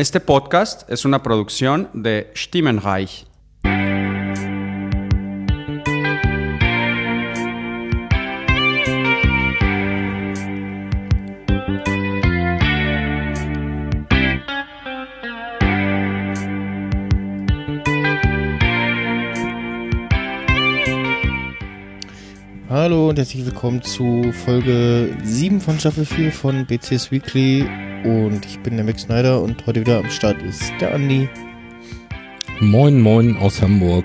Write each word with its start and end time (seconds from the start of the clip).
Este 0.00 0.18
podcast 0.18 0.88
es 0.88 1.04
una 1.04 1.22
producción 1.22 1.90
de 1.92 2.30
Stimmenreich. 2.32 3.26
Hallo 22.70 23.10
und 23.10 23.18
herzlich 23.18 23.44
willkommen 23.44 23.82
zu 23.82 24.32
Folge 24.32 25.14
7 25.22 25.60
von 25.60 25.78
Staffel 25.78 26.06
4 26.06 26.32
von 26.32 26.64
BCS 26.64 27.10
Weekly. 27.10 27.89
Und 28.04 28.46
ich 28.46 28.58
bin 28.60 28.76
der 28.76 28.84
Max 28.84 29.02
Snyder 29.02 29.42
und 29.42 29.66
heute 29.66 29.80
wieder 29.80 29.98
am 29.98 30.08
Start 30.10 30.40
ist 30.42 30.72
der 30.80 30.94
Andi. 30.94 31.28
Moin, 32.60 33.00
moin 33.00 33.36
aus 33.36 33.60
Hamburg. 33.60 34.04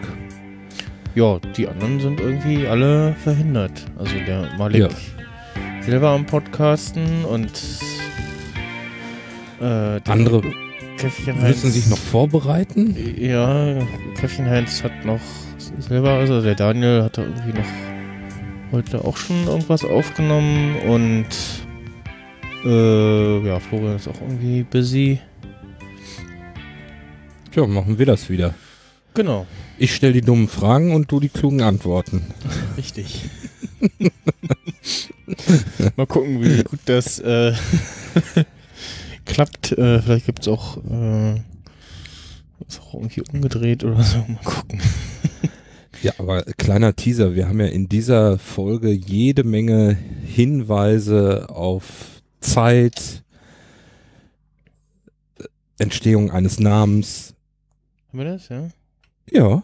Ja, 1.15 1.39
die 1.55 1.67
anderen 1.67 1.99
sind 2.01 2.19
irgendwie 2.19 2.67
alle 2.67 3.13
verhindert. 3.23 3.85
Also 3.97 4.13
der 4.27 4.49
Malik 4.57 4.81
Ja. 4.81 4.89
selber 5.81 6.09
am 6.09 6.25
Podcasten 6.25 7.23
und 7.25 7.47
äh, 9.59 10.01
der 10.01 10.01
Andere 10.09 10.41
Käffchen 10.97 11.35
Heinz. 11.41 11.63
müssen 11.63 11.71
sich 11.71 11.87
noch 11.87 11.97
vorbereiten. 11.97 12.95
Ja, 13.17 13.75
Käffchen 14.19 14.45
Heinz 14.49 14.83
hat 14.83 15.05
noch 15.05 15.21
selber, 15.79 16.11
also 16.11 16.41
der 16.41 16.55
Daniel 16.55 17.03
hat 17.03 17.17
da 17.17 17.21
irgendwie 17.23 17.57
noch 17.59 17.65
heute 18.73 19.05
auch 19.05 19.15
schon 19.15 19.47
irgendwas 19.47 19.85
aufgenommen 19.85 20.75
und 20.87 21.27
äh, 22.65 23.47
ja, 23.47 23.59
Florian 23.59 23.95
ist 23.95 24.07
auch 24.07 24.19
irgendwie 24.21 24.63
busy. 24.63 25.19
Tja, 27.51 27.65
machen 27.67 27.97
wir 27.97 28.05
das 28.05 28.29
wieder. 28.29 28.53
Genau, 29.13 29.45
Ich 29.77 29.95
stelle 29.95 30.11
die 30.13 30.21
dummen 30.21 30.49
Fragen 30.49 30.93
und 30.93 31.09
du 31.11 31.19
die 31.21 31.29
klugen 31.29 31.61
Antworten. 31.61 32.23
richtig. 32.77 33.21
Mal 35.95 36.05
gucken, 36.05 36.41
wie 36.43 36.63
gut 36.63 36.79
das 36.85 37.19
äh, 37.19 37.53
klappt. 39.25 39.71
Äh, 39.71 40.01
vielleicht 40.01 40.25
gibt 40.25 40.41
es 40.41 40.47
auch, 40.49 40.77
äh, 40.89 41.35
ist 42.67 42.81
auch 42.81 42.95
irgendwie 42.95 43.23
umgedreht 43.33 43.83
oder 43.85 44.03
so. 44.03 44.17
Mal 44.17 44.39
gucken. 44.43 44.81
Ja, 46.01 46.11
aber 46.19 46.43
kleiner 46.43 46.95
Teaser, 46.95 47.33
wir 47.35 47.47
haben 47.47 47.59
ja 47.59 47.65
in 47.67 47.87
dieser 47.89 48.37
Folge 48.37 48.91
jede 48.91 49.43
Menge 49.43 49.97
Hinweise 50.25 51.47
auf 51.49 52.14
Zeit, 52.49 53.23
Entstehung 55.77 56.31
eines 56.31 56.59
Namens. 56.59 57.33
Haben 58.09 58.19
wir 58.19 58.25
das, 58.25 58.49
ja? 58.49 58.69
Ja, 59.29 59.63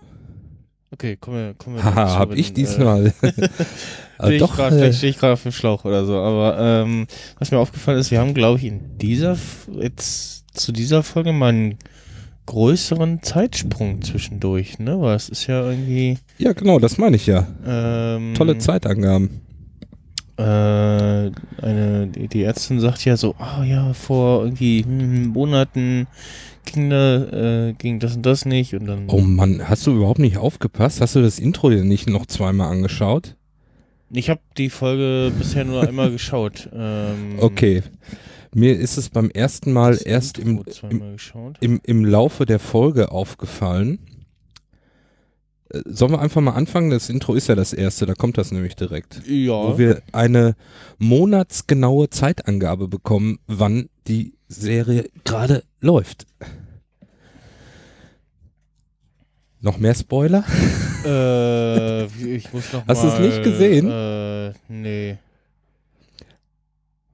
Okay, 0.94 1.16
kommen 1.16 1.38
wir, 1.38 1.54
kommen 1.54 1.78
wir 1.78 1.86
haha, 1.86 2.20
hab 2.20 2.34
ich 2.34 2.54
diesmal. 2.54 3.14
Ich 4.30 4.38
doch, 4.38 4.56
grad, 4.56 4.72
äh, 4.72 4.76
vielleicht 4.76 4.98
stehe 5.00 5.10
ich 5.10 5.18
gerade 5.18 5.34
auf 5.34 5.42
dem 5.42 5.52
Schlauch 5.52 5.84
oder 5.84 6.06
so. 6.06 6.16
Aber 6.16 6.56
ähm, 6.60 7.08
was 7.40 7.50
mir 7.50 7.58
aufgefallen 7.58 7.98
ist, 7.98 8.12
wir 8.12 8.20
haben, 8.20 8.36
glaube 8.36 8.60
ich, 8.60 8.66
in 8.66 9.00
dieser 9.00 9.36
jetzt 9.80 10.46
zu 10.56 10.72
dieser 10.72 11.02
Folge 11.02 11.34
mal 11.34 11.48
einen 11.48 11.80
größeren 12.46 13.24
Zeitsprung 13.24 14.04
zwischendurch, 14.04 14.78
ne? 14.78 15.02
Weil 15.02 15.16
es 15.16 15.28
ist 15.28 15.48
ja 15.48 15.68
irgendwie 15.68 16.20
ja 16.38 16.54
genau, 16.54 16.78
das 16.78 17.00
meine 17.00 17.16
ich 17.16 17.26
ja. 17.26 17.48
ähm, 17.66 18.36
Tolle 18.36 18.60
Zeitangaben. 18.60 19.42
Äh, 20.42 21.32
eine 21.62 22.08
die, 22.08 22.44
Ärztin 22.44 22.80
sagt 22.80 23.06
ja 23.06 23.18
so, 23.18 23.36
ah 23.38 23.64
ja, 23.64 23.94
vor 23.94 24.44
irgendwie 24.44 24.84
hm, 24.84 25.28
Monaten 25.28 26.08
ging 26.66 26.90
da 26.90 27.70
äh, 27.70 27.74
ging 27.74 28.00
das 28.00 28.16
und 28.16 28.26
das 28.26 28.46
nicht 28.46 28.74
und 28.76 28.86
dann 28.86 29.06
Oh 29.08 29.22
Mann, 29.22 29.68
hast 29.68 29.88
du 29.88 29.96
überhaupt 29.96 30.20
nicht 30.20 30.38
aufgepasst? 30.38 31.02
Hast 31.02 31.16
du 31.16 31.22
das 31.22 31.40
Intro 31.40 31.70
dir 31.70 31.84
nicht 31.84 32.10
noch 32.10 32.26
zweimal 32.26 32.72
angeschaut? 32.72 33.36
ich 34.14 34.30
habe 34.30 34.42
die 34.58 34.70
Folge 34.70 35.32
bisher 35.38 35.64
nur 35.66 35.88
einmal 35.88 36.12
geschaut. 36.12 36.70
Ähm, 36.74 37.38
Okay. 37.40 37.82
Mir 38.54 38.78
ist 38.78 38.98
es 38.98 39.08
beim 39.08 39.30
ersten 39.30 39.72
Mal 39.72 39.98
erst 40.04 40.38
im, 40.38 40.62
im, 40.90 41.18
im, 41.62 41.80
im 41.82 42.06
Laufe 42.06 42.46
der 42.46 42.60
Folge 42.60 43.10
aufgefallen. 43.10 44.00
Sollen 45.86 46.12
wir 46.12 46.20
einfach 46.20 46.42
mal 46.42 46.52
anfangen? 46.54 46.90
Das 46.90 47.10
Intro 47.10 47.34
ist 47.34 47.48
ja 47.48 47.56
das 47.56 47.74
erste, 47.74 48.06
da 48.06 48.14
kommt 48.14 48.38
das 48.38 48.52
nämlich 48.52 48.76
direkt. 48.76 49.22
Ja. 49.28 49.54
Wo 49.54 49.78
wir 49.78 50.02
eine 50.12 50.56
monatsgenaue 50.98 52.10
Zeitangabe 52.10 52.88
bekommen, 52.88 53.40
wann 53.48 53.90
die 54.08 54.34
Serie 54.48 55.10
gerade 55.24 55.64
läuft. 55.80 56.26
Noch 59.62 59.78
mehr 59.78 59.94
Spoiler? 59.96 60.44
Äh, 61.06 62.06
ich 62.36 62.52
muss 62.52 62.72
noch 62.74 62.86
Hast 62.88 63.04
du 63.04 63.08
es 63.08 63.20
nicht 63.20 63.44
gesehen? 63.44 63.90
Äh, 63.90 64.54
nee. 64.68 65.18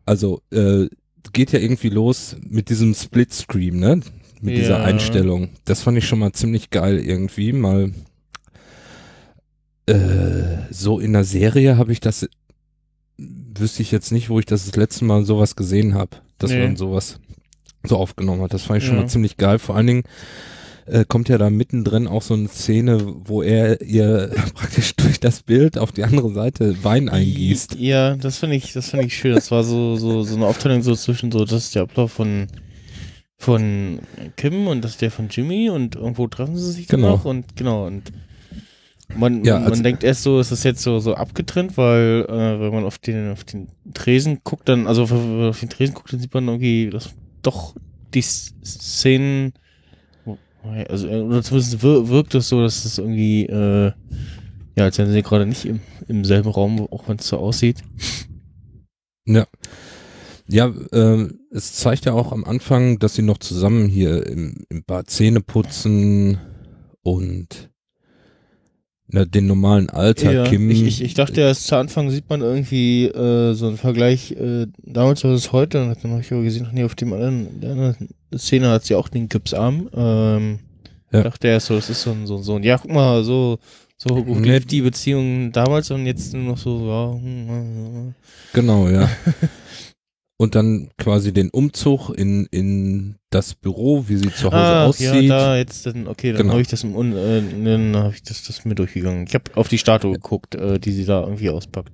Also, 0.05 0.41
äh, 0.51 0.87
geht 1.33 1.51
ja 1.51 1.59
irgendwie 1.59 1.89
los 1.89 2.35
mit 2.41 2.69
diesem 2.69 2.93
Splitscreen, 2.93 3.79
ne? 3.79 4.01
Mit 4.41 4.55
dieser 4.57 4.79
Ja. 4.79 4.83
Einstellung. 4.83 5.49
Das 5.65 5.81
fand 5.81 5.97
ich 5.97 6.07
schon 6.07 6.19
mal 6.19 6.31
ziemlich 6.31 6.69
geil 6.69 6.99
irgendwie. 6.99 7.51
Mal 7.53 7.91
äh, 9.87 10.57
so 10.69 10.99
in 10.99 11.13
der 11.13 11.23
Serie 11.23 11.77
habe 11.77 11.91
ich 11.91 11.99
das, 11.99 12.27
wüsste 13.17 13.81
ich 13.81 13.91
jetzt 13.91 14.11
nicht, 14.11 14.29
wo 14.29 14.39
ich 14.39 14.45
das 14.45 14.65
das 14.65 14.75
letzte 14.75 15.05
Mal 15.05 15.25
sowas 15.25 15.55
gesehen 15.55 15.93
habe, 15.95 16.17
dass 16.37 16.51
Nee. 16.51 16.61
man 16.63 16.75
sowas 16.75 17.19
so 17.83 17.97
aufgenommen 17.97 18.41
hat. 18.41 18.53
Das 18.53 18.63
fand 18.63 18.79
ich 18.81 18.85
schon 18.87 18.95
Ja. 18.97 19.01
mal 19.03 19.09
ziemlich 19.09 19.37
geil. 19.37 19.59
Vor 19.59 19.75
allen 19.75 19.87
Dingen 19.87 20.03
äh, 20.85 21.03
kommt 21.05 21.27
ja 21.29 21.37
da 21.37 21.49
mittendrin 21.49 22.07
auch 22.07 22.21
so 22.21 22.33
eine 22.33 22.47
Szene, 22.47 23.01
wo 23.25 23.41
er 23.41 23.81
ihr 23.81 24.31
praktisch 24.53 24.95
durch 24.95 25.19
das 25.19 25.41
Bild 25.43 25.77
auf 25.77 25.91
die 25.91 26.03
andere 26.03 26.31
Seite 26.33 26.81
Wein 26.83 27.09
eingießt. 27.09 27.75
Ja, 27.79 28.15
das 28.15 28.37
finde 28.37 28.55
ich, 28.55 28.73
das 28.73 28.89
finde 28.91 29.05
ich 29.05 29.17
schön. 29.17 29.35
Das 29.35 29.51
war 29.51 29.63
so, 29.63 29.95
so, 29.97 30.23
so 30.23 30.35
eine 30.35 30.45
Aufteilung 30.45 30.81
so 30.83 30.95
zwischen 30.95 31.31
so, 31.31 31.43
das 31.45 31.65
ist 31.65 31.75
der 31.75 31.83
Ablauf 31.83 32.11
von, 32.13 32.47
von 33.37 33.99
Kim 34.37 34.67
und 34.67 34.81
das 34.83 34.91
ist 34.91 35.01
der 35.01 35.11
von 35.11 35.27
Jimmy 35.29 35.69
und 35.69 35.95
irgendwo 35.95 36.27
treffen 36.27 36.57
sie 36.57 36.71
sich 36.71 36.87
Genau. 36.87 37.09
noch 37.11 37.25
und 37.25 37.55
genau 37.55 37.85
und 37.87 38.11
man, 39.17 39.43
Ja, 39.43 39.59
man 39.59 39.71
also- 39.71 39.83
denkt 39.83 40.03
erst 40.03 40.23
so, 40.23 40.39
es 40.39 40.51
ist 40.51 40.63
jetzt 40.63 40.81
so, 40.81 40.99
so 40.99 41.15
abgetrennt, 41.15 41.77
weil 41.77 42.25
äh, 42.29 42.59
wenn 42.59 42.73
man 42.73 42.83
auf 42.85 42.97
den, 42.97 43.31
auf 43.31 43.43
den 43.43 43.67
Tresen 43.93 44.39
guckt, 44.43 44.69
dann, 44.69 44.87
also 44.87 45.03
auf 45.03 45.59
den 45.59 45.69
Tresen 45.69 45.95
guckt, 45.95 46.13
dann 46.13 46.19
sieht 46.19 46.33
man 46.33 46.47
irgendwie, 46.47 46.89
dass 46.89 47.09
doch 47.41 47.75
die 48.13 48.21
Szenen, 48.21 49.53
also 50.87 51.07
äh, 51.07 51.21
oder 51.21 51.43
zumindest 51.43 51.83
wir, 51.83 52.07
wirkt 52.09 52.35
es 52.35 52.49
so, 52.49 52.61
dass 52.61 52.85
es 52.85 52.97
irgendwie, 52.97 53.45
äh, 53.45 53.91
ja, 54.77 54.83
als 54.83 54.97
wären 54.97 55.11
sie 55.11 55.23
gerade 55.23 55.45
nicht 55.45 55.65
im, 55.65 55.79
im 56.07 56.23
selben 56.23 56.49
Raum, 56.49 56.87
auch 56.91 57.07
wenn 57.07 57.17
es 57.17 57.27
so 57.27 57.37
aussieht. 57.37 57.83
Ja, 60.49 60.67
äh, 60.93 61.27
es 61.51 61.73
zeigt 61.73 62.05
ja 62.05 62.13
auch 62.13 62.31
am 62.31 62.45
Anfang, 62.45 62.99
dass 62.99 63.15
sie 63.15 63.21
noch 63.21 63.37
zusammen 63.39 63.89
hier 63.89 64.25
im, 64.25 64.65
im 64.69 64.83
Bad 64.85 65.09
Zähne 65.09 65.41
putzen 65.41 66.37
und 67.01 67.69
na, 69.09 69.23
den 69.25 69.47
normalen 69.47 69.89
Alter 69.89 70.31
Ja, 70.33 70.43
Kim. 70.49 70.69
ich, 70.69 70.83
ich, 70.85 71.01
ich 71.01 71.13
dachte 71.13 71.41
erst 71.41 71.67
zu 71.67 71.75
Anfang 71.77 72.09
sieht 72.09 72.29
man 72.29 72.41
irgendwie 72.41 73.05
äh, 73.05 73.53
so 73.53 73.67
einen 73.67 73.77
Vergleich 73.77 74.31
äh, 74.33 74.67
damals 74.83 75.21
versus 75.21 75.51
heute 75.53 75.81
und 75.81 75.97
dann 76.03 76.11
habe 76.11 76.21
ich 76.21 76.31
aber 76.31 76.43
gesehen, 76.43 76.67
nee, 76.73 76.83
auf 76.83 76.95
dem 76.95 77.13
anderen, 77.13 77.59
der 77.61 77.71
anderen 77.71 78.09
Szene 78.37 78.69
hat 78.69 78.83
sie 78.85 78.95
auch 78.95 79.07
den 79.07 79.29
Gipsarm. 79.29 79.89
Ähm, 79.93 80.59
Ja. 81.13 81.23
dachte 81.23 81.47
erst 81.47 81.67
so, 81.67 81.75
das 81.75 81.89
ist 81.89 82.01
so 82.01 82.11
ein, 82.11 82.27
so, 82.27 82.35
ein- 82.37 82.43
so 82.43 82.55
ein, 82.57 82.63
ja, 82.63 82.77
guck 82.77 82.91
mal, 82.91 83.23
so, 83.23 83.59
so 83.97 84.21
gut 84.23 84.45
lief 84.45 84.65
die 84.65 84.81
Beziehung 84.81 85.53
damals 85.53 85.89
und 85.89 86.05
jetzt 86.05 86.33
nur 86.33 86.43
noch 86.43 86.57
so, 86.57 86.85
ja, 86.87 87.13
hm, 87.13 87.47
hm, 87.47 88.13
Genau, 88.53 88.89
ja. 88.89 89.09
und 90.37 90.53
dann 90.53 90.89
quasi 90.97 91.33
den 91.33 91.49
Umzug 91.49 92.11
in, 92.11 92.45
in 92.51 93.15
das 93.31 93.55
Büro, 93.55 94.05
wie 94.07 94.17
sie 94.17 94.31
zu 94.31 94.45
Hause 94.45 94.55
ah, 94.55 94.85
aussieht. 94.85 95.23
ja, 95.23 95.37
da 95.37 95.57
jetzt 95.57 95.85
dann, 95.85 96.07
okay, 96.07 96.31
dann 96.31 96.43
Genau. 96.43 96.51
habe 96.53 96.61
ich 96.61 96.67
das 96.67 96.83
im 96.83 96.93
äh, 97.13 97.41
dann 97.63 97.95
habe 97.95 98.13
ich 98.13 98.21
das, 98.21 98.43
das 98.43 98.63
mir 98.63 98.75
durchgegangen. 98.75 99.25
Ich 99.27 99.33
habe 99.33 99.45
auf 99.55 99.67
die 99.67 99.79
Statue 99.79 100.13
geguckt, 100.13 100.53
äh, 100.55 100.79
die 100.79 100.91
sie 100.91 101.05
da 101.05 101.21
irgendwie 101.21 101.49
auspackt. 101.49 101.91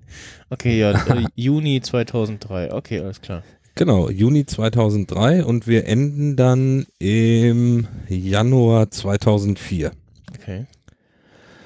Okay, 0.50 0.78
ja, 0.78 0.92
äh, 0.92 1.26
Juni 1.36 1.82
2003. 1.82 2.74
Okay, 2.74 3.00
alles 3.00 3.22
klar. 3.22 3.44
Genau, 3.76 4.10
Juni 4.10 4.46
2003 4.46 5.46
und 5.46 5.66
wir 5.66 5.88
enden 5.88 6.36
dann 6.36 6.86
im 7.00 7.88
Januar 8.08 8.92
2004. 8.92 9.92
Okay. 10.38 10.66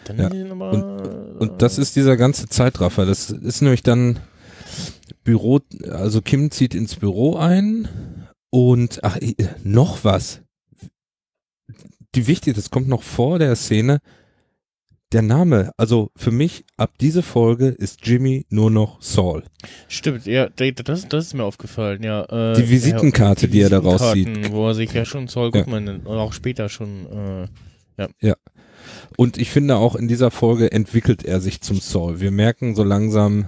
Dann 0.06 0.18
Ja, 0.18 0.52
aber, 0.52 1.36
Und 1.40 1.62
das 1.62 1.78
ist 1.78 1.98
dieser 1.98 2.16
ganze 2.16 2.48
Zeitraffer. 2.48 3.06
Das 3.06 3.30
ist 3.30 3.62
nämlich 3.62 3.84
dann 3.84 4.20
Büro, 5.28 5.60
also 5.92 6.22
Kim 6.22 6.52
zieht 6.52 6.74
ins 6.74 6.96
Büro 6.96 7.36
ein 7.36 7.90
und 8.50 9.04
ach, 9.04 9.18
noch 9.62 10.06
was. 10.06 10.42
Die 12.16 12.28
wichtig, 12.28 12.56
das 12.56 12.70
kommt 12.70 12.88
noch 12.88 13.04
vor 13.04 13.38
der 13.38 13.58
Szene. 13.58 14.00
der 15.12 15.22
Name, 15.22 15.72
also 15.76 16.12
für 16.16 16.32
mich 16.32 16.64
ab 16.78 16.94
diese 17.02 17.24
Folge 17.24 17.68
ist 17.68 18.08
Jimmy 18.08 18.46
nur 18.50 18.72
noch 18.72 19.02
Saul. 19.02 19.44
Stimmt, 19.90 20.26
ja, 20.26 20.48
das, 20.50 21.10
das 21.10 21.26
ist 21.26 21.34
mir 21.34 21.44
aufgefallen, 21.44 22.04
ja. 22.04 22.24
Äh, 22.24 22.56
Die 22.56 22.70
Visitenkarte, 22.70 23.48
ja, 23.48 23.52
die 23.52 23.62
er 23.62 23.70
da 23.70 23.80
rauszieht. 23.80 24.28
Visitenkarten, 24.28 24.54
Wo 24.54 24.68
er 24.68 24.76
sich 24.76 24.94
ja 24.94 25.04
schon 25.04 25.28
Saul 25.28 25.52
Ja. 25.54 25.62
Goodman 25.62 25.84
nennt, 25.84 26.06
und 26.06 26.18
auch 26.18 26.32
später 26.32 26.70
schon, 26.70 27.48
äh, 27.98 28.34
Und 29.18 29.38
ich 29.38 29.50
finde 29.50 29.76
auch 29.76 29.96
in 29.96 30.08
dieser 30.08 30.32
Folge 30.32 30.72
entwickelt 30.72 31.26
er 31.26 31.42
sich 31.42 31.60
zum 31.60 31.80
Saul. 31.82 32.22
Wir 32.22 32.32
merken 32.32 32.76
so 32.76 32.84
langsam, 32.84 33.48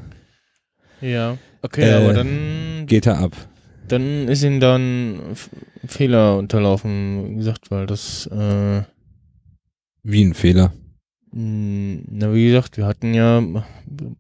ja. 1.02 1.38
Okay, 1.62 1.82
Äh, 1.90 1.94
aber 1.94 2.14
dann, 2.14 2.86
geht 2.86 3.06
er 3.08 3.20
ab. 3.20 3.36
dann 3.88 4.28
ist 4.28 4.44
ihm 4.44 4.60
dann 4.60 5.20
Fehler 5.86 6.38
unterlaufen, 6.38 7.32
wie 7.32 7.36
gesagt, 7.36 7.72
weil 7.72 7.86
das, 7.86 8.28
äh, 8.28 8.82
Wie 10.04 10.24
ein 10.24 10.34
Fehler. 10.34 10.74
na, 11.32 12.34
wie 12.34 12.48
gesagt, 12.48 12.78
wir 12.78 12.86
hatten 12.86 13.14
ja, 13.14 13.44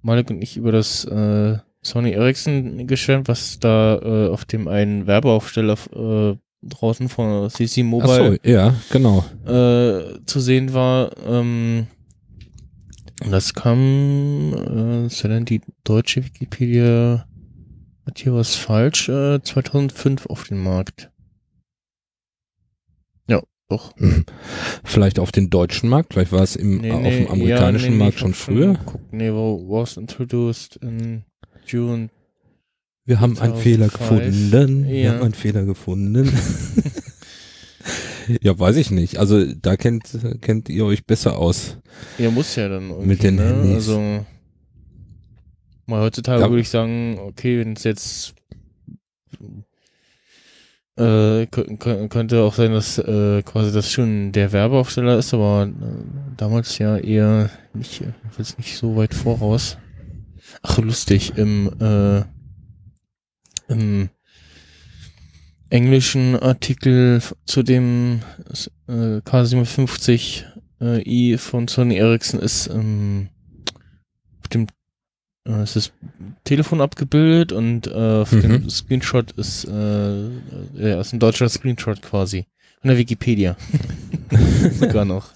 Malik 0.01 0.29
und 0.29 0.41
ich 0.41 0.57
über 0.57 0.71
das, 0.71 1.05
äh, 1.05 1.57
Sony 1.81 2.11
Ericsson 2.11 2.87
geschwärmt, 2.87 3.27
was 3.29 3.57
da 3.59 3.97
äh, 4.03 4.27
auf 4.29 4.43
dem 4.45 4.67
einen 4.67 5.07
Werbeaufsteller 5.07 5.77
äh, 5.95 6.35
draußen 6.61 7.07
von 7.07 7.49
CC 7.49 7.81
Ach 7.81 7.85
Mobile 7.85 8.37
so, 8.43 8.49
ja, 8.49 8.75
genau. 8.91 9.23
äh, 9.45 10.19
zu 10.25 10.41
sehen 10.41 10.73
war. 10.73 11.11
Ähm, 11.25 11.87
und 13.23 13.31
das 13.31 13.53
kam, 13.53 14.53
äh, 14.53 15.05
ist 15.05 15.23
ja 15.23 15.29
dann 15.29 15.45
die 15.45 15.61
deutsche 15.85 16.23
Wikipedia, 16.25 17.25
hat 18.05 18.19
hier 18.19 18.33
was 18.33 18.55
falsch, 18.55 19.09
äh, 19.09 19.41
2005 19.41 20.25
auf 20.27 20.43
den 20.45 20.59
Markt. 20.61 21.11
Ja, 23.27 23.41
doch. 23.69 23.95
Mhm. 23.97 24.25
Vielleicht 24.83 25.19
auf 25.19 25.31
den 25.31 25.49
deutschen 25.49 25.89
Markt, 25.89 26.13
vielleicht 26.13 26.31
war 26.31 26.43
es 26.43 26.55
im, 26.55 26.77
auf 26.91 27.03
dem 27.03 27.27
amerikanischen 27.27 27.85
ja, 27.85 27.91
nee, 27.91 27.97
Markt 27.97 28.19
schon 28.19 28.33
früher. 28.33 28.73
geguckt. 28.73 29.13
Nee, 29.13 29.29
was 29.31 29.97
introduced 29.97 30.77
in 30.77 31.23
June. 31.67 32.09
Wir 33.05 33.19
haben 33.19 33.37
einen 33.39 33.55
Fehler 33.55 33.89
2005. 33.89 34.51
gefunden. 34.51 34.87
Wir 34.87 34.99
Ja. 35.01 35.11
haben 35.13 35.21
einen 35.23 35.33
Fehler 35.33 35.65
gefunden. 35.65 36.31
ja, 38.41 38.57
weiß 38.57 38.75
ich 38.75 38.91
nicht. 38.91 39.17
Also 39.17 39.43
da 39.53 39.77
kennt, 39.77 40.17
kennt 40.41 40.69
ihr 40.69 40.85
euch 40.85 41.05
besser 41.05 41.37
aus. 41.37 41.77
Ja, 42.19 42.29
muss 42.29 42.55
ja 42.55 42.69
dann 42.69 42.89
irgendwie, 42.89 43.07
Mit 43.07 43.23
den 43.23 43.35
ne? 43.35 43.45
Handys. 43.47 43.75
Also, 43.89 44.25
mal 45.89 46.01
heutzutage 46.01 46.41
Ja. 46.41 46.49
würde 46.49 46.61
ich 46.61 46.69
sagen, 46.69 47.17
okay, 47.19 47.59
wenn 47.59 47.73
es 47.73 47.83
jetzt 47.83 48.33
äh, 50.97 51.43
kö- 51.45 51.77
kö- 51.77 52.07
könnte 52.09 52.41
auch 52.41 52.53
sein, 52.53 52.71
dass 52.71 52.97
äh, 52.97 53.41
quasi 53.43 53.71
das 53.71 53.91
schon 53.91 54.31
der 54.31 54.51
Werbeaufsteller 54.51 55.17
ist, 55.17 55.33
aber 55.33 55.67
äh, 55.67 55.71
damals 56.37 56.77
ja 56.77 56.97
eher 56.97 57.49
nicht, 57.73 58.01
jedenfalls 58.01 58.57
nicht 58.57 58.75
so 58.77 58.95
weit 58.95 59.13
voraus. 59.13 59.77
Ach, 60.61 60.77
lustig, 60.79 61.33
im, 61.37 61.69
äh, 61.79 62.23
im 63.71 64.09
englischen 65.69 66.35
Artikel 66.37 67.21
zu 67.45 67.63
dem 67.63 68.21
äh, 68.87 69.17
K57 69.19 70.43
äh, 70.81 71.01
i 71.07 71.37
von 71.37 71.67
Sony 71.67 71.95
Ericsson 71.97 72.39
ist 72.39 72.67
ähm, 72.67 73.29
auf 74.41 74.47
dem 74.49 74.63
äh, 74.63 74.67
es 75.57 75.75
ist 75.75 75.93
Telefon 76.43 76.81
abgebildet 76.81 77.51
und 77.51 77.87
äh, 77.87 78.21
auf 78.21 78.31
Mhm. 78.31 78.41
dem 78.41 78.69
Screenshot 78.69 79.31
ist 79.33 79.65
äh, 79.65 80.29
ja, 80.75 80.99
ist 81.01 81.13
ein 81.13 81.19
deutscher 81.19 81.49
Screenshot 81.49 82.01
quasi 82.01 82.45
von 82.81 82.89
der 82.89 82.97
Wikipedia 82.97 83.55
sogar 84.79 85.05
noch 85.05 85.29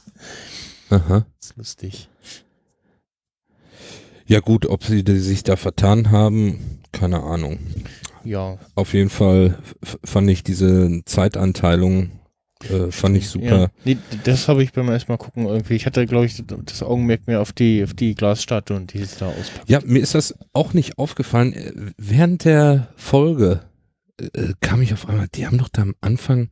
Aha. 0.89 1.25
das 1.39 1.49
ist 1.51 1.57
lustig 1.57 2.09
Ja 4.25 4.39
gut, 4.39 4.65
ob 4.65 4.83
sie 4.83 5.03
sich 5.19 5.43
da 5.43 5.55
vertan 5.57 6.11
haben, 6.11 6.79
keine 6.91 7.23
Ahnung. 7.23 7.59
ja 8.23 8.57
Auf 8.75 8.93
jeden 8.93 9.09
Fall 9.09 9.57
fand 10.03 10.29
ich 10.29 10.43
diese 10.43 11.01
Zeitanteilung, 11.05 12.11
äh, 12.69 12.91
fand 12.91 13.17
ich 13.17 13.27
super. 13.29 13.59
ja. 13.59 13.67
nee, 13.85 13.97
das 14.23 14.47
habe 14.47 14.63
ich 14.63 14.71
beim 14.73 14.89
ersten 14.89 15.11
Mal 15.11 15.17
gucken 15.17 15.45
irgendwie 15.45 15.73
ich 15.75 15.85
hatte 15.85 16.05
glaube 16.05 16.25
ich 16.25 16.41
das 16.65 16.83
Augenmerk 16.83 17.27
mehr 17.27 17.41
auf 17.41 17.51
die 17.53 17.83
auf 17.83 17.93
die 17.93 18.15
Glasstatue 18.15 18.77
und 18.77 18.93
die 18.93 18.99
es 18.99 19.17
da 19.17 19.27
auspackt 19.27 19.69
Ja, 19.69 19.79
mir 19.85 19.99
ist 20.01 20.15
das 20.15 20.35
auch 20.53 20.73
nicht 20.73 20.97
aufgefallen. 20.97 21.53
Äh, 21.53 21.71
Während 21.97 22.45
der 22.45 22.87
Folge 22.95 23.61
äh, 24.19 24.53
kam 24.61 24.81
ich 24.81 24.93
auf 24.93 25.07
einmal, 25.09 25.27
die 25.33 25.45
haben 25.47 25.57
doch 25.57 25.69
da 25.69 25.81
am 25.81 25.95
Anfang 26.01 26.49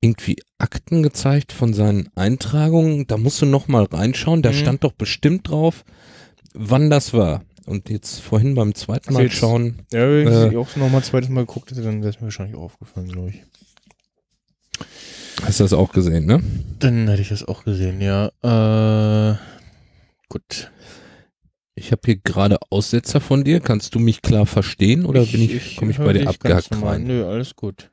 irgendwie 0.00 0.36
Akten 0.58 1.02
gezeigt 1.02 1.52
von 1.52 1.74
seinen 1.74 2.08
Eintragungen. 2.14 3.06
Da 3.08 3.16
musst 3.16 3.42
du 3.42 3.46
noch 3.46 3.66
mal 3.66 3.84
reinschauen. 3.84 4.42
Da 4.42 4.50
Mhm. 4.50 4.54
stand 4.54 4.84
doch 4.84 4.92
bestimmt 4.92 5.48
drauf, 5.48 5.84
wann 6.54 6.88
das 6.88 7.12
war. 7.12 7.42
Und 7.66 7.90
jetzt 7.90 8.20
vorhin 8.20 8.54
beim 8.54 8.74
zweiten 8.74 9.08
Also 9.08 9.18
Mal 9.18 9.24
jetzt- 9.24 9.36
schauen, 9.36 9.80
Ja, 9.92 10.08
wenn 10.08 10.28
Äh, 10.28 10.48
ich 10.50 10.56
auch 10.56 10.74
noch 10.76 10.88
mal 10.88 10.98
ein 10.98 11.02
zweites 11.02 11.28
Mal 11.30 11.44
geguckt 11.46 11.70
hätte, 11.72 11.82
dann 11.82 11.98
wäre 12.00 12.10
es 12.10 12.16
mir 12.20 12.26
wahrscheinlich 12.26 12.56
aufgefallen, 12.56 13.08
glaube 13.08 13.30
ich. 13.30 13.42
Hast 15.42 15.60
du 15.60 15.64
das 15.64 15.72
auch 15.72 15.92
gesehen, 15.92 16.26
ne? 16.26 16.42
Dann 16.78 17.08
hätte 17.08 17.22
ich 17.22 17.28
das 17.30 17.46
auch 17.46 17.64
gesehen, 17.64 18.00
ja. 18.00 18.26
Äh, 18.42 19.36
gut. 20.28 20.70
Ich 21.74 21.92
habe 21.92 22.02
hier 22.06 22.16
gerade 22.16 22.58
Aussetzer 22.70 23.20
von 23.20 23.44
dir. 23.44 23.60
Kannst 23.60 23.94
du 23.94 23.98
mich 24.00 24.20
klar 24.22 24.46
verstehen 24.46 25.04
oder 25.06 25.24
bin 25.24 25.42
ich, 25.42 25.76
komme 25.76 25.92
ich 25.92 25.98
bei 25.98 26.12
dir 26.12 26.28
abgehackt 26.28 26.70
rein? 26.82 27.04
Nö, 27.04 27.24
alles 27.26 27.54
gut. 27.54 27.90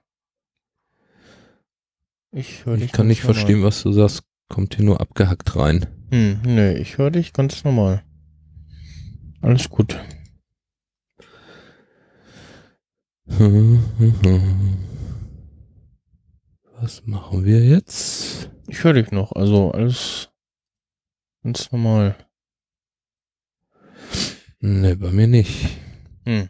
Ich 2.31 2.63
Ich 2.77 2.91
kann 2.91 3.07
nicht 3.07 3.23
normal. 3.23 3.35
verstehen, 3.35 3.63
was 3.63 3.81
du 3.83 3.91
sagst. 3.91 4.23
Kommt 4.47 4.75
hier 4.75 4.85
nur 4.85 5.01
abgehackt 5.01 5.55
rein. 5.55 5.87
Hm, 6.11 6.39
nö, 6.45 6.73
ich 6.73 6.97
höre 6.99 7.09
dich 7.09 7.33
ganz 7.33 7.63
normal. 7.63 8.03
Alles 9.41 9.69
gut. 9.69 9.97
Was 16.79 17.05
machen 17.05 17.45
wir 17.45 17.63
jetzt? 17.65 18.49
Ich 18.67 18.83
höre 18.83 18.93
dich 18.93 19.11
noch, 19.11 19.31
also 19.31 19.71
alles 19.71 20.29
ganz 21.43 21.71
normal. 21.71 22.15
Ne, 24.59 24.95
bei 24.95 25.11
mir 25.11 25.27
nicht. 25.27 25.77
Hm, 26.25 26.49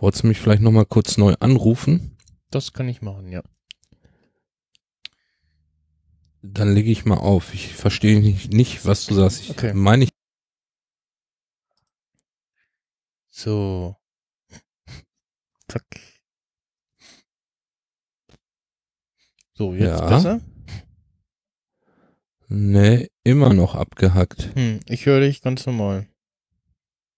Wolltest 0.00 0.24
du 0.24 0.28
mich 0.28 0.40
vielleicht 0.40 0.62
nochmal 0.62 0.86
kurz 0.86 1.16
neu 1.18 1.34
anrufen? 1.40 2.10
das 2.50 2.72
kann 2.72 2.88
ich 2.88 3.02
machen, 3.02 3.32
ja. 3.32 3.42
Dann 6.42 6.72
lege 6.74 6.90
ich 6.90 7.04
mal 7.04 7.16
auf. 7.18 7.52
Ich 7.52 7.74
verstehe 7.74 8.20
nicht, 8.20 8.52
nicht, 8.52 8.86
was 8.86 9.06
du 9.06 9.14
sagst. 9.14 9.40
Ich 9.40 9.50
Okay. 9.50 9.72
meine 9.74 10.04
ich. 10.04 10.10
So. 13.28 13.96
Zack. 15.68 15.84
So, 19.56 19.72
jetzt 19.72 20.00
Ja. 20.00 20.08
besser? 20.08 20.40
Ne, 22.48 23.08
immer 23.24 23.52
noch 23.54 23.74
abgehackt. 23.74 24.54
Hm, 24.54 24.80
ich 24.86 25.06
höre 25.06 25.20
dich 25.20 25.40
ganz 25.42 25.64
normal. 25.66 26.06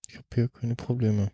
Ich 0.09 0.17
habe 0.17 0.27
hier 0.35 0.49
keine 0.49 0.77
Probleme. 0.77 1.31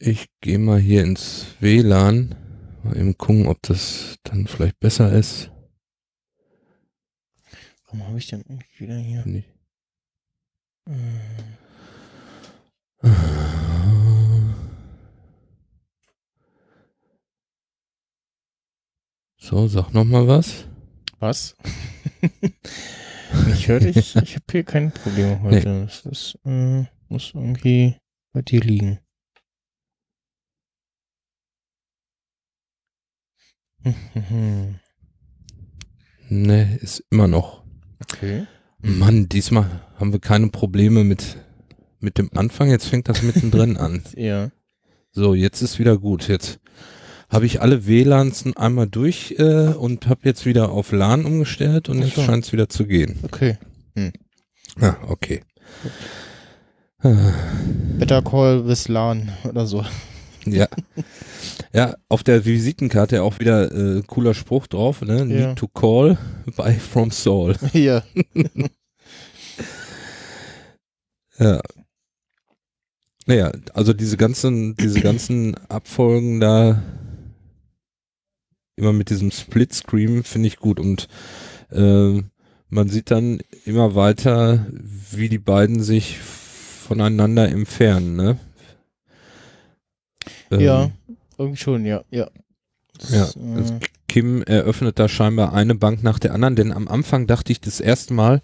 Ich 0.00 0.28
gehe 0.40 0.58
mal 0.58 0.78
hier 0.78 1.02
ins 1.02 1.46
WLAN. 1.60 2.36
Mal 2.84 2.96
eben 2.96 3.18
gucken, 3.18 3.46
ob 3.46 3.60
das 3.62 4.16
dann 4.22 4.46
vielleicht 4.46 4.78
besser 4.78 5.12
ist. 5.12 5.50
Warum 7.86 8.06
habe 8.06 8.18
ich 8.18 8.28
denn 8.28 8.44
wieder 8.76 8.96
hier? 8.96 9.26
Ich- 9.26 9.44
Hm, 10.88 11.57
So, 19.48 19.66
sag 19.66 19.94
noch 19.94 20.04
mal 20.04 20.28
was. 20.28 20.66
Was? 21.20 21.56
ich 23.50 23.66
höre 23.66 23.80
dich. 23.80 24.14
Ich 24.14 24.34
habe 24.34 24.44
hier 24.50 24.62
keine 24.62 24.90
Probleme 24.90 25.40
heute. 25.40 25.86
Das 25.86 26.04
ist, 26.04 26.38
äh, 26.44 26.84
muss 27.08 27.32
irgendwie 27.32 27.96
bei 28.34 28.42
dir 28.42 28.60
liegen. 28.60 28.98
Ne, 36.28 36.76
ist 36.82 37.02
immer 37.10 37.26
noch. 37.26 37.64
Okay. 38.02 38.46
Mann, 38.82 39.30
diesmal 39.30 39.80
haben 39.96 40.12
wir 40.12 40.20
keine 40.20 40.48
Probleme 40.48 41.04
mit, 41.04 41.38
mit 42.00 42.18
dem 42.18 42.28
Anfang. 42.36 42.68
Jetzt 42.68 42.84
fängt 42.84 43.08
das 43.08 43.22
mittendrin 43.22 43.78
an. 43.78 44.02
Ja. 44.14 44.50
So, 45.10 45.32
jetzt 45.32 45.62
ist 45.62 45.78
wieder 45.78 45.96
gut. 45.96 46.28
Jetzt 46.28 46.60
habe 47.28 47.46
ich 47.46 47.60
alle 47.60 47.86
WLANs 47.86 48.44
einmal 48.56 48.86
durch 48.86 49.34
äh, 49.38 49.68
und 49.68 50.06
habe 50.08 50.20
jetzt 50.24 50.46
wieder 50.46 50.70
auf 50.70 50.92
LAN 50.92 51.24
umgestellt 51.24 51.88
und 51.88 52.00
Ach 52.00 52.04
jetzt 52.04 52.16
so. 52.16 52.22
scheint 52.22 52.44
es 52.44 52.52
wieder 52.52 52.68
zu 52.68 52.86
gehen. 52.86 53.18
Okay. 53.22 53.58
Ah, 54.80 54.96
okay. 55.08 55.42
Ah, 57.00 57.32
Better 57.98 58.22
Call 58.22 58.66
with 58.66 58.88
LAN 58.88 59.32
oder 59.44 59.66
so. 59.66 59.84
Ja. 60.44 60.68
Ja, 61.74 61.96
auf 62.08 62.22
der 62.22 62.46
Visitenkarte 62.46 63.22
auch 63.22 63.40
wieder 63.40 63.70
äh, 63.70 64.02
cooler 64.06 64.32
Spruch 64.32 64.66
drauf, 64.68 65.02
ne? 65.02 65.18
Ja. 65.18 65.48
Need 65.48 65.56
to 65.58 65.68
call 65.68 66.16
by 66.56 66.72
from 66.72 67.10
Saul. 67.10 67.56
ja. 67.72 68.02
Ja. 71.38 71.60
Naja, 73.26 73.52
also 73.74 73.92
diese 73.92 74.16
ganzen, 74.16 74.74
diese 74.74 75.00
ganzen 75.00 75.54
Abfolgen 75.68 76.40
da 76.40 76.82
immer 78.78 78.92
mit 78.92 79.10
diesem 79.10 79.30
Splitscreen 79.30 80.24
finde 80.24 80.48
ich 80.48 80.56
gut 80.58 80.80
und 80.80 81.08
äh, 81.70 82.22
man 82.70 82.88
sieht 82.88 83.10
dann 83.10 83.40
immer 83.64 83.94
weiter, 83.94 84.66
wie 85.10 85.28
die 85.28 85.38
beiden 85.38 85.82
sich 85.82 86.18
voneinander 86.18 87.48
entfernen, 87.48 88.16
ne? 88.16 88.38
Ähm, 90.50 90.60
Ja, 90.60 90.90
irgendwie 91.38 91.56
schon, 91.58 91.84
ja, 91.84 92.02
ja. 92.10 92.28
Ja, 93.10 93.26
Das, 93.26 93.34
das- 93.54 93.70
äh, 93.70 93.78
Kim 94.08 94.42
eröffnet 94.42 94.98
da 94.98 95.06
scheinbar 95.08 95.52
eine 95.52 95.74
Bank 95.74 96.02
nach 96.02 96.18
der 96.18 96.32
anderen, 96.32 96.56
denn 96.56 96.72
am 96.72 96.88
Anfang 96.88 97.26
dachte 97.26 97.52
ich 97.52 97.60
das 97.60 97.78
erste 97.78 98.14
Mal, 98.14 98.40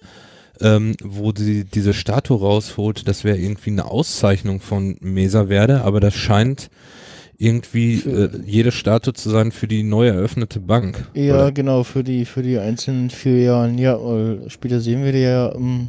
ähm, 0.61 0.95
wo 1.03 1.33
sie 1.35 1.65
diese 1.65 1.95
Statue 1.95 2.39
rausholt, 2.39 3.09
das 3.09 3.25
wäre 3.25 3.39
irgendwie 3.39 3.71
eine 3.71 3.87
Auszeichnung 3.87 4.61
von 4.61 4.97
Mesa 5.01 5.47
Verde, 5.47 5.83
aber 5.83 6.01
das 6.01 6.15
scheint 6.15 6.69
irgendwie 7.39 7.95
äh, 8.01 8.31
jede 8.47 8.73
Statue 8.73 9.13
zu 9.13 9.31
sein 9.31 9.53
für 9.53 9.67
die 9.67 9.83
neu 9.83 10.07
eröffnete 10.09 10.61
Bank. 10.61 11.09
ja, 11.15 11.35
Oder? 11.35 11.53
genau, 11.53 11.83
für 11.83 12.05
die, 12.05 12.25
für 12.25 12.43
die 12.43 12.59
einzelnen 12.59 13.11
vier 13.11 13.41
Jahren, 13.41 13.79
ja, 13.79 13.99
weil 14.01 14.49
später 14.49 14.81
sehen 14.81 15.05
wir 15.05 15.13
die 15.13 15.21
ja 15.23 15.49
im 15.49 15.89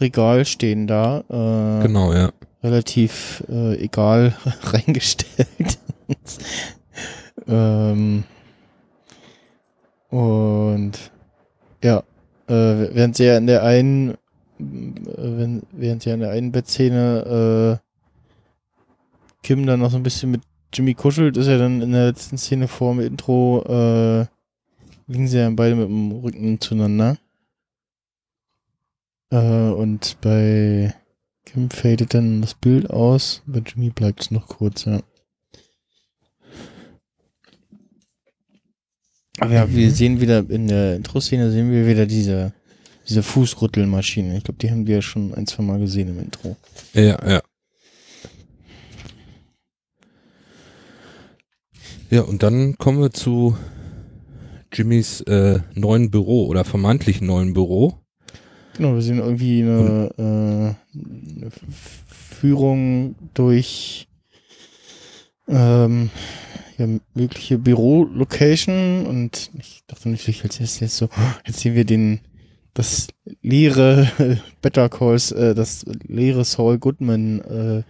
Regal 0.00 0.44
stehen 0.44 0.86
da. 0.86 1.20
Äh, 1.28 1.82
Genau, 1.86 2.12
ja. 2.12 2.30
relativ 2.62 3.44
äh, 3.48 3.76
egal 3.82 4.34
reingestellt. 4.62 5.78
ähm, 7.48 8.24
und 10.08 10.92
ja, 11.82 11.98
äh, 12.48 12.88
während 12.94 13.16
sie 13.16 13.24
ja 13.24 13.36
in 13.36 13.46
der 13.46 13.62
einen, 13.62 14.10
äh, 14.10 14.16
wenn, 14.58 15.62
während 15.72 16.02
sie 16.02 16.08
ja 16.10 16.14
in 16.14 16.20
der 16.20 16.30
einen 16.30 16.52
Bettszene 16.52 17.78
äh, 17.80 17.86
Kim 19.42 19.66
dann 19.66 19.80
noch 19.80 19.90
so 19.90 19.96
ein 19.96 20.02
bisschen 20.02 20.30
mit 20.30 20.42
Jimmy 20.72 20.94
kuschelt, 20.94 21.36
ist 21.36 21.46
er 21.46 21.58
dann 21.58 21.82
in 21.82 21.92
der 21.92 22.06
letzten 22.06 22.38
Szene 22.38 22.68
vor 22.68 22.94
dem 22.94 23.00
Intro, 23.00 23.64
äh, 23.68 24.26
liegen 25.06 25.26
sie 25.26 25.38
ja 25.38 25.50
beide 25.50 25.74
mit 25.74 25.88
dem 25.88 26.12
Rücken 26.12 26.60
zueinander. 26.60 27.18
Äh, 29.30 29.70
und 29.70 30.16
bei 30.20 30.94
Kim 31.44 31.70
fadet 31.70 32.14
dann 32.14 32.40
das 32.40 32.54
Bild 32.54 32.90
aus, 32.90 33.42
bei 33.46 33.60
Jimmy 33.60 33.90
bleibt 33.90 34.20
es 34.20 34.30
noch 34.30 34.46
kurz, 34.46 34.84
ja. 34.84 35.00
Aber 39.38 39.54
ja, 39.54 39.72
wir 39.72 39.90
sehen 39.90 40.20
wieder 40.20 40.48
in 40.50 40.68
der 40.68 40.96
Intro-Szene 40.96 41.50
sehen 41.50 41.70
wir 41.70 41.86
wieder 41.86 42.04
diese, 42.04 42.52
diese 43.08 43.22
Fußrüttelmaschine. 43.22 44.36
Ich 44.36 44.44
glaube, 44.44 44.58
die 44.58 44.70
haben 44.70 44.86
wir 44.86 44.96
ja 44.96 45.02
schon 45.02 45.34
ein, 45.34 45.46
zwei 45.46 45.62
Mal 45.62 45.78
gesehen 45.78 46.08
im 46.08 46.20
Intro. 46.20 46.56
Ja, 46.92 47.18
ja. 47.26 47.40
Ja, 52.10 52.22
und 52.22 52.42
dann 52.42 52.76
kommen 52.76 53.00
wir 53.00 53.12
zu 53.12 53.56
Jimmys 54.72 55.20
äh, 55.22 55.60
neuen 55.74 56.10
Büro 56.10 56.46
oder 56.46 56.64
vermeintlichen 56.64 57.24
neuen 57.24 57.54
Büro. 57.54 58.00
Genau, 58.76 58.94
wir 58.94 59.02
sehen 59.02 59.18
irgendwie 59.18 59.62
eine, 59.62 60.10
äh, 60.18 60.98
eine 60.98 61.50
Führung 62.08 63.14
durch 63.32 64.08
ähm, 65.46 66.10
ja, 66.78 66.88
mögliche 67.14 67.58
Büro-Location 67.58 69.06
und 69.06 69.52
ich 69.56 69.82
dachte 69.86 70.08
natürlich 70.08 70.42
als 70.42 70.58
erstes 70.58 70.80
jetzt 70.80 70.96
so, 70.96 71.08
jetzt 71.46 71.60
sehen 71.60 71.76
wir 71.76 71.84
den 71.84 72.22
das 72.74 73.06
leere 73.40 74.10
Better 74.62 74.88
Calls, 74.88 75.30
äh, 75.30 75.54
das 75.54 75.84
leere 76.08 76.44
Saul 76.44 76.78
Goodman 76.78 77.40
äh, 77.42 77.82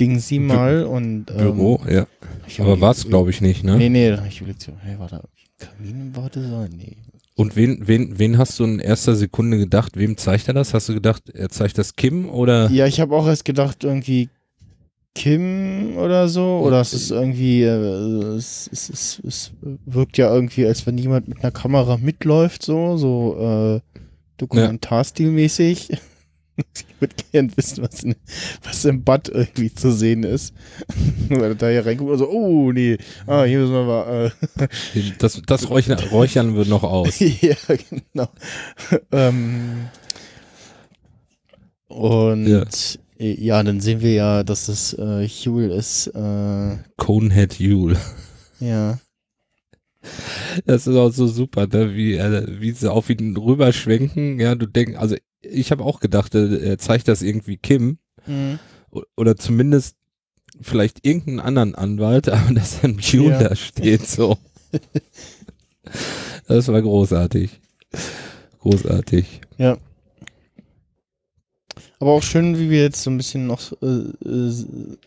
Ding 0.00 0.18
sie 0.18 0.38
mal 0.38 0.84
und 0.84 1.30
ähm, 1.30 1.36
Büro, 1.36 1.80
ja. 1.88 2.06
Aber 2.58 2.80
war 2.80 2.92
es, 2.92 3.06
glaube 3.06 3.30
ich, 3.30 3.40
nicht, 3.40 3.62
ne? 3.62 3.76
Nee, 3.76 3.90
nee, 3.90 4.10
da 4.10 4.18
hab 4.18 4.26
ich 4.26 4.40
überlegt, 4.40 4.66
hey, 4.80 4.98
war 4.98 5.12
ein 5.12 5.20
Kamin 5.58 6.00
im 6.00 6.16
Wartesaal? 6.16 6.68
Nee. 6.70 6.96
Und 7.36 7.54
wen, 7.56 7.86
wen, 7.86 8.18
wen 8.18 8.38
hast 8.38 8.58
du 8.58 8.64
in 8.64 8.80
erster 8.80 9.14
Sekunde 9.14 9.58
gedacht, 9.58 9.96
wem 9.96 10.16
zeigt 10.16 10.48
er 10.48 10.54
das? 10.54 10.74
Hast 10.74 10.88
du 10.88 10.94
gedacht, 10.94 11.30
er 11.30 11.48
zeigt 11.48 11.78
das 11.78 11.96
Kim 11.96 12.28
oder? 12.28 12.70
Ja, 12.70 12.86
ich 12.86 13.00
habe 13.00 13.14
auch 13.14 13.26
erst 13.26 13.44
gedacht, 13.44 13.84
irgendwie 13.84 14.28
Kim 15.14 15.96
oder 15.96 16.28
so. 16.28 16.60
Oder 16.64 16.80
es 16.80 16.92
ist 16.92 17.10
irgendwie, 17.10 17.62
äh, 17.62 18.36
es, 18.36 18.68
es, 18.72 18.90
es, 18.90 19.22
es 19.24 19.52
wirkt 19.86 20.18
ja 20.18 20.32
irgendwie, 20.32 20.66
als 20.66 20.86
wenn 20.86 20.98
jemand 20.98 21.28
mit 21.28 21.42
einer 21.42 21.50
Kamera 21.50 21.96
mitläuft, 21.96 22.62
so, 22.62 22.96
so 22.96 23.36
äh, 23.38 23.80
Dokumentarstilmäßig. 24.36 25.90
Ich 25.90 26.86
würde 27.00 27.14
gerne 27.32 27.50
wissen, 27.56 27.82
was, 27.84 28.02
in, 28.02 28.14
was 28.62 28.84
im 28.84 29.04
Bad 29.04 29.28
irgendwie 29.28 29.72
zu 29.74 29.92
sehen 29.92 30.22
ist. 30.22 30.54
Weil 31.28 31.54
da 31.54 31.68
hier 31.68 31.84
reinguckt 31.84 32.10
und 32.10 32.18
so, 32.18 32.28
oh 32.28 32.72
nee, 32.72 32.98
ah, 33.26 33.44
hier 33.44 33.60
müssen 33.60 33.72
wir 33.72 33.84
mal, 33.84 34.32
äh, 34.58 34.68
Das, 35.18 35.40
das 35.46 35.70
räuchern, 35.70 35.98
räuchern 36.10 36.56
wir 36.56 36.64
noch 36.66 36.82
aus. 36.82 37.18
ja, 37.18 37.56
genau. 38.12 38.28
ähm, 39.12 39.88
und 41.88 42.46
Ja. 42.46 42.64
ja. 43.18 43.62
dann 43.62 43.80
sehen 43.80 44.00
wir 44.00 44.12
ja, 44.12 44.42
dass 44.44 44.68
es 44.68 44.94
äh, 44.94 45.26
Huel 45.28 45.70
ist. 45.70 46.08
Äh, 46.08 46.78
Conehead 46.96 47.58
Yule. 47.58 47.96
ja. 48.60 48.98
Das 50.64 50.86
ist 50.86 50.96
auch 50.96 51.12
so 51.12 51.26
super, 51.26 51.66
ne? 51.66 51.94
wie, 51.94 52.14
äh, 52.14 52.46
wie 52.60 52.70
sie 52.72 52.90
auf 52.90 53.10
ihn 53.10 53.36
rüberschwenken. 53.36 54.40
Ja, 54.40 54.54
du 54.54 54.66
denkst, 54.66 54.96
also 54.96 55.16
ich 55.42 55.70
habe 55.70 55.84
auch 55.84 56.00
gedacht, 56.00 56.34
äh, 56.34 56.58
er 56.58 56.78
zeigt 56.78 57.08
das 57.08 57.22
irgendwie 57.22 57.56
Kim 57.56 57.98
Mhm. 58.26 58.58
oder 59.16 59.36
zumindest 59.36 59.96
vielleicht 60.60 61.06
irgendeinen 61.06 61.40
anderen 61.40 61.74
Anwalt, 61.74 62.28
aber 62.30 62.52
dass 62.54 62.80
dann 62.82 62.98
Yule 62.98 63.30
Ja. 63.30 63.48
da 63.48 63.56
steht, 63.56 64.06
so. 64.06 64.36
Das 66.46 66.68
war 66.68 66.82
großartig. 66.82 67.60
Großartig. 68.60 69.40
Ja. 69.56 69.78
Aber 71.98 72.12
auch 72.12 72.22
schön, 72.22 72.58
wie 72.58 72.70
wir 72.70 72.82
jetzt 72.82 73.02
so 73.02 73.10
ein 73.10 73.16
bisschen 73.16 73.46
noch 73.46 73.72
äh, 73.82 73.86
äh, 73.86 74.52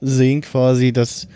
sehen, 0.01 0.41
quasi, 0.41 0.91
dass 0.91 1.27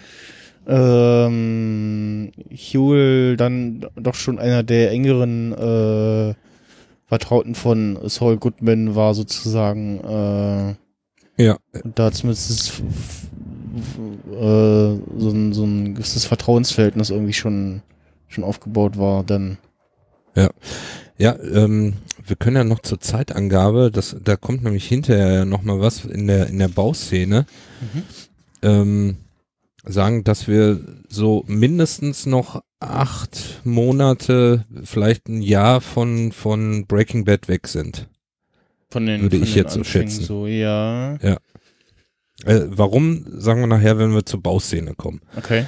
ähm, 0.68 2.32
Huel 2.52 3.38
dann 3.38 3.86
doch 3.96 4.16
schon 4.16 4.40
einer 4.40 4.64
der 4.64 4.92
engeren 4.92 5.54
äh, 5.54 6.34
Vertrauten 7.08 7.56
von 7.56 7.98
Saul 8.06 8.38
Goodman 8.38 8.96
war, 8.96 9.14
sozusagen. 9.16 10.00
Äh, 10.04 10.76
Ja, 11.44 11.58
da 11.96 12.12
zumindest 12.12 12.82
äh, 14.32 14.96
so, 15.18 15.30
ein, 15.30 15.54
so 15.54 15.64
ein 15.64 15.96
gewisses 15.96 16.26
Vertrauensverhältnis 16.26 17.10
irgendwie 17.10 17.34
schon, 17.34 17.82
schon 18.28 18.44
aufgebaut 18.44 18.98
war, 18.98 19.24
dann. 19.24 19.58
Ja, 21.20 21.36
ähm, 21.40 21.94
wir 22.26 22.36
können 22.36 22.58
ja 22.58 22.64
noch 22.64 22.80
zur 22.80 23.00
Zeitangabe, 23.00 23.90
das, 23.92 24.16
da 24.24 24.36
kommt 24.36 24.64
nämlich 24.64 24.86
hinterher 24.88 25.46
noch 25.46 25.64
mal 25.64 25.80
was 25.80 26.06
in 26.06 26.28
der 26.28 26.48
in 26.48 26.60
der 26.60 26.68
Bauszene, 26.68 27.46
Mhm. 27.82 28.04
ähm, 28.62 29.18
sagen, 29.88 30.24
dass 30.24 30.48
wir 30.48 30.80
so 31.10 31.44
mindestens 31.48 32.26
noch 32.26 32.62
acht 32.80 33.62
Monate, 33.64 34.66
vielleicht 34.84 35.28
ein 35.30 35.42
Jahr 35.42 35.82
von 35.82 36.32
von 36.32 36.86
Breaking 36.88 37.26
Bad 37.26 37.48
weg 37.48 37.68
sind. 37.68 38.08
Von 38.90 39.06
den, 39.06 39.22
Würde 39.22 39.38
von 39.38 39.48
ich 39.48 39.54
den 39.54 39.64
jetzt 39.64 39.74
so 39.74 39.84
schätzen. 39.84 40.24
So, 40.24 40.48
ja. 40.48 41.16
Äh, 41.16 42.62
warum, 42.68 43.26
sagen 43.40 43.62
wir 43.62 43.68
nachher, 43.68 43.98
wenn 43.98 44.14
wir 44.14 44.26
zur 44.26 44.42
Bauszene 44.42 44.94
kommen. 44.94 45.22
Okay. 45.36 45.66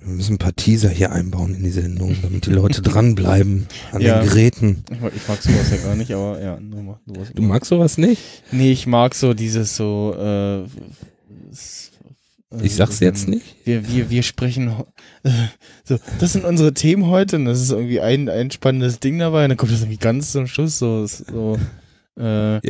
Wir 0.00 0.08
müssen 0.14 0.34
ein 0.34 0.38
paar 0.38 0.54
Teaser 0.54 0.88
hier 0.90 1.12
einbauen 1.12 1.54
in 1.54 1.62
die 1.64 1.70
Sendung, 1.70 2.16
damit 2.22 2.46
die 2.46 2.50
Leute 2.50 2.82
dranbleiben 2.82 3.66
an 3.92 4.00
Ja. 4.02 4.20
den 4.20 4.28
Geräten. 4.28 4.84
Ich 4.90 5.00
mag, 5.00 5.12
ich 5.16 5.28
mag 5.28 5.42
sowas 5.42 5.70
ja 5.70 5.76
gar 5.78 5.94
nicht, 5.96 6.12
aber 6.12 6.40
ja, 6.42 6.60
nur 6.60 6.82
mal 6.82 7.00
sowas. 7.06 7.28
Du 7.34 7.42
magst 7.42 7.68
sowas 7.70 7.98
nicht? 7.98 8.20
Nee, 8.52 8.72
ich 8.72 8.86
mag 8.86 9.14
so 9.14 9.32
dieses 9.32 9.76
so, 9.76 10.14
äh, 10.18 10.64
Ich 12.62 12.74
sag's 12.74 13.00
jetzt 13.00 13.28
nicht. 13.28 13.56
Wir, 13.64 13.88
wir, 13.88 14.10
wir 14.10 14.22
sprechen, 14.22 14.72
so, 15.84 15.98
das 16.18 16.32
sind 16.32 16.44
unsere 16.44 16.74
Themen 16.74 17.06
heute 17.06 17.36
und 17.36 17.44
das 17.44 17.60
ist 17.60 17.70
irgendwie 17.70 18.00
ein, 18.00 18.28
ein 18.28 18.50
spannendes 18.50 19.00
Ding 19.00 19.18
dabei 19.18 19.44
und 19.44 19.50
dann 19.50 19.58
kommt 19.58 19.72
das 19.72 19.80
irgendwie 19.80 19.98
ganz 19.98 20.32
zum 20.32 20.46
Schluss 20.46 20.78
so, 20.78 21.06
so, 21.06 21.58
äh, 22.18 22.60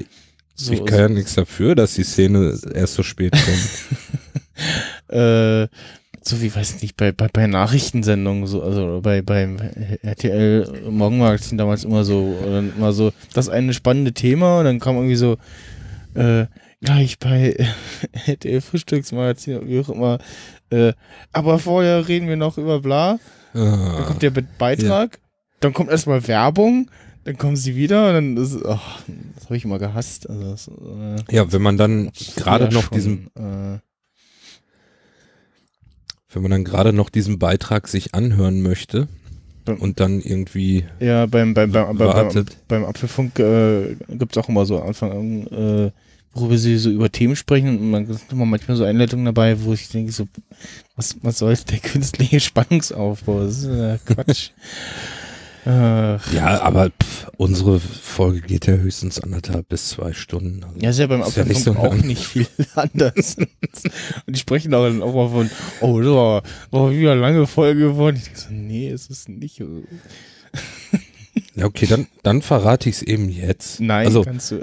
so, 0.54 0.72
ich 0.72 0.84
kann 0.84 0.98
ja 0.98 1.08
nichts 1.08 1.34
dafür, 1.34 1.74
dass 1.74 1.94
die 1.94 2.04
Szene 2.04 2.58
erst 2.72 2.94
so 2.94 3.02
spät 3.02 3.32
kommt. 3.32 5.08
äh, 5.08 5.68
so 6.22 6.40
wie, 6.42 6.54
weiß 6.54 6.76
ich 6.76 6.82
nicht, 6.82 6.96
bei, 6.96 7.12
bei, 7.12 7.28
bei 7.32 7.46
Nachrichtensendungen, 7.46 8.46
so, 8.46 8.62
also 8.62 9.00
bei, 9.02 9.22
beim 9.22 9.58
RTL 10.02 10.90
Morgenmagazin 10.90 11.58
damals 11.58 11.84
immer 11.84 12.04
so, 12.04 12.36
immer 12.76 12.92
so, 12.92 13.12
das 13.32 13.48
eine 13.48 13.74
spannende 13.74 14.12
Thema 14.12 14.58
und 14.58 14.64
dann 14.64 14.80
kam 14.80 14.96
irgendwie 14.96 15.16
so, 15.16 15.36
äh, 16.14 16.46
gleich 16.80 17.18
bei 17.18 17.56
RTL 18.26 18.60
Frühstücksmagazin, 18.60 19.68
wie 19.68 19.80
auch 19.80 19.88
immer. 19.88 20.18
Äh, 20.70 20.92
aber 21.32 21.58
vorher 21.58 22.08
reden 22.08 22.28
wir 22.28 22.36
noch 22.36 22.58
über 22.58 22.80
bla. 22.80 23.18
Dann 23.52 24.04
kommt 24.04 24.22
der 24.22 24.30
Be 24.30 24.44
Beitrag, 24.58 25.18
dann 25.60 25.72
kommt 25.72 25.90
erstmal 25.90 26.28
Werbung, 26.28 26.90
dann 27.24 27.38
kommen 27.38 27.56
sie 27.56 27.74
wieder 27.74 28.08
und 28.08 28.14
dann 28.14 28.36
ist, 28.36 28.58
ach, 28.66 29.00
das 29.34 29.44
habe 29.44 29.56
ich 29.56 29.64
immer 29.64 29.78
gehasst. 29.78 30.28
Also 30.28 30.50
das, 30.50 30.68
äh, 30.68 31.34
ja, 31.34 31.50
wenn 31.50 31.62
man 31.62 31.78
dann 31.78 32.10
gerade 32.36 32.72
noch 32.72 32.84
schon, 32.84 32.94
diesen, 32.94 33.26
Äh, 33.34 33.78
wenn 36.32 36.42
man 36.42 36.50
dann 36.50 36.64
gerade 36.64 36.92
noch 36.92 37.08
diesen 37.08 37.38
Beitrag 37.38 37.88
sich 37.88 38.14
anhören 38.14 38.60
möchte 38.60 39.08
und 39.66 40.00
dann 40.00 40.20
irgendwie 40.20 40.84
ja, 41.00 41.24
beim, 41.24 41.54
beim, 41.54 41.72
beim, 41.72 41.96
beim, 41.96 42.28
beim, 42.28 42.46
beim 42.68 42.84
Apfelfunk 42.84 43.38
äh, 43.38 43.96
gibt 44.10 44.36
es 44.36 44.44
auch 44.44 44.50
immer 44.50 44.66
so 44.66 44.82
Anfang 44.82 45.12
an, 45.12 45.46
äh, 45.46 45.90
worüber 46.36 46.58
sie 46.58 46.76
so 46.78 46.90
über 46.90 47.10
Themen 47.10 47.34
sprechen 47.36 47.78
und 47.78 47.90
man 47.90 48.08
ist 48.08 48.30
immer 48.30 48.46
manchmal 48.46 48.76
so 48.76 48.84
Einleitungen 48.84 49.24
dabei, 49.24 49.62
wo 49.62 49.72
ich 49.72 49.88
denke 49.88 50.12
so, 50.12 50.28
was, 50.94 51.16
was 51.22 51.38
soll 51.38 51.56
der 51.56 51.78
künstliche 51.78 52.40
Spannungsaufbau? 52.40 53.40
Das 53.44 53.58
ist 53.58 53.64
äh, 53.66 53.98
Quatsch. 54.04 54.50
Ja, 55.68 56.60
aber 56.62 56.90
pff, 56.90 57.26
unsere 57.38 57.80
Folge 57.80 58.40
geht 58.40 58.68
ja 58.68 58.74
höchstens 58.74 59.18
anderthalb 59.18 59.68
bis 59.68 59.88
zwei 59.88 60.12
Stunden. 60.12 60.62
Also 60.62 60.78
ja, 60.78 60.90
ist 60.90 60.98
ja 61.00 61.08
beim 61.08 61.22
Ist 61.22 61.36
ja 61.36 61.44
so 61.56 61.74
auch 61.74 61.92
nicht 61.92 62.24
viel 62.24 62.46
anders. 62.76 63.36
und 63.36 63.48
die 64.28 64.38
sprechen 64.38 64.72
auch 64.74 64.84
dann 64.86 65.02
auch 65.02 65.12
mal 65.12 65.28
von, 65.28 65.50
oh, 65.80 65.98
das 66.00 66.08
war, 66.08 66.42
war 66.70 66.92
wieder 66.92 67.10
eine 67.10 67.20
lange 67.20 67.48
Folge 67.48 67.80
geworden. 67.80 68.14
Ich 68.14 68.22
denke 68.26 68.38
so, 68.38 68.46
nee, 68.50 68.88
ist 68.90 69.10
es 69.10 69.26
nicht. 69.26 69.60
Ja, 71.56 71.64
okay, 71.66 71.86
dann, 71.86 72.06
dann 72.22 72.42
verrate 72.42 72.88
ich 72.88 72.96
es 72.96 73.02
eben 73.02 73.28
jetzt. 73.28 73.80
Nein, 73.80 74.06
Also, 74.06 74.22
kannst 74.22 74.52
du. 74.52 74.60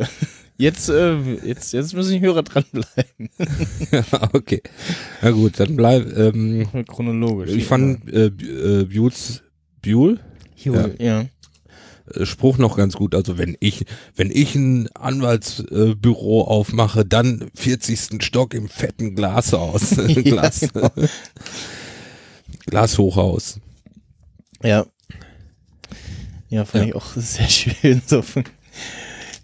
Jetzt, 0.57 0.87
äh, 0.89 1.17
jetzt, 1.45 1.73
jetzt 1.73 1.93
müssen 1.93 2.11
die 2.13 2.21
Hörer 2.21 2.43
dranbleiben. 2.43 3.29
okay. 4.33 4.61
Na 5.21 5.31
gut, 5.31 5.59
dann 5.59 5.75
bleib, 5.75 6.05
ähm, 6.15 6.67
Chronologisch. 6.87 7.51
ich 7.51 7.65
fand 7.65 8.07
äh, 8.11 8.25
äh, 8.27 8.85
Bules, 8.85 9.41
Buell, 9.81 10.19
ja. 10.55 10.87
ja. 10.99 11.25
äh, 12.13 12.25
Spruch 12.25 12.57
noch 12.59 12.77
ganz 12.77 12.93
gut. 12.95 13.15
Also 13.15 13.37
wenn 13.39 13.57
ich, 13.59 13.85
wenn 14.15 14.29
ich 14.29 14.53
ein 14.55 14.87
Anwaltsbüro 14.95 16.41
äh, 16.41 16.47
aufmache, 16.47 17.03
dann 17.03 17.49
40. 17.55 18.23
Stock 18.23 18.53
im 18.53 18.69
fetten 18.69 19.15
Glashaus. 19.15 19.95
Glas, 20.23 20.67
genau. 20.71 20.89
Glashochhaus. 22.67 23.59
Ja. 24.61 24.85
Ja, 26.49 26.65
fand 26.65 26.83
Ja. 26.83 26.89
ich 26.89 26.95
auch 26.95 27.15
sehr 27.15 27.47
schön. 27.49 28.01
So. 28.05 28.21
von- 28.21 28.43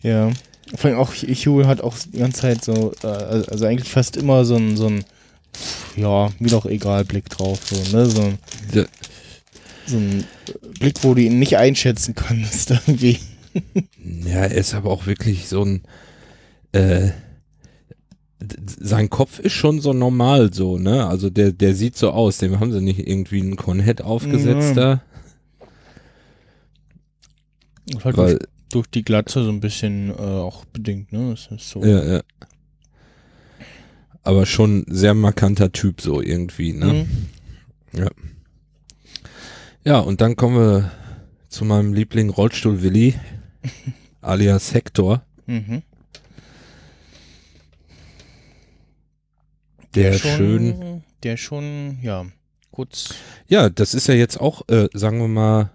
Ja. 0.04 0.32
Vor 0.76 0.90
allem 0.90 1.00
auch 1.00 1.14
Hugh 1.16 1.66
hat 1.68 1.82
auch 1.82 1.96
die 2.14 2.20
ganze 2.20 2.42
Zeit 2.42 2.64
so, 2.64 2.94
äh, 3.04 3.08
also 3.08 3.66
eigentlich 3.66 3.90
fast 3.90 4.18
immer 4.18 4.46
so 4.46 4.56
ein, 4.56 4.78
so 4.78 4.88
ein, 4.88 5.04
ja, 5.96 6.30
mir 6.40 6.50
doch 6.50 6.66
egal 6.66 7.06
Blick 7.06 7.30
drauf. 7.30 7.60
So, 7.66 7.98
ne? 7.98 8.06
so, 8.06 8.22
ein- 8.22 8.38
Der, 8.74 8.88
so 9.88 9.98
ein 9.98 10.24
Blick, 10.80 11.04
wo 11.04 11.14
du 11.16 11.22
ihn 11.24 11.40
nicht 11.40 11.58
einschätzen 11.58 12.14
kannst 12.16 12.70
irgendwie. 12.88 13.18
Ja, 14.26 14.42
er 14.46 14.52
ist 14.52 14.76
aber 14.76 14.92
auch 14.92 15.08
wirklich 15.08 15.48
so 15.50 15.64
ein, 15.66 15.82
äh, 16.74 17.10
sein 18.80 19.10
Kopf 19.10 19.40
ist 19.40 19.54
schon 19.54 19.82
so 19.82 19.92
normal 19.92 20.54
so, 20.54 20.78
ne? 20.78 21.08
Also 21.08 21.30
der, 21.30 21.52
der 21.52 21.74
sieht 21.76 21.98
so 21.98 22.12
aus, 22.12 22.38
dem 22.38 22.60
haben 22.60 22.72
sie 22.72 22.80
nicht 22.80 23.06
irgendwie 23.06 23.42
einen 23.42 23.56
Conhead 23.58 24.02
aufgesetzt 24.02 24.78
Ja. 24.78 25.02
da, 27.94 28.04
halt 28.04 28.18
weil, 28.18 28.40
durch, 28.70 28.88
die 28.88 29.04
Glatze 29.04 29.44
so 29.44 29.50
ein 29.50 29.60
bisschen 29.60 30.10
äh, 30.10 30.14
auch 30.14 30.66
bedingt, 30.66 31.12
ne? 31.12 31.32
Das 31.32 31.48
ist 31.48 31.70
so. 31.70 31.84
ja, 31.84 32.04
ja. 32.16 32.22
Aber 34.24 34.46
schon 34.46 34.86
sehr 34.88 35.14
markanter 35.14 35.72
Typ 35.72 36.02
so 36.02 36.22
irgendwie, 36.22 36.74
ne? 36.74 37.06
Mhm. 37.94 38.10
Ja, 39.84 40.00
und 40.00 40.22
dann 40.22 40.36
kommen 40.36 40.58
wir 40.58 40.92
zu 41.48 41.66
meinem 41.66 41.94
Liebling 41.94 42.30
Rollstuhl 42.30 42.84
Willi, 42.84 43.16
alias 44.22 44.74
Hector, 44.74 45.24
Mhm. 45.48 45.82
der 49.96 50.14
schon, 50.14 50.30
schön, 50.38 51.04
Der 51.24 51.38
schon, 51.38 51.98
ja, 52.04 52.26
kurz. 52.72 53.16
ja, 53.48 53.70
das 53.70 53.94
ist 53.94 54.08
ja 54.08 54.14
jetzt 54.14 54.40
auch, 54.40 54.62
äh, 54.70 54.88
sagen 54.94 55.20
wir 55.20 55.28
mal, 55.28 55.72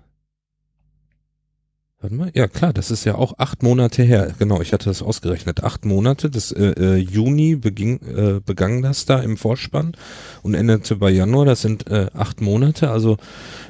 warte 2.04 2.16
mal, 2.16 2.30
ja 2.34 2.48
klar, 2.48 2.74
das 2.74 2.90
ist 2.90 3.04
ja 3.04 3.14
auch 3.14 3.38
acht 3.38 3.62
Monate 3.62 4.02
her, 4.02 4.34
genau, 4.38 4.60
ich 4.60 4.74
hatte 4.74 4.90
das 4.90 5.00
ausgerechnet, 5.00 5.64
acht 5.64 5.86
Monate, 5.86 6.28
das 6.28 6.52
äh, 6.52 6.74
äh, 6.76 6.96
Juni 6.96 7.56
beging, 7.56 7.98
äh, 8.02 8.40
begann 8.44 8.82
das 8.82 9.06
da 9.06 9.20
im 9.20 9.38
Vorspann 9.38 9.96
und 10.42 10.52
endete 10.52 10.96
bei 10.96 11.10
Januar, 11.10 11.46
das 11.46 11.62
sind 11.62 11.86
äh, 11.86 12.08
acht 12.12 12.42
Monate, 12.42 12.90
also 12.90 13.16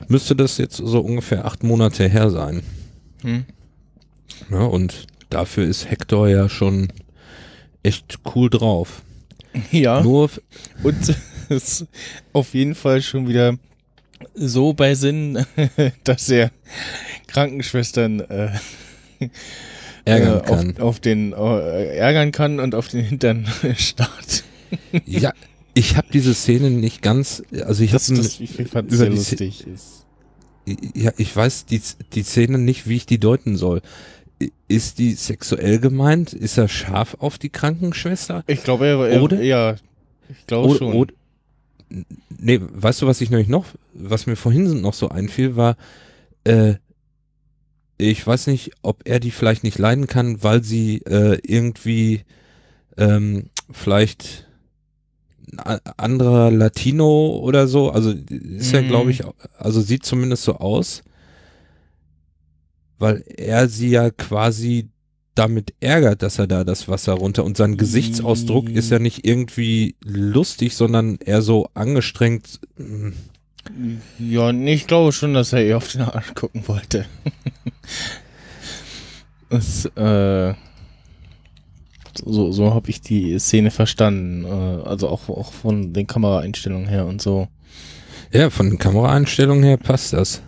müsste 0.09 0.35
das 0.35 0.59
jetzt 0.59 0.79
so 0.79 0.99
ungefähr 0.99 1.45
acht 1.45 1.63
Monate 1.63 2.09
her 2.09 2.29
sein. 2.31 2.63
Hm. 3.23 3.45
Ja, 4.51 4.65
und 4.65 5.07
dafür 5.31 5.65
ist 5.65 5.89
Hector 5.89 6.29
ja 6.29 6.49
schon 6.49 6.89
echt 7.85 8.19
cool 8.35 8.51
drauf. 8.51 9.03
Ja. 9.71 10.03
Nur, 10.03 10.29
Und 10.83 11.17
ist 11.51 11.87
auf 12.33 12.53
jeden 12.55 12.75
Fall 12.75 13.01
schon 13.01 13.29
wieder 13.29 13.57
so 14.35 14.73
bei 14.73 14.95
Sinn, 14.95 15.45
dass 16.05 16.29
er 16.29 16.51
Krankenschwestern 17.27 18.21
äh, 18.21 18.51
ärgern 20.05 20.41
äh, 20.41 20.47
kann. 20.47 20.77
Auf, 20.77 20.83
auf 20.83 21.01
den 21.01 21.33
äh, 21.33 21.97
ärgern 21.97 22.33
kann 22.33 22.61
und 22.61 22.75
auf 22.75 22.89
den 22.89 23.05
Hintern 23.05 23.47
starrt. 23.77 24.45
Ja, 25.07 25.33
ich 25.75 25.97
habe 25.97 26.09
diese 26.13 26.35
Szene 26.35 26.71
nicht 26.71 27.03
ganz, 27.03 27.43
also 27.65 27.83
ich 27.83 27.93
habe 27.93 28.83
über 28.87 29.07
die 29.07 29.17
lustig. 29.17 29.67
Ist. 29.67 30.07
ja, 30.95 31.13
ich 31.17 31.35
weiß 31.35 31.67
die, 31.67 31.81
die 32.13 32.23
Szene 32.23 32.59
nicht, 32.59 32.89
wie 32.89 32.97
ich 32.97 33.07
die 33.07 33.19
deuten 33.19 33.57
soll. 33.57 33.83
Ist 34.67 34.99
die 34.99 35.13
sexuell 35.13 35.79
gemeint? 35.79 36.33
Ist 36.33 36.59
er 36.59 36.69
scharf 36.69 37.17
auf 37.21 37.39
die 37.39 37.51
Krankenschwester? 37.51 38.43
Ich 38.47 38.65
glaube, 38.65 38.87
er, 38.87 38.99
er 39.09 39.23
Oder? 39.23 39.43
ja, 39.43 39.77
ich 40.29 40.47
glaube 40.47 40.69
Oder, 40.69 40.79
schon. 40.79 40.93
oder, 40.95 41.15
nee, 42.39 42.61
weißt 42.61 43.03
du, 43.03 43.07
was 43.07 43.21
ich 43.21 43.31
nämlich 43.31 43.49
noch, 43.49 43.67
was 43.93 44.27
mir 44.27 44.37
vorhin 44.37 44.81
noch 44.81 44.95
so 44.95 45.09
einfiel, 45.09 45.57
war, 45.57 45.77
äh, 46.45 46.75
ich 47.97 48.27
weiß 48.27 48.49
nicht, 48.49 48.73
ob 48.83 49.03
er 49.05 49.21
die 49.21 49.31
vielleicht 49.31 49.63
nicht 49.63 49.79
leiden 49.79 50.07
kann, 50.07 50.43
weil 50.43 50.63
sie 50.65 50.99
äh, 51.03 51.39
irgendwie 51.43 52.23
ähm, 52.97 53.51
vielleicht 53.71 54.49
ein 55.57 55.79
anderer 55.97 56.51
Latino 56.51 57.39
oder 57.39 57.69
so, 57.69 57.91
also 57.91 58.11
ist 58.11 58.73
ja, 58.73 58.83
Mhm. 58.83 58.89
glaube 58.89 59.11
ich, 59.13 59.23
also 59.57 59.81
sieht 59.81 60.05
zumindest 60.05 60.43
so 60.43 60.57
aus, 60.57 61.03
weil 62.99 63.23
er 63.27 63.69
sie 63.69 63.91
ja 63.91 64.11
quasi 64.11 64.89
damit 65.35 65.75
ärgert, 65.81 66.23
dass 66.23 66.39
er 66.39 66.47
da 66.47 66.65
das 66.65 66.89
Wasser 66.89 67.15
runter 67.15 67.45
und 67.45 67.57
sein 67.57 67.77
Gesichtsausdruck 67.77 68.69
ist 68.69 68.91
ja 68.91 68.99
nicht 68.99 69.27
irgendwie 69.27 69.97
lustig, 70.05 70.77
sondern 70.77 71.17
eher 71.17 71.43
so 71.43 71.69
angestrengt. 71.75 72.61
Ja, 74.19 74.51
ich 74.51 74.87
glaube 74.87 75.13
schon, 75.13 75.35
dass 75.35 75.53
er 75.53 75.65
eher 75.65 75.79
auf 75.79 75.89
den 75.89 76.03
Arsch 76.03 76.35
gucken 76.35 76.67
wollte. 76.69 77.07
das, 79.49 79.87
äh, 79.97 80.55
so 82.25 82.53
so 82.53 82.75
habe 82.75 82.91
ich 82.91 83.01
die 83.01 83.39
Szene 83.39 83.71
verstanden. 83.71 84.45
Äh, 84.45 84.89
also 84.89 85.09
auch, 85.09 85.29
auch 85.29 85.53
von 85.53 85.93
den 85.93 86.07
Kameraeinstellungen 86.07 86.89
her 86.89 87.07
und 87.07 87.21
so. 87.21 87.49
Ja, 88.33 88.51
von 88.51 88.69
den 88.69 88.79
Kameraeinstellungen 88.79 89.65
her 89.65 89.77
passt 89.77 90.13
das. 90.13 90.43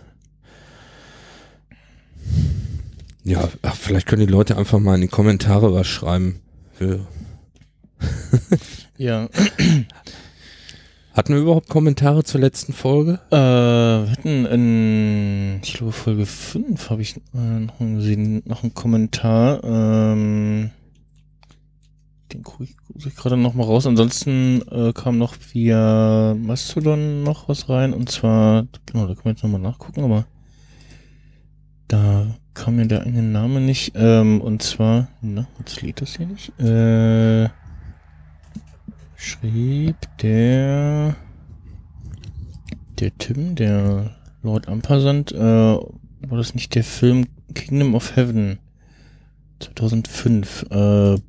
Ja, 3.27 3.49
ach, 3.61 3.75
vielleicht 3.75 4.07
können 4.07 4.25
die 4.25 4.31
Leute 4.31 4.57
einfach 4.57 4.79
mal 4.79 4.95
in 4.95 5.01
die 5.01 5.09
Kommentare 5.09 5.73
was 5.73 5.85
schreiben. 5.85 6.39
Ja, 8.97 9.27
Hatten 11.11 11.33
wir 11.33 11.41
überhaupt 11.41 11.67
Kommentare 11.67 12.23
zur 12.23 12.39
letzten 12.39 12.71
Folge? 12.71 13.19
äh, 13.31 13.35
wir 13.35 14.09
hatten 14.11 14.45
in, 14.45 15.59
ich 15.61 15.73
glaube, 15.73 15.91
Folge 15.91 16.25
5 16.25 16.89
habe 16.89 17.01
ich 17.01 17.17
äh, 17.33 17.59
noch 17.59 17.79
gesehen, 17.79 18.43
noch 18.45 18.63
einen 18.63 18.73
Kommentar. 18.73 19.61
Ähm, 19.63 20.69
den 22.31 22.43
gucke 22.43 22.63
ich, 22.63 22.75
guck 22.87 23.05
ich 23.05 23.15
gerade 23.15 23.35
noch 23.35 23.55
mal 23.55 23.63
raus. 23.63 23.87
Ansonsten 23.87 24.61
äh, 24.71 24.93
kam 24.93 25.17
noch 25.17 25.35
via 25.51 26.33
Mastodon 26.39 27.23
noch 27.23 27.49
was 27.49 27.67
rein. 27.67 27.93
Und 27.93 28.09
zwar, 28.09 28.67
genau, 28.85 29.07
da 29.07 29.15
können 29.15 29.25
wir 29.25 29.31
jetzt 29.31 29.43
nochmal 29.43 29.59
nachgucken, 29.61 30.03
aber 30.03 30.25
da 31.87 32.26
kam 32.67 32.75
mir 32.75 32.85
der 32.85 33.03
eigene 33.03 33.23
Name 33.23 33.61
nicht. 33.61 33.93
Ähm, 33.95 34.41
und 34.41 34.61
zwar, 34.61 35.07
na, 35.21 35.47
jetzt 35.57 35.81
lädt 35.81 36.01
das 36.01 36.17
hier 36.17 36.25
nicht. 36.25 36.49
Äh, 36.59 37.47
schrieb 39.15 39.95
der, 40.21 41.15
der 42.99 43.17
Tim, 43.19 43.55
der 43.55 44.17
Lord 44.43 44.67
Ampersand, 44.67 45.31
äh, 45.31 45.37
war 45.37 45.87
das 46.31 46.55
nicht 46.55 46.75
der 46.75 46.83
Film 46.83 47.27
Kingdom 47.53 47.95
of 47.95 48.17
Heaven 48.17 48.59
2005? 49.61 50.65
Äh, 50.69 50.75
also 50.75 51.21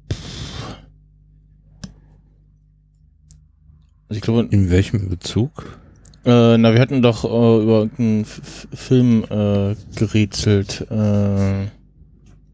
ich 4.11 4.23
glaube, 4.23 4.49
in 4.51 4.71
welchem 4.71 5.09
Bezug? 5.09 5.79
Äh, 6.29 6.59
na, 6.59 6.73
wir 6.75 6.81
hatten 6.81 7.03
doch 7.03 7.25
äh, 7.25 7.63
über 7.63 7.79
irgendeinen 7.81 8.23
F 8.23 8.39
F- 8.39 8.69
Film 8.79 9.25
äh, 9.31 9.75
gerätselt 9.97 10.87
äh, 10.91 11.63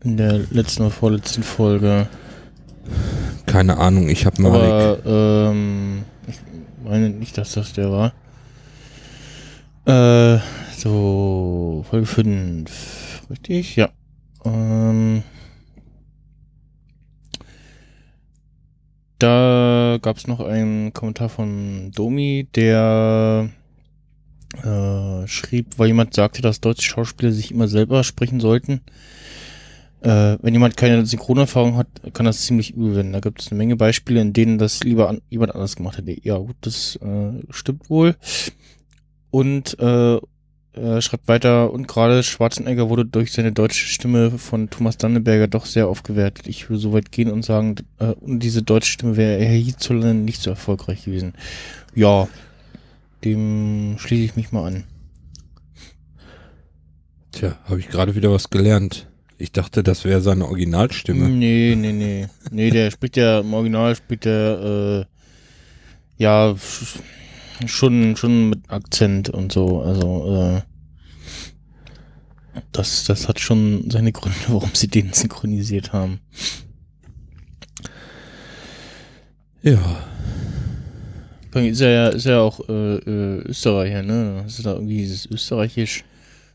in 0.05 0.17
der 0.17 0.39
letzten 0.51 0.83
oder 0.83 0.91
vorletzten 0.91 1.43
Folge. 1.43 2.07
Keine 3.47 3.77
Ahnung, 3.79 4.09
ich 4.09 4.27
habe 4.27 4.41
Malik. 4.43 4.71
Aber 4.71 5.51
ähm, 5.51 6.03
ich 6.29 6.37
meine 6.85 7.11
nicht, 7.11 7.37
dass 7.37 7.53
das 7.53 7.73
der 7.73 7.91
war. 7.91 8.13
Äh, 9.87 10.41
so, 10.77 11.85
Folge 11.89 12.07
5. 12.07 13.23
Richtig? 13.31 13.77
Ja. 13.77 13.89
Ähm, 14.45 15.23
da 19.19 19.99
gab 20.03 20.17
es 20.17 20.27
noch 20.27 20.41
einen 20.41 20.93
Kommentar 20.93 21.29
von 21.29 21.91
Domi, 21.95 22.49
der 22.55 23.49
äh, 24.63 25.27
schrieb, 25.27 25.79
weil 25.79 25.89
jemand 25.89 26.15
sagte, 26.15 26.43
dass 26.43 26.61
deutsche 26.61 26.89
Schauspieler 26.89 27.33
sich 27.33 27.51
immer 27.51 27.69
selber 27.69 28.05
sprechen 28.05 28.41
sollten. 28.41 28.81
Äh, 30.01 30.37
wenn 30.43 30.53
jemand 30.53 30.77
keine 30.77 31.05
Synchronerfahrung 31.07 31.77
hat, 31.77 31.89
kann 32.13 32.27
das 32.27 32.43
ziemlich 32.43 32.75
übel 32.75 32.95
werden. 32.95 33.13
Da 33.13 33.21
gibt 33.21 33.41
es 33.41 33.51
eine 33.51 33.59
Menge 33.59 33.77
Beispiele, 33.77 34.21
in 34.21 34.33
denen 34.35 34.59
das 34.59 34.85
lieber 34.85 35.09
an, 35.09 35.23
jemand 35.31 35.55
anders 35.55 35.77
gemacht 35.77 35.97
hätte. 35.97 36.15
Ja, 36.23 36.37
gut, 36.37 36.57
das 36.61 36.97
äh, 36.97 37.43
stimmt 37.51 37.89
wohl. 37.89 38.15
Und 39.31 39.79
äh, 39.81 40.19
er 40.77 41.01
schreibt 41.01 41.29
weiter, 41.29 41.73
und 41.73 41.87
gerade 41.87 42.23
Schwarzenegger 42.23 42.91
wurde 42.91 43.05
durch 43.05 43.33
seine 43.33 43.53
deutsche 43.53 43.87
Stimme 43.87 44.33
von 44.33 44.71
Thomas 44.71 44.99
Danneberger 44.99 45.47
doch 45.47 45.67
sehr 45.67 45.89
aufgewertet. 45.89 46.49
Ich 46.49 46.69
würde 46.69 46.81
so 46.81 46.93
weit 46.93 47.13
gehen 47.13 47.31
und 47.31 47.45
sagen, 47.45 47.77
äh, 48.01 48.13
ohne 48.21 48.41
diese 48.41 48.63
deutsche 48.63 48.91
Stimme 48.91 49.17
wäre 49.17 49.39
er 49.39 49.53
hierzulande 49.53 50.15
nicht 50.15 50.43
so 50.43 50.51
erfolgreich 50.51 51.05
gewesen. 51.05 51.35
Ja, 51.95 52.29
dem 53.25 53.97
schließe 53.99 54.25
ich 54.25 54.37
mich 54.37 54.53
mal 54.53 54.67
an. 54.67 54.85
Tja, 57.33 57.59
habe 57.65 57.81
ich 57.81 57.89
gerade 57.89 58.15
wieder 58.15 58.31
was 58.31 58.51
gelernt. 58.51 59.09
Ich 59.39 59.51
dachte, 59.51 59.83
das 59.83 60.05
wäre 60.05 60.21
seine 60.21 60.47
Originalstimme. 60.47 61.29
Nee, 61.29 61.75
nee, 61.77 61.93
nee. 61.93 62.29
Nee, 62.53 62.71
der 62.71 62.91
spricht 62.93 63.17
ja 63.17 63.41
im 63.41 63.53
Original, 63.53 63.97
spricht 63.97 64.25
der, 64.27 65.07
äh, 66.19 66.23
ja, 66.23 66.51
sch- 66.53 67.01
schon, 67.67 68.17
schon 68.17 68.51
mit 68.51 68.71
Akzent 68.71 69.31
und 69.31 69.51
so. 69.53 69.81
Also, 69.83 70.55
äh, 70.57 70.63
das, 72.71 73.05
das 73.05 73.27
hat 73.27 73.41
schon 73.41 73.91
seine 73.91 74.13
Gründe, 74.13 74.39
warum 74.49 74.71
sie 74.75 74.87
den 74.87 75.13
synchronisiert 75.13 75.93
haben. 75.93 76.21
Ja. 79.63 80.05
Ist 81.55 81.81
er 81.81 81.91
ja, 81.91 82.09
ist 82.09 82.27
er 82.27 82.41
auch 82.43 82.69
äh, 82.69 82.97
äh, 82.97 83.39
Österreicher, 83.49 84.03
ne? 84.03 84.43
Hast 84.45 84.59
du 84.59 84.63
da 84.63 84.73
irgendwie 84.75 84.99
dieses 84.99 85.27
Österreichisch 85.27 86.05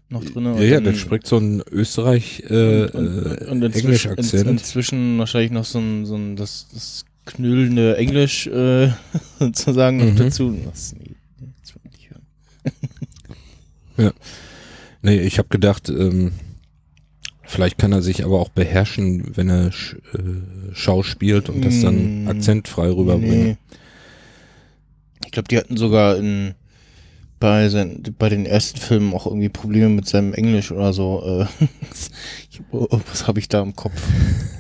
noch 0.10 0.24
drin? 0.26 0.46
Ja, 0.46 0.62
ja, 0.62 0.80
der 0.82 0.94
spricht 0.96 1.28
so 1.28 1.38
ein 1.38 1.62
Österreich 1.72 2.44
äh, 2.50 2.84
und, 2.86 2.96
und, 2.96 3.26
äh, 3.42 3.46
und 3.46 3.64
inzwischen, 3.64 3.86
Englisch-Akzent. 3.88 4.44
in, 4.44 4.50
inzwischen 4.50 5.18
wahrscheinlich 5.20 5.52
noch 5.52 5.66
so 5.66 5.80
ein, 5.80 6.06
so 6.06 6.16
ein 6.16 6.36
das, 6.36 6.68
das 6.74 7.06
knüllende 7.26 7.96
Englisch 7.98 8.48
äh, 8.48 8.90
sozusagen 9.40 9.98
noch 9.98 10.06
Mhm. 10.14 10.16
dazu. 10.18 10.58
Das, 10.66 10.94
nee, 10.98 11.12
das 11.62 11.76
will 11.76 11.82
ich 11.86 11.92
nicht 11.92 12.10
hören. 13.98 14.14
Nee, 15.02 15.20
ich 15.22 15.38
habe 15.38 15.48
gedacht, 15.48 15.88
ähm, 15.90 16.34
vielleicht 17.44 17.78
kann 17.78 17.94
er 17.94 18.02
sich 18.02 18.26
aber 18.26 18.40
auch 18.40 18.50
beherrschen, 18.50 19.32
wenn 19.38 19.48
er 19.50 19.72
sch, 19.72 19.96
äh, 20.14 20.74
schauspielt 20.76 21.48
und 21.50 21.64
das 21.64 21.80
dann 21.82 22.26
Mm, 22.26 22.28
akzentfrei 22.28 22.90
rüberbringt. 22.90 23.44
Nee. 23.46 23.58
Ich 25.30 25.34
glaube, 25.34 25.48
die 25.48 25.60
hatten 25.60 25.78
sogar 25.78 26.18
in 26.18 26.56
bei, 27.40 27.70
sein, 27.70 28.02
bei 28.18 28.30
den 28.30 28.48
ersten 28.48 28.80
Filmen 28.80 29.14
auch 29.14 29.28
irgendwie 29.28 29.48
Probleme 29.48 29.90
mit 29.90 30.08
seinem 30.08 30.34
Englisch 30.34 30.72
oder 30.72 30.92
so. 30.92 31.22
Äh, 31.24 31.66
ich, 32.50 32.62
oh, 32.72 32.88
was 33.12 33.28
habe 33.28 33.38
ich 33.38 33.48
da 33.48 33.62
im 33.62 33.76
Kopf? 33.76 34.02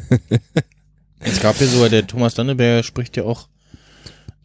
es 1.21 1.41
gab 1.41 1.59
ja 1.59 1.65
sogar, 1.65 1.89
der 1.89 2.05
Thomas 2.05 2.35
Danneberger 2.35 2.83
spricht 2.83 3.17
ja 3.17 3.23
auch 3.23 3.47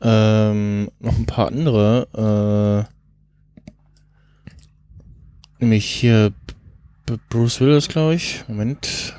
ähm, 0.00 0.90
noch 0.98 1.18
ein 1.18 1.26
paar 1.26 1.48
andere. 1.48 2.88
Äh, 5.60 5.62
nämlich 5.62 5.84
hier 5.84 6.32
B 7.04 7.18
Bruce 7.28 7.60
Willis, 7.60 7.88
glaube 7.88 8.14
ich. 8.14 8.44
Moment. 8.48 9.14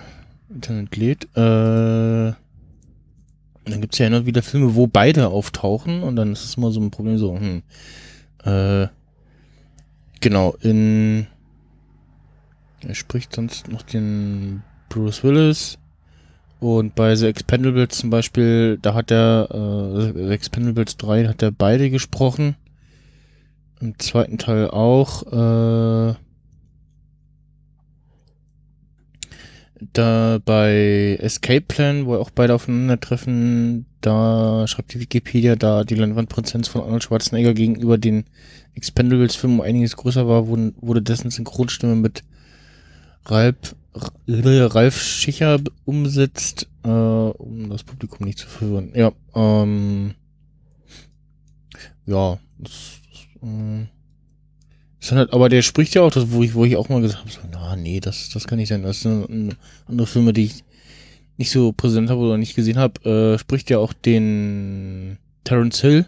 Internet 0.49 0.97
lädt. 0.97 1.25
Äh, 1.37 2.33
und 3.65 3.71
dann 3.71 3.81
gibt's 3.81 3.97
ja 3.97 4.07
immer 4.07 4.25
wieder 4.25 4.43
Filme, 4.43 4.75
wo 4.75 4.87
beide 4.87 5.29
auftauchen 5.29 6.03
und 6.03 6.15
dann 6.15 6.33
ist 6.33 6.45
es 6.45 6.55
immer 6.55 6.71
so 6.71 6.79
ein 6.79 6.91
Problem 6.91 7.17
so, 7.17 7.35
hm, 7.35 7.63
äh, 8.43 8.87
genau, 10.21 10.55
in, 10.61 11.27
er 12.81 12.95
spricht 12.95 13.35
sonst 13.35 13.67
noch 13.67 13.81
den 13.81 14.61
Bruce 14.89 15.23
Willis? 15.23 15.79
Und 16.59 16.95
bei 16.95 17.15
The 17.15 17.27
Expendables 17.27 17.97
zum 17.97 18.09
Beispiel, 18.09 18.79
da 18.81 18.93
hat 18.93 19.11
er, 19.11 19.49
äh, 19.51 20.13
The 20.13 20.31
Expendables 20.31 20.97
3 20.97 21.27
hat 21.27 21.41
er 21.41 21.51
beide 21.51 21.89
gesprochen, 21.89 22.55
im 23.81 23.99
zweiten 23.99 24.37
Teil 24.37 24.69
auch, 24.69 25.23
äh, 25.31 26.15
da 29.79 30.39
bei 30.43 31.17
Escape 31.19 31.61
Plan, 31.61 32.05
wo 32.05 32.15
auch 32.15 32.29
beide 32.29 32.53
aufeinandertreffen, 32.53 33.85
da 34.01 34.65
schreibt 34.67 34.93
die 34.93 34.99
Wikipedia, 34.99 35.55
da 35.55 35.83
die 35.83 35.95
Leinwandpräsenz 35.95 36.67
von 36.67 36.81
Arnold 36.81 37.03
Schwarzenegger 37.03 37.53
gegenüber 37.53 37.97
den 37.97 38.25
Expendables-Filmen 38.75 39.61
einiges 39.61 39.95
größer 39.97 40.27
war, 40.27 40.47
wurde, 40.47 41.01
dessen 41.01 41.31
Synchronstimme 41.31 41.95
mit 41.95 42.23
Ralf, 43.25 43.75
Ralf 44.27 45.01
Schicher 45.01 45.59
umsetzt, 45.85 46.67
äh, 46.83 46.89
um 46.89 47.69
das 47.69 47.83
Publikum 47.83 48.25
nicht 48.27 48.39
zu 48.39 48.47
verwirren. 48.47 48.91
Ja, 48.93 49.11
ähm, 49.33 50.13
ja, 52.05 52.37
das, 52.59 52.99
das, 53.11 53.49
äh, 53.49 53.85
halt, 55.11 55.33
aber 55.33 55.49
der 55.49 55.61
spricht 55.61 55.95
ja 55.95 56.01
auch, 56.01 56.11
das, 56.11 56.31
wo 56.31 56.43
ich, 56.43 56.53
wo 56.53 56.65
ich 56.65 56.77
auch 56.77 56.89
mal 56.89 57.01
gesagt 57.01 57.21
habe, 57.21 57.31
so, 57.31 57.39
na, 57.51 57.75
nee, 57.75 57.99
das, 57.99 58.29
das 58.29 58.47
kann 58.47 58.57
nicht 58.57 58.69
sein. 58.69 58.83
Das 58.83 59.01
sind 59.01 59.55
andere 59.87 60.07
Filme, 60.07 60.33
die 60.33 60.45
ich 60.45 60.63
nicht 61.37 61.51
so 61.51 61.71
präsent 61.71 62.09
habe 62.09 62.21
oder 62.21 62.37
nicht 62.37 62.55
gesehen 62.55 62.77
habe, 62.77 63.33
äh, 63.35 63.37
spricht 63.37 63.69
ja 63.69 63.79
auch 63.79 63.93
den 63.93 65.17
Terence 65.43 65.81
Hill. 65.81 66.05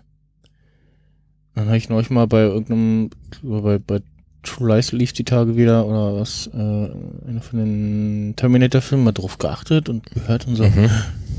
Dann 1.55 1.67
habe 1.67 1.77
ich 1.77 1.89
neulich 1.89 2.09
mal 2.09 2.27
bei 2.27 2.41
irgendeinem, 2.41 3.09
bei, 3.41 3.79
bei 3.79 4.01
True 4.43 4.75
Lies 4.75 4.91
lief 4.91 5.11
die 5.11 5.25
Tage 5.25 5.57
wieder 5.57 5.85
oder 5.85 6.15
was, 6.19 6.47
äh, 6.53 6.57
einer 6.57 7.41
von 7.41 7.59
den 7.59 8.33
Terminator-Filmen 8.35 9.03
mal 9.03 9.11
drauf 9.11 9.37
geachtet 9.37 9.89
und 9.89 10.05
gehört 10.05 10.47
und 10.47 10.55
so. 10.55 10.63
Mhm. 10.63 10.89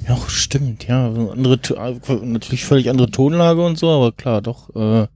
Ja, 0.07 0.19
stimmt, 0.27 0.87
ja. 0.87 1.07
Andere, 1.07 1.59
natürlich 2.25 2.65
völlig 2.65 2.91
andere 2.91 3.11
Tonlage 3.11 3.65
und 3.65 3.79
so, 3.79 3.91
aber 3.91 4.13
klar, 4.13 4.43
doch, 4.43 4.75
äh, 4.75 5.07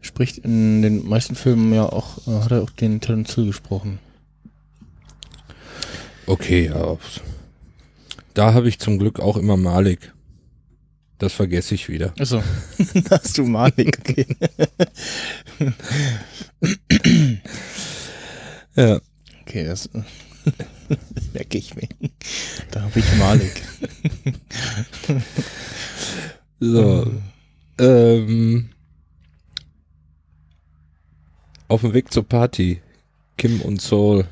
spricht 0.00 0.38
in 0.38 0.82
den 0.82 1.08
meisten 1.08 1.34
Filmen 1.34 1.72
ja 1.72 1.84
auch, 1.84 2.26
äh, 2.26 2.42
hat 2.42 2.52
er 2.52 2.62
auch 2.62 2.70
den 2.70 3.00
Terence 3.00 3.34
Hill 3.34 3.46
gesprochen. 3.46 3.98
Okay, 6.26 6.66
ja. 6.66 6.96
Da 8.34 8.54
habe 8.54 8.68
ich 8.68 8.78
zum 8.78 8.98
Glück 8.98 9.20
auch 9.20 9.36
immer 9.36 9.56
Malik. 9.56 10.12
Das 11.18 11.32
vergesse 11.32 11.74
ich 11.74 11.88
wieder. 11.88 12.14
Achso, 12.18 12.42
da 13.04 13.18
hast 13.18 13.36
du 13.36 13.44
Malik, 13.44 13.98
okay. 14.00 14.26
Ja. 18.76 19.00
Okay, 19.42 19.64
das 19.64 19.90
merke 21.34 21.58
ich 21.58 21.74
mir. 21.74 21.88
Da 22.70 22.82
habe 22.82 22.98
ich 22.98 23.16
Malik. 23.18 23.62
So. 26.60 27.10
Ähm, 27.80 28.68
auf 31.70 31.80
dem 31.82 31.94
Weg 31.94 32.12
zur 32.12 32.24
Party. 32.24 32.80
Kim 33.36 33.60
und 33.62 33.80
Soul 33.80 34.24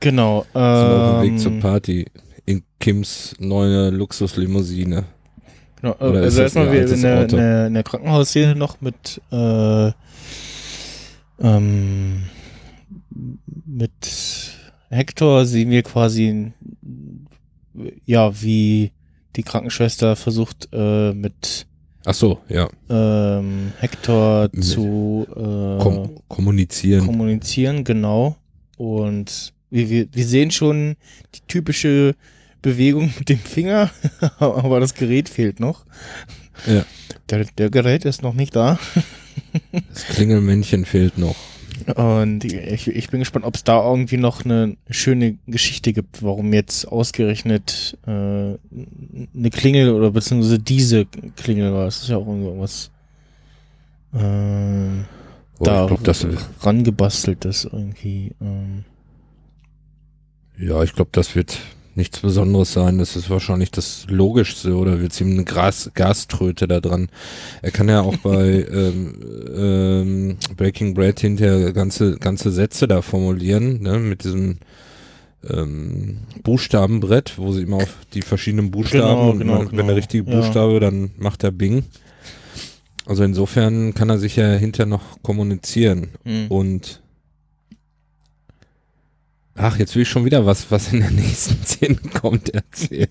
Genau. 0.00 0.46
sind 0.52 0.60
auf 0.60 1.20
dem 1.22 1.30
Weg 1.32 1.38
zur 1.38 1.52
Ähm, 1.52 1.60
Party. 1.60 2.06
In 2.46 2.62
Kims 2.80 3.34
neue 3.38 3.90
Luxuslimousine. 3.90 5.04
genau 5.80 5.94
Oder 6.00 6.22
also 6.22 6.42
erstmal 6.42 6.72
wir 6.72 6.88
in 6.90 7.02
der, 7.02 7.22
in, 7.22 7.28
der, 7.28 7.66
in 7.68 7.74
der 7.74 7.82
Krankenhausszene 7.82 8.54
noch 8.56 8.80
mit 8.80 9.20
äh, 9.30 9.92
ähm, 11.40 12.22
mit 13.66 14.50
Hector 14.90 15.44
sehen 15.44 15.70
wir 15.70 15.82
quasi 15.82 16.52
ja, 18.04 18.42
wie 18.42 18.90
die 19.36 19.42
Krankenschwester 19.42 20.16
versucht 20.16 20.68
äh, 20.72 21.12
mit 21.12 21.66
Ach 22.04 22.14
so, 22.14 22.40
ja. 22.48 22.68
ähm, 22.88 23.72
Hector 23.78 24.50
zu 24.60 25.26
äh, 25.30 25.82
Kom 25.82 26.10
kommunizieren. 26.28 27.06
kommunizieren, 27.06 27.84
genau. 27.84 28.36
Und 28.76 29.52
wir, 29.70 29.88
wir, 29.88 30.08
wir 30.12 30.26
sehen 30.26 30.50
schon 30.50 30.96
die 31.34 31.40
typische 31.46 32.14
Bewegung 32.60 33.12
mit 33.18 33.28
dem 33.28 33.38
Finger, 33.38 33.90
aber 34.38 34.80
das 34.80 34.94
Gerät 34.94 35.28
fehlt 35.28 35.60
noch. 35.60 35.84
Ja. 36.66 36.84
Der, 37.30 37.44
der 37.56 37.70
Gerät 37.70 38.04
ist 38.04 38.22
noch 38.22 38.34
nicht 38.34 38.56
da. 38.56 38.78
Das 39.92 40.06
Klingelmännchen 40.08 40.84
fehlt 40.84 41.18
noch. 41.18 41.36
Und 41.88 42.44
ich, 42.44 42.88
ich 42.88 43.08
bin 43.08 43.20
gespannt, 43.20 43.44
ob 43.44 43.54
es 43.54 43.64
da 43.64 43.82
irgendwie 43.84 44.16
noch 44.16 44.44
eine 44.44 44.76
schöne 44.90 45.36
Geschichte 45.46 45.92
gibt, 45.92 46.22
warum 46.22 46.52
jetzt 46.52 46.86
ausgerechnet 46.86 47.98
äh, 48.06 48.10
eine 48.10 49.50
Klingel 49.50 49.92
oder 49.92 50.10
beziehungsweise 50.10 50.58
diese 50.58 51.06
Klingel 51.36 51.72
war. 51.72 51.86
Das 51.86 52.02
ist 52.02 52.08
ja 52.08 52.16
auch 52.16 52.26
irgendwas 52.26 52.90
äh, 54.14 55.04
Oh, 55.62 55.64
da 55.64 55.86
glaub, 55.86 56.02
das, 56.02 56.26
irgendwie. 57.64 58.32
Ähm. 58.40 58.84
ja, 60.58 60.82
ich 60.82 60.92
glaube, 60.92 61.10
das 61.12 61.36
wird 61.36 61.56
nichts 61.94 62.20
Besonderes 62.20 62.72
sein. 62.72 62.98
Das 62.98 63.16
ist 63.16 63.30
wahrscheinlich 63.30 63.70
das 63.70 64.06
Logischste 64.08 64.76
oder 64.76 65.00
wird 65.00 65.18
ihm 65.20 65.32
eine 65.32 65.44
Gas, 65.44 65.90
Gaströte 65.94 66.68
da 66.68 66.80
dran. 66.80 67.08
Er 67.60 67.70
kann 67.70 67.88
ja 67.88 68.00
auch 68.00 68.16
bei 68.18 68.66
ähm, 68.72 69.14
ähm, 69.54 70.36
Breaking 70.56 70.94
Bread 70.94 71.20
hinterher 71.20 71.72
ganze, 71.72 72.16
ganze 72.18 72.50
Sätze 72.50 72.88
da 72.88 73.02
formulieren, 73.02 73.82
ne, 73.82 73.98
mit 73.98 74.24
diesem 74.24 74.58
ähm, 75.48 76.18
Buchstabenbrett, 76.42 77.34
wo 77.36 77.52
sie 77.52 77.62
immer 77.62 77.78
auf 77.78 77.96
die 78.14 78.22
verschiedenen 78.22 78.70
Buchstaben 78.70 79.02
Genau, 79.02 79.30
und 79.30 79.38
genau, 79.38 79.52
man, 79.54 79.62
wenn 79.66 79.70
genau. 79.70 79.86
der 79.88 79.96
richtige 79.96 80.30
Ja. 80.30 80.36
Buchstabe, 80.40 80.80
dann 80.80 81.10
macht 81.18 81.44
er 81.44 81.50
Bing. 81.50 81.84
Also 83.04 83.24
insofern 83.24 83.94
kann 83.94 84.10
er 84.10 84.18
sich 84.18 84.36
ja 84.36 84.52
hinterher 84.52 84.86
noch 84.86 85.20
kommunizieren. 85.22 86.10
Hm. 86.24 86.46
Und 86.48 87.01
ach, 89.56 89.78
jetzt 89.78 89.94
will 89.94 90.02
ich 90.02 90.08
schon 90.08 90.24
wieder 90.24 90.46
was, 90.46 90.70
was 90.70 90.92
in 90.92 91.00
der 91.00 91.10
nächsten 91.10 91.62
Szene 91.64 91.96
kommt, 92.20 92.50
erzählen. 92.50 93.08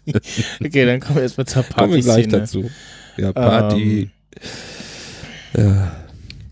Okay, 0.63 0.85
dann 0.85 0.99
kommen 0.99 1.15
wir 1.15 1.23
erstmal 1.23 1.47
zur 1.47 1.63
Kommen 1.63 1.93
wir 1.93 2.01
gleich 2.01 2.27
dazu. 2.27 2.69
Ja, 3.17 3.33
Party. 3.33 4.09
Ähm. 5.53 5.65
ja, 5.65 5.95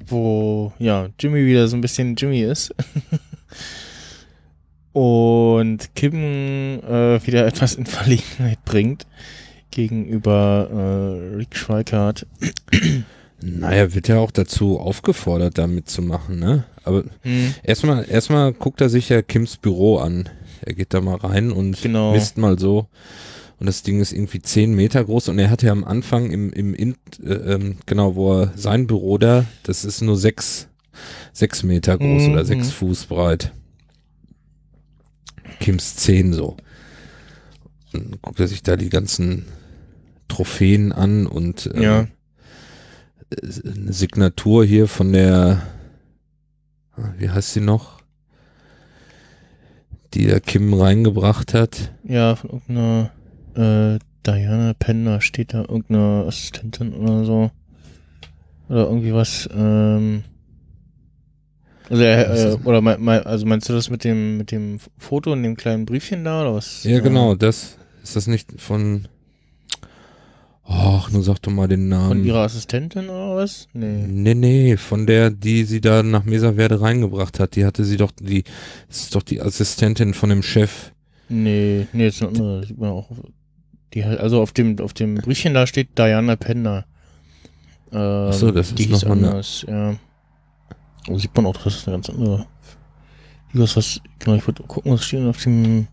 wo 0.07 0.73
ja 0.79 1.09
Jimmy 1.19 1.45
wieder 1.45 1.67
so 1.67 1.77
ein 1.77 1.81
bisschen 1.81 2.15
Jimmy 2.15 2.41
ist. 2.41 2.73
Und 4.91 5.95
Kim 5.95 6.15
äh, 6.15 7.25
wieder 7.25 7.45
etwas 7.45 7.75
in 7.75 7.85
Verlegenheit 7.85 8.63
bringt 8.65 9.05
gegenüber 9.71 10.67
äh, 10.71 11.35
Rick 11.35 11.55
Schweikart. 11.55 12.25
naja, 13.41 13.93
wird 13.93 14.07
ja 14.07 14.17
auch 14.17 14.31
dazu 14.31 14.79
aufgefordert, 14.79 15.57
da 15.57 15.67
mitzumachen, 15.67 16.39
ne? 16.39 16.65
Aber 16.83 17.03
Hm. 17.21 17.53
erstmal, 17.63 18.09
erstmal 18.09 18.53
guckt 18.53 18.81
er 18.81 18.89
sich 18.89 19.09
ja 19.09 19.21
Kims 19.21 19.57
Büro 19.57 19.97
an. 19.97 20.29
Er 20.61 20.73
geht 20.73 20.93
da 20.93 21.01
mal 21.01 21.15
rein 21.17 21.51
und 21.51 21.81
Genau. 21.81 22.11
misst 22.13 22.37
mal 22.37 22.57
so. 22.59 22.87
Und 23.59 23.65
das 23.65 23.83
Ding 23.83 23.99
ist 23.99 24.13
irgendwie 24.13 24.41
10 24.41 24.73
Meter 24.73 25.03
groß 25.03 25.27
und 25.29 25.37
er 25.39 25.49
hatte 25.49 25.65
ja 25.65 25.71
am 25.73 25.83
Anfang 25.83 26.31
im, 26.31 26.51
im 26.53 26.73
In, 26.73 26.95
äh, 27.23 27.33
ähm, 27.33 27.77
genau, 27.85 28.15
wo 28.15 28.41
er 28.41 28.53
sein 28.55 28.87
Büro 28.87 29.17
da, 29.17 29.45
das 29.63 29.83
ist 29.83 30.01
nur 30.01 30.15
sechs, 30.17 30.67
sechs 31.33 31.63
Meter 31.63 31.97
groß 31.97 32.23
Mhm. 32.27 32.33
oder 32.33 32.45
sechs 32.45 32.69
Fuß 32.71 33.05
breit. 33.07 33.51
Kims 35.59 35.95
10 35.97 36.33
so. 36.33 36.55
Dann 37.91 38.15
guckt 38.21 38.39
er 38.39 38.47
sich 38.47 38.63
da 38.63 38.75
die 38.77 38.89
ganzen 38.89 39.45
Trophäen 40.27 40.91
an 40.91 41.25
und 41.27 41.69
ähm, 41.73 41.81
Ja. 41.81 41.99
äh, 42.01 43.69
eine 43.75 43.91
Signatur 43.93 44.63
hier 44.63 44.87
von 44.87 45.11
der, 45.11 45.61
wie 47.17 47.29
heißt 47.29 47.53
sie 47.53 47.61
noch? 47.61 47.99
Die 50.13 50.25
der 50.25 50.39
Kim 50.39 50.73
reingebracht 50.73 51.53
hat. 51.53 51.91
Ja, 52.03 52.35
von 52.35 52.49
irgendeiner 52.51 53.11
äh, 53.55 53.99
Diana 54.25 54.73
Penner 54.73 55.21
steht 55.21 55.53
da, 55.53 55.59
irgendeine 55.61 56.25
Assistentin 56.27 56.93
oder 56.93 57.25
so. 57.25 57.51
Oder 58.69 58.85
irgendwie 58.87 59.13
was, 59.13 59.47
ähm. 59.55 60.23
Also, 61.89 62.03
äh, 62.03 62.51
ist- 62.53 62.65
oder 62.65 62.81
mein, 62.81 63.01
mein, 63.01 63.23
also 63.25 63.45
meinst 63.45 63.67
du 63.69 63.73
das 63.73 63.89
mit 63.89 64.03
dem, 64.03 64.37
mit 64.37 64.51
dem 64.51 64.79
Foto 64.97 65.31
und 65.31 65.41
dem 65.43 65.55
kleinen 65.57 65.85
Briefchen 65.85 66.23
da, 66.23 66.41
oder 66.41 66.53
was? 66.55 66.83
Ja, 66.83 66.97
Äh, 66.97 67.01
genau, 67.01 67.35
das 67.35 67.77
ist 68.03 68.15
das 68.15 68.27
nicht 68.27 68.59
von. 68.61 69.07
Ach, 70.71 71.09
nur 71.09 71.23
sag 71.23 71.39
doch 71.41 71.51
mal 71.51 71.67
den 71.67 71.79
Von 71.81 71.89
Namen. 71.89 72.23
ihrer 72.23 72.41
Assistentin 72.41 73.09
oder 73.09 73.35
was? 73.37 73.67
Nee. 73.73 74.05
Nee, 74.07 74.35
nee, 74.35 74.77
von 74.77 75.07
der, 75.07 75.31
die 75.31 75.63
sie 75.63 75.81
da 75.81 76.03
nach 76.03 76.25
Mesaverde 76.25 76.79
reingebracht 76.79 77.39
hat. 77.39 77.55
Die 77.55 77.65
hatte 77.65 77.83
sie 77.83 77.97
doch, 77.97 78.11
die, 78.11 78.43
ist 78.87 79.15
doch 79.15 79.23
die 79.23 79.41
Assistentin 79.41 80.13
von 80.13 80.29
dem 80.29 80.43
Chef. 80.43 80.91
Nee, 81.27 81.87
nee, 81.91 82.03
jetzt 82.03 82.21
eine 82.21 82.29
andere, 82.29 82.65
sieht 82.67 82.77
man 82.77 82.91
auch. 82.91 83.09
Die, 83.95 84.03
also 84.03 84.41
auf 84.43 84.51
dem, 84.51 84.77
auf 84.79 84.93
dem 84.93 85.15
Briefchen 85.15 85.55
da 85.55 85.65
steht 85.65 85.97
Diana 85.97 86.35
Penner. 86.35 86.85
Ähm, 87.91 88.31
so, 88.31 88.51
das 88.51 88.69
ist 88.71 88.77
hieß 88.77 88.89
noch 88.91 89.05
mal 89.05 89.17
eine- 89.17 89.27
anders, 89.29 89.65
ja. 89.67 89.95
Also 91.07 91.17
sieht 91.19 91.35
man 91.35 91.47
auch, 91.47 91.57
das 91.57 91.77
ist 91.77 91.87
eine 91.87 91.97
ganz 91.97 92.09
andere. 92.11 92.45
Was, 93.53 93.75
was, 93.75 93.99
genau, 94.19 94.37
ich 94.37 94.45
wollte 94.45 94.61
gucken, 94.61 94.91
was 94.91 95.03
steht 95.03 95.23
auf 95.25 95.41
dem, 95.43 95.87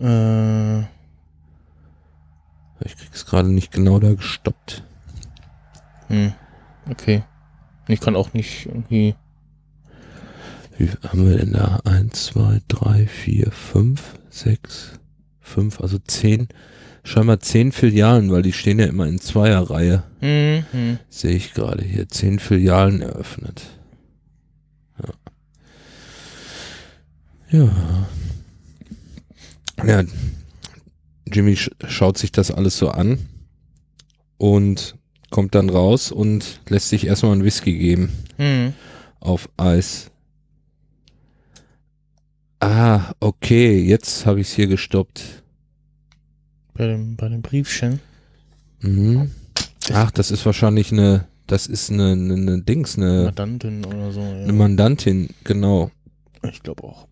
äh, 0.00 0.82
Ich 2.84 2.96
krieg's 2.96 3.26
gerade 3.26 3.48
nicht 3.50 3.72
genau 3.72 3.98
da 3.98 4.12
gestoppt. 4.14 4.82
hm, 6.08 6.32
okay. 6.90 7.22
Ich 7.88 8.00
kann 8.00 8.14
auch 8.16 8.32
nicht 8.34 8.66
irgendwie, 8.66 9.14
Wie 10.78 10.88
haben 11.08 11.28
wir 11.28 11.38
denn 11.38 11.52
da? 11.52 11.80
Eins, 11.84 12.26
zwei, 12.26 12.60
drei, 12.68 13.06
vier, 13.06 13.50
fünf, 13.50 14.14
sechs, 14.30 14.92
fünf, 15.40 15.80
also 15.80 15.98
zehn, 15.98 16.48
scheinbar 17.02 17.40
zehn 17.40 17.72
Filialen, 17.72 18.30
weil 18.30 18.42
die 18.42 18.52
stehen 18.52 18.78
ja 18.78 18.86
immer 18.86 19.06
in 19.06 19.18
Zweierreihe. 19.20 20.04
hm, 20.20 20.64
hm. 20.70 20.98
Sehe 21.08 21.34
ich 21.36 21.52
gerade 21.52 21.84
hier. 21.84 22.08
Zehn 22.08 22.38
Filialen 22.38 23.02
eröffnet. 23.02 23.62
Ja. 27.52 27.58
Ja. 27.58 28.06
Ja. 29.84 30.04
Jimmy 31.32 31.56
sch 31.56 31.70
schaut 31.88 32.18
sich 32.18 32.32
das 32.32 32.50
alles 32.50 32.76
so 32.76 32.88
an 32.88 33.18
und 34.38 34.96
kommt 35.30 35.54
dann 35.54 35.70
raus 35.70 36.10
und 36.12 36.60
lässt 36.68 36.88
sich 36.88 37.06
erstmal 37.06 37.32
einen 37.32 37.44
Whisky 37.44 37.76
geben 37.78 38.12
hm. 38.36 38.72
auf 39.20 39.48
Eis. 39.56 40.10
Ah, 42.60 43.12
okay, 43.20 43.80
jetzt 43.80 44.26
habe 44.26 44.40
ich 44.40 44.48
es 44.48 44.54
hier 44.54 44.66
gestoppt. 44.66 45.42
Bei 46.74 46.86
dem, 46.86 47.16
bei 47.16 47.28
dem 47.28 47.40
Briefchen. 47.40 48.00
Mhm. 48.80 49.30
Ach, 49.92 50.10
das 50.10 50.30
ist 50.30 50.44
wahrscheinlich 50.44 50.92
eine, 50.92 51.26
das 51.46 51.66
ist 51.66 51.90
eine, 51.90 52.12
eine, 52.12 52.34
eine 52.34 52.62
Dings, 52.62 52.96
eine, 52.96 53.24
Mandantin 53.24 53.84
oder 53.84 54.12
so, 54.12 54.20
ja. 54.20 54.44
eine 54.44 54.52
Mandantin, 54.52 55.30
genau. 55.44 55.90
Ich 56.42 56.62
glaube 56.62 56.84
auch. 56.84 57.08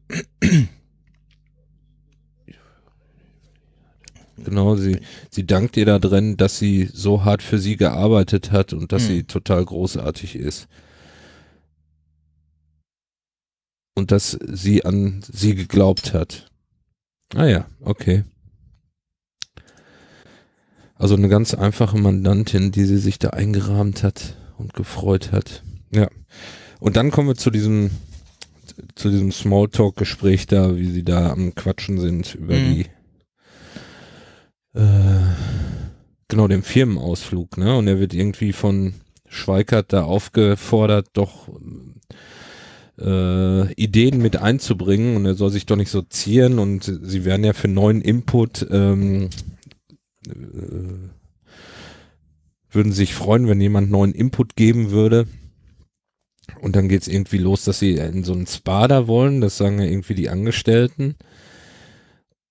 Genau, 4.44 4.76
sie, 4.76 5.00
sie 5.30 5.46
dankt 5.46 5.76
ihr 5.76 5.86
da 5.86 5.98
drin, 5.98 6.36
dass 6.36 6.58
sie 6.58 6.88
so 6.92 7.24
hart 7.24 7.42
für 7.42 7.58
sie 7.58 7.76
gearbeitet 7.76 8.50
hat 8.52 8.72
und 8.72 8.92
dass 8.92 9.02
Hm. 9.02 9.08
sie 9.08 9.24
total 9.24 9.64
großartig 9.64 10.36
ist. 10.36 10.68
Und 13.94 14.12
dass 14.12 14.38
sie 14.46 14.84
an 14.84 15.22
sie 15.30 15.54
geglaubt 15.54 16.14
hat. 16.14 16.50
Ah 17.34 17.46
ja, 17.46 17.66
okay. 17.80 18.24
Also 20.94 21.14
eine 21.14 21.28
ganz 21.28 21.54
einfache 21.54 21.98
Mandantin, 21.98 22.72
die 22.72 22.84
sie 22.84 22.98
sich 22.98 23.18
da 23.18 23.30
eingerahmt 23.30 24.02
hat 24.02 24.36
und 24.56 24.74
gefreut 24.74 25.32
hat. 25.32 25.62
Ja. 25.92 26.08
Und 26.80 26.96
dann 26.96 27.10
kommen 27.10 27.28
wir 27.28 27.34
zu 27.36 27.50
diesem, 27.50 27.90
zu 28.94 29.10
diesem 29.10 29.30
Smalltalk-Gespräch 29.32 30.46
da, 30.46 30.76
wie 30.76 30.90
sie 30.90 31.04
da 31.04 31.30
am 31.30 31.54
Quatschen 31.54 31.98
sind 32.00 32.34
über 32.34 32.54
Mhm. 32.54 32.74
die 32.74 32.86
äh, 34.78 35.20
genau, 36.28 36.48
dem 36.48 36.62
Firmenausflug, 36.62 37.58
ne? 37.58 37.76
Und 37.76 37.88
er 37.88 37.98
wird 37.98 38.14
irgendwie 38.14 38.52
von 38.52 38.94
Schweikert 39.28 39.92
da 39.92 40.04
aufgefordert, 40.04 41.08
doch 41.12 41.48
äh, 42.98 43.72
Ideen 43.74 44.22
mit 44.22 44.36
einzubringen 44.36 45.16
und 45.16 45.26
er 45.26 45.34
soll 45.34 45.50
sich 45.50 45.66
doch 45.66 45.76
nicht 45.76 45.90
so 45.90 46.02
zieren 46.02 46.58
und 46.58 46.84
sie 47.02 47.24
werden 47.24 47.44
ja 47.44 47.52
für 47.52 47.68
neuen 47.68 48.00
Input 48.00 48.66
ähm, 48.70 49.28
äh, 50.26 51.10
würden 52.70 52.92
sich 52.92 53.14
freuen, 53.14 53.48
wenn 53.48 53.60
jemand 53.60 53.90
neuen 53.90 54.12
Input 54.12 54.56
geben 54.56 54.90
würde. 54.90 55.26
Und 56.60 56.76
dann 56.76 56.88
geht's 56.88 57.08
irgendwie 57.08 57.38
los, 57.38 57.64
dass 57.64 57.78
sie 57.78 57.94
in 57.94 58.24
so 58.24 58.32
einen 58.32 58.46
Spa 58.46 58.88
da 58.88 59.06
wollen, 59.06 59.40
das 59.40 59.56
sagen 59.56 59.78
ja 59.78 59.86
irgendwie 59.86 60.14
die 60.14 60.28
Angestellten. 60.28 61.16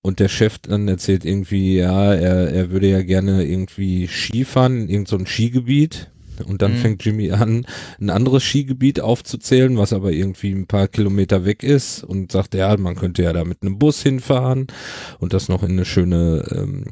Und 0.00 0.20
der 0.20 0.28
Chef 0.28 0.58
dann 0.58 0.88
erzählt 0.88 1.24
irgendwie, 1.24 1.76
ja, 1.76 2.14
er, 2.14 2.50
er 2.52 2.70
würde 2.70 2.88
ja 2.88 3.02
gerne 3.02 3.44
irgendwie 3.44 4.06
Skifahren 4.06 4.82
in 4.82 4.88
irgendein 4.88 5.06
so 5.06 5.16
ein 5.18 5.26
Skigebiet. 5.26 6.10
Und 6.46 6.62
dann 6.62 6.74
Mhm. 6.74 6.76
fängt 6.76 7.04
Jimmy 7.04 7.32
an, 7.32 7.66
ein 8.00 8.10
anderes 8.10 8.44
Skigebiet 8.44 9.00
aufzuzählen, 9.00 9.76
was 9.76 9.92
aber 9.92 10.12
irgendwie 10.12 10.52
ein 10.52 10.68
paar 10.68 10.86
Kilometer 10.86 11.44
weg 11.44 11.64
ist 11.64 12.04
und 12.04 12.30
sagt, 12.30 12.54
ja, 12.54 12.76
man 12.76 12.94
könnte 12.94 13.24
ja 13.24 13.32
da 13.32 13.44
mit 13.44 13.62
einem 13.62 13.76
Bus 13.80 14.00
hinfahren 14.04 14.68
und 15.18 15.32
das 15.32 15.48
noch 15.48 15.64
in 15.64 15.72
eine 15.72 15.84
schöne 15.84 16.44
ähm, 16.52 16.84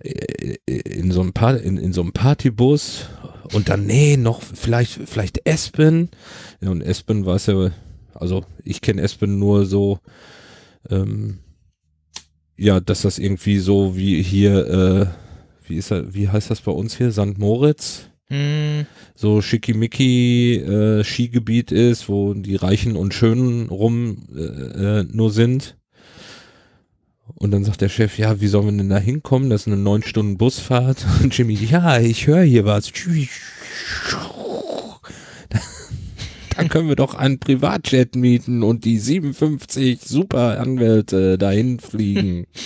äh, 0.00 0.56
in 0.66 1.12
so 1.12 1.20
einem, 1.20 1.32
pa 1.32 1.52
in, 1.52 1.76
in 1.78 1.92
so 1.92 2.00
einem 2.02 2.12
Partybus 2.12 3.08
und 3.52 3.68
dann, 3.68 3.86
nee, 3.86 4.16
noch 4.16 4.42
vielleicht, 4.42 4.98
vielleicht 5.06 5.46
Espen. 5.46 6.08
Ja, 6.60 6.70
und 6.70 6.82
Espen 6.82 7.24
weiß 7.24 7.46
ja, 7.46 7.70
also 8.14 8.44
ich 8.64 8.80
kenne 8.80 9.02
Espen 9.02 9.38
nur 9.38 9.66
so, 9.66 10.00
ähm, 10.90 11.38
ja, 12.58 12.80
dass 12.80 13.02
das 13.02 13.18
irgendwie 13.18 13.58
so 13.58 13.96
wie 13.96 14.20
hier, 14.20 14.66
äh, 14.66 15.06
wie 15.68 15.76
ist 15.76 15.92
er, 15.92 16.12
wie 16.12 16.28
heißt 16.28 16.50
das 16.50 16.60
bei 16.60 16.72
uns 16.72 16.96
hier, 16.96 17.12
St. 17.12 17.38
Moritz? 17.38 18.08
Hm, 18.26 18.84
so 19.14 19.40
schickimicki 19.40 20.56
äh, 20.56 21.04
Skigebiet 21.04 21.72
ist, 21.72 22.10
wo 22.10 22.34
die 22.34 22.56
Reichen 22.56 22.96
und 22.96 23.14
Schönen 23.14 23.68
rum 23.70 24.28
äh, 24.36 24.40
äh, 25.00 25.04
nur 25.04 25.30
sind. 25.30 25.76
Und 27.34 27.52
dann 27.52 27.64
sagt 27.64 27.80
der 27.80 27.88
Chef, 27.88 28.18
ja, 28.18 28.40
wie 28.40 28.48
sollen 28.48 28.66
wir 28.66 28.76
denn 28.76 28.88
da 28.88 28.98
hinkommen? 28.98 29.50
Das 29.50 29.62
ist 29.62 29.66
eine 29.68 29.76
neun 29.76 30.02
Stunden 30.02 30.36
Busfahrt. 30.36 31.06
Und 31.22 31.36
Jimmy, 31.36 31.54
ja, 31.54 32.00
ich 32.00 32.26
höre 32.26 32.42
hier 32.42 32.64
was. 32.64 32.90
Dann 36.58 36.68
können 36.68 36.88
wir 36.88 36.96
doch 36.96 37.14
einen 37.14 37.38
Privatjet 37.38 38.16
mieten 38.16 38.62
und 38.64 38.84
die 38.84 38.98
57 38.98 40.00
super 40.02 40.60
Anwälte 40.60 41.38
dahin 41.38 41.78
fliegen. 41.80 42.46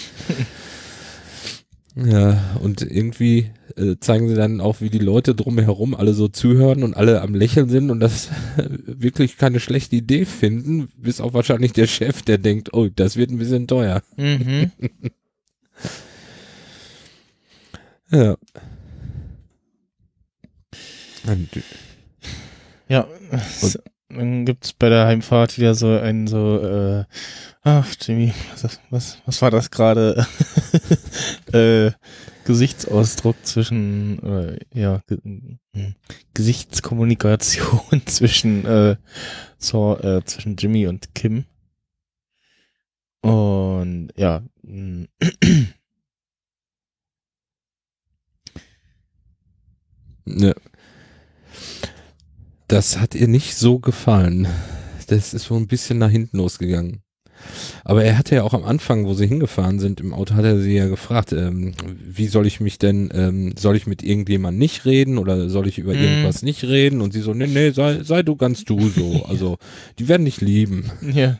Ja, 1.94 2.56
und 2.62 2.80
irgendwie 2.80 3.50
äh, 3.76 3.96
zeigen 4.00 4.26
sie 4.26 4.34
dann 4.34 4.62
auch, 4.62 4.80
wie 4.80 4.88
die 4.88 4.98
Leute 4.98 5.34
drumherum 5.34 5.94
alle 5.94 6.14
so 6.14 6.26
zuhören 6.26 6.84
und 6.84 6.94
alle 6.94 7.20
am 7.20 7.34
Lächeln 7.34 7.68
sind 7.68 7.90
und 7.90 8.00
das 8.00 8.30
wirklich 8.86 9.36
keine 9.36 9.60
schlechte 9.60 9.96
Idee 9.96 10.24
finden, 10.24 10.88
bis 10.96 11.20
auch 11.20 11.34
wahrscheinlich 11.34 11.74
der 11.74 11.86
Chef, 11.86 12.22
der 12.22 12.38
denkt, 12.38 12.72
oh, 12.72 12.88
das 12.88 13.16
wird 13.16 13.30
ein 13.30 13.36
bisschen 13.36 13.66
teuer. 13.66 14.02
mhm. 14.16 14.70
Ja. 18.10 18.36
Und, 21.26 21.48
Ja, 22.92 23.06
es- 23.30 23.78
dann 24.10 24.44
gibt's 24.44 24.74
bei 24.74 24.90
der 24.90 25.06
Heimfahrt 25.06 25.56
wieder 25.56 25.74
so 25.74 25.88
einen 25.98 26.26
so, 26.26 26.58
äh, 26.60 27.04
ach 27.62 27.94
Jimmy, 27.98 28.34
was, 28.60 28.78
was, 28.90 29.18
was 29.24 29.40
war 29.40 29.50
das 29.50 29.70
gerade? 29.70 30.26
äh, 31.54 31.92
Gesichtsausdruck 32.44 33.36
zwischen, 33.44 34.22
äh, 34.22 34.58
ja, 34.74 35.00
ge 35.06 35.18
hm, 35.24 35.94
Gesichtskommunikation 36.34 38.02
zwischen, 38.06 38.66
äh, 38.66 38.96
so, 39.56 39.96
äh, 39.98 40.22
zwischen 40.26 40.56
Jimmy 40.56 40.86
und 40.86 41.14
Kim. 41.14 41.46
Und 43.22 44.10
ja, 44.16 44.42
hm, 44.62 45.08
ja. 50.26 50.52
Das 52.72 52.98
hat 52.98 53.14
ihr 53.14 53.28
nicht 53.28 53.54
so 53.56 53.78
gefallen. 53.78 54.46
Das 55.08 55.34
ist 55.34 55.44
so 55.44 55.56
ein 55.56 55.66
bisschen 55.66 55.98
nach 55.98 56.10
hinten 56.10 56.38
losgegangen. 56.38 57.00
Aber 57.84 58.04
er 58.04 58.16
hatte 58.16 58.36
ja 58.36 58.44
auch 58.44 58.54
am 58.54 58.64
Anfang, 58.64 59.04
wo 59.04 59.14
sie 59.14 59.26
hingefahren 59.26 59.80
sind, 59.80 60.00
im 60.00 60.14
Auto 60.14 60.34
hat 60.34 60.44
er 60.44 60.60
sie 60.60 60.74
ja 60.76 60.86
gefragt, 60.86 61.32
ähm, 61.32 61.74
wie 62.02 62.28
soll 62.28 62.46
ich 62.46 62.60
mich 62.60 62.78
denn, 62.78 63.10
ähm, 63.12 63.52
soll 63.58 63.76
ich 63.76 63.86
mit 63.86 64.02
irgendjemand 64.04 64.58
nicht 64.58 64.84
reden 64.86 65.18
oder 65.18 65.48
soll 65.50 65.66
ich 65.66 65.78
über 65.78 65.92
Mhm. 65.92 66.00
irgendwas 66.02 66.42
nicht 66.42 66.62
reden? 66.64 67.00
Und 67.00 67.12
sie 67.12 67.20
so, 67.20 67.34
nee, 67.34 67.48
nee, 67.48 67.70
sei, 67.72 68.04
sei 68.04 68.22
du 68.22 68.36
ganz 68.36 68.64
du 68.64 68.88
so. 68.90 69.24
Also, 69.28 69.58
die 69.98 70.06
werden 70.08 70.24
dich 70.24 70.40
lieben. 70.40 70.90
ja, 71.12 71.38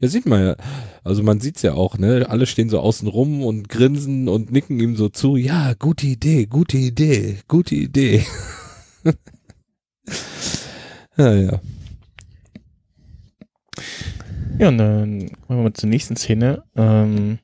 Ja, 0.00 0.08
sieht 0.08 0.26
man 0.26 0.42
ja. 0.44 0.56
Also 1.02 1.22
man 1.22 1.40
sieht's 1.40 1.62
ja 1.62 1.74
auch, 1.74 1.98
ne? 1.98 2.26
Alle 2.28 2.46
stehen 2.46 2.68
so 2.70 2.78
außen 2.80 3.08
rum 3.08 3.42
und 3.42 3.68
grinsen 3.68 4.28
und 4.28 4.52
nicken 4.52 4.78
ihm 4.78 4.94
so 4.96 5.08
zu. 5.08 5.36
Ja, 5.36 5.74
gute 5.78 6.06
Idee, 6.06 6.46
gute 6.46 6.76
Idee, 6.78 7.38
gute 7.48 7.74
Idee. 7.74 8.24
ja, 11.16 11.34
ja. 11.34 11.60
ja, 14.58 14.68
und 14.68 14.78
dann 14.78 15.30
kommen 15.46 15.58
wir 15.60 15.62
mal 15.64 15.72
zur 15.72 15.88
nächsten 15.88 16.16
Szene, 16.16 16.62
ähm, 16.76 17.38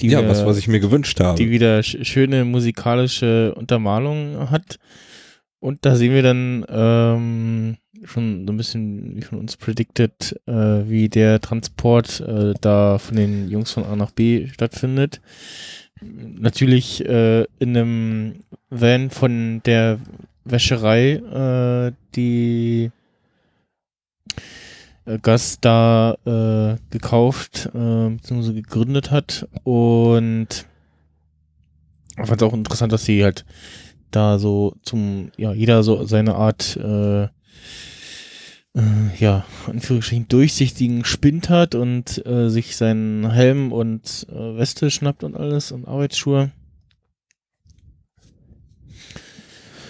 die 0.00 0.08
ja, 0.08 0.20
wir- 0.22 0.28
was, 0.28 0.44
was 0.44 0.58
ich 0.58 0.68
mir 0.68 0.80
gewünscht 0.80 1.20
habe. 1.20 1.38
die 1.38 1.50
wieder 1.50 1.82
sch 1.82 1.98
schöne 2.02 2.44
musikalische 2.44 3.54
Untermalung 3.54 4.50
hat. 4.50 4.78
Und 5.58 5.84
da 5.86 5.96
sehen 5.96 6.12
wir 6.12 6.22
dann 6.22 6.64
ähm, 6.68 7.76
schon 8.04 8.46
so 8.46 8.52
ein 8.52 8.56
bisschen 8.56 9.16
wie 9.16 9.22
von 9.22 9.38
uns 9.38 9.56
predicted, 9.56 10.38
äh, 10.46 10.52
wie 10.86 11.08
der 11.08 11.40
Transport 11.40 12.20
äh, 12.20 12.52
da 12.60 12.98
von 12.98 13.16
den 13.16 13.48
Jungs 13.48 13.72
von 13.72 13.84
A 13.84 13.96
nach 13.96 14.10
B 14.12 14.46
stattfindet. 14.48 15.20
Natürlich 16.02 17.04
äh, 17.06 17.44
in 17.58 17.76
einem 17.76 18.34
Van 18.68 19.08
von 19.10 19.62
der 19.64 19.98
Wäscherei, 20.46 21.12
äh, 21.12 21.92
die 22.14 22.90
äh, 25.04 25.18
Gas 25.18 25.58
da 25.60 26.16
äh, 26.24 26.78
gekauft 26.90 27.70
äh, 27.74 28.10
bzw. 28.10 28.52
gegründet 28.54 29.10
hat 29.10 29.48
und 29.64 30.66
ich 32.18 32.26
fand 32.26 32.40
es 32.40 32.48
auch 32.48 32.54
interessant, 32.54 32.92
dass 32.92 33.04
sie 33.04 33.22
halt 33.22 33.44
da 34.10 34.38
so 34.38 34.74
zum, 34.82 35.30
ja, 35.36 35.52
jeder 35.52 35.82
so 35.82 36.04
seine 36.04 36.34
Art, 36.36 36.76
äh, 36.76 37.24
äh, 37.24 37.28
ja, 39.18 39.44
Anführungsstrichen 39.66 40.28
durchsichtigen 40.28 41.04
Spind 41.04 41.50
hat 41.50 41.74
und 41.74 42.24
äh, 42.26 42.48
sich 42.48 42.76
seinen 42.76 43.30
Helm 43.30 43.72
und 43.72 44.26
äh, 44.30 44.56
Weste 44.56 44.90
schnappt 44.90 45.24
und 45.24 45.36
alles 45.36 45.72
und 45.72 45.86
Arbeitsschuhe. 45.86 46.50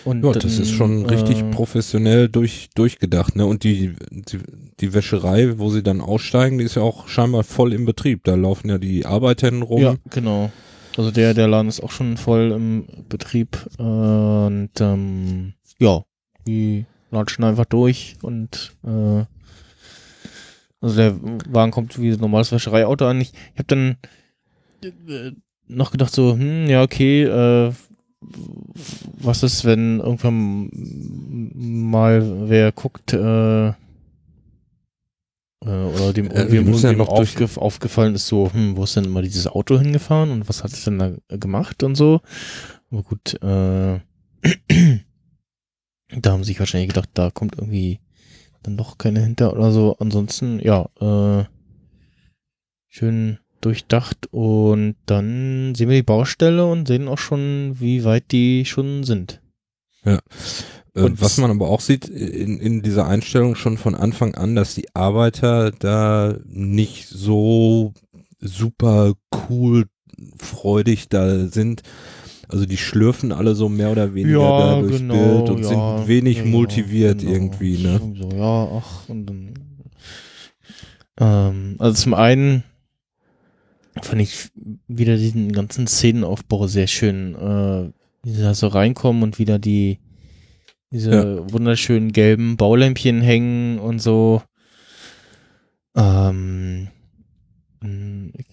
Und 0.07 0.25
ja, 0.25 0.31
das 0.31 0.61
ist 0.61 0.71
schon 0.71 1.05
richtig 1.05 1.41
äh, 1.41 1.51
professionell 1.51 2.29
durch, 2.29 2.69
durchgedacht, 2.77 3.35
ne? 3.35 3.45
Und 3.45 3.65
die, 3.65 3.97
die, 4.13 4.39
die 4.79 4.95
Wäscherei, 4.95 5.59
wo 5.59 5.69
sie 5.69 5.83
dann 5.83 6.01
aussteigen, 6.01 6.59
die 6.59 6.65
ist 6.65 6.77
ja 6.77 6.83
auch 6.83 7.09
scheinbar 7.09 7.43
voll 7.43 7.73
im 7.73 7.87
Betrieb. 7.87 8.23
Da 8.23 8.37
laufen 8.37 8.69
ja 8.69 8.79
die 8.79 9.05
Arbeiterinnen 9.05 9.63
rum. 9.63 9.83
Ja, 9.83 9.97
genau. 10.11 10.53
Also 10.97 11.11
der, 11.11 11.35
der 11.35 11.49
Laden 11.49 11.69
ist 11.69 11.83
auch 11.83 11.91
schon 11.91 12.17
voll 12.17 12.53
im 12.53 12.87
Betrieb 13.09 13.59
und 13.79 14.71
ähm, 14.79 15.55
ja, 15.81 16.05
die 16.47 16.87
latschen 17.11 17.43
einfach 17.45 17.67
durch 17.67 18.15
und 18.23 18.77
äh, 18.85 19.25
also 20.81 20.97
der 20.97 21.17
Wagen 21.51 21.73
kommt 21.73 22.01
wie 22.01 22.13
ein 22.13 22.21
normales 22.21 22.53
Wäschereiauto 22.53 23.07
an. 23.07 23.21
Ich, 23.21 23.33
ich 23.33 23.59
habe 23.59 23.67
dann 23.67 23.97
äh, 24.85 25.33
noch 25.67 25.91
gedacht 25.91 26.15
so, 26.15 26.33
hm, 26.33 26.69
ja 26.69 26.83
okay, 26.83 27.25
äh, 27.25 27.73
was 29.19 29.43
ist, 29.43 29.65
wenn 29.65 30.01
irgendwann 30.01 30.71
mal 31.55 32.49
wer 32.49 32.73
guckt, 32.73 33.13
äh, 33.13 33.69
äh, 33.69 33.75
oder 35.63 36.13
dem 36.13 36.31
Äh, 36.31 36.45
irgendwie 36.45 36.87
ja 36.87 36.99
aufgef 37.05 37.57
aufgefallen 37.59 38.15
ist, 38.15 38.27
so, 38.27 38.53
hm, 38.53 38.77
wo 38.77 38.85
ist 38.85 38.97
denn 38.97 39.05
immer 39.05 39.23
dieses 39.23 39.47
Auto 39.47 39.79
hingefahren 39.79 40.31
und 40.31 40.49
was 40.49 40.63
hat 40.65 40.73
es 40.73 40.85
denn 40.85 40.99
da 40.99 41.13
gemacht 41.29 41.83
und 41.83 41.95
so. 41.95 42.21
Aber 42.91 43.03
gut, 43.03 43.35
äh, 43.43 44.01
da 46.21 46.33
haben 46.33 46.45
sie 46.45 46.49
sich 46.49 46.61
wahrscheinlich 46.61 46.89
gedacht, 46.89 47.11
da 47.15 47.31
kommt 47.31 47.57
irgendwie 47.59 48.01
dann 48.63 48.77
doch 48.77 48.99
keine 48.99 49.21
hinter 49.21 49.53
oder 49.53 49.73
so. 49.73 49.97
Ansonsten, 49.99 50.61
ja, 50.61 50.89
äh, 51.01 51.45
schön 52.89 53.39
durchdacht 53.67 54.29
und 54.31 54.95
dann 55.07 55.75
sehen 55.75 55.89
wir 55.89 55.97
die 55.97 56.03
Baustelle 56.03 56.65
und 56.67 56.87
sehen 56.87 57.09
auch 57.09 57.19
schon, 57.19 57.77
wie 57.81 58.05
weit 58.05 58.31
die 58.31 58.65
schon 58.65 59.03
sind. 59.03 59.41
Äh, 60.05 60.19
Und- 60.95 61.21
was 61.21 61.37
man 61.39 61.51
aber 61.51 61.69
auch 61.69 61.81
sieht 61.81 62.09
in, 62.09 62.59
in 62.59 62.83
dieser 62.83 63.07
Einstellung 63.09 63.57
schon 63.57 63.77
von 63.77 63.95
Anfang 63.95 64.35
an, 64.35 64.55
dass 64.55 64.75
die 64.75 64.95
Arbeiter 64.95 65.73
da 65.73 66.37
nicht 66.47 67.09
so 67.09 67.93
super 68.41 69.15
cool 69.49 69.87
freudig 70.39 71.09
da 71.09 71.47
sind. 71.49 71.83
Also 72.49 72.65
die 72.65 72.77
schlürfen 72.77 73.33
alle 73.33 73.57
so 73.57 73.69
mehr 73.69 73.91
oder 73.91 74.15
weniger 74.15 74.39
da 74.39 74.81
durchs 74.81 75.01
Bild 75.01 75.51
und 75.51 75.65
sind 75.65 76.07
wenig 76.07 76.45
genau, 76.45 76.59
motiviert 76.59 77.19
genau. 77.19 77.33
irgendwie, 77.33 77.79
ne? 77.79 78.01
So, 78.17 78.31
ja, 78.31 78.69
ach, 78.79 79.09
und 79.09 79.27
dann. 79.27 79.55
Ähm, 81.19 81.75
also 81.79 82.01
zum 82.01 82.15
einen 82.15 82.63
fand 84.03 84.23
ich 84.23 84.51
wieder 84.89 85.17
diesen 85.17 85.53
ganzen 85.53 85.87
Szenenaufbau 85.87 86.67
sehr 86.67 86.87
schön. 86.87 87.35
Äh, 87.35 87.93
wie 88.23 88.33
sie 88.33 88.43
da 88.43 88.55
so 88.55 88.69
reinkommen 88.69 89.23
und 89.23 89.39
wieder 89.39 89.59
die 89.59 89.99
diese 90.93 91.53
wunderschönen 91.53 92.13
gelben 92.13 92.57
Baulämpchen 92.57 93.21
hängen 93.21 93.79
und 93.79 94.01
so. 94.01 94.43
Ähm, 95.97 96.89
ich 97.83 98.47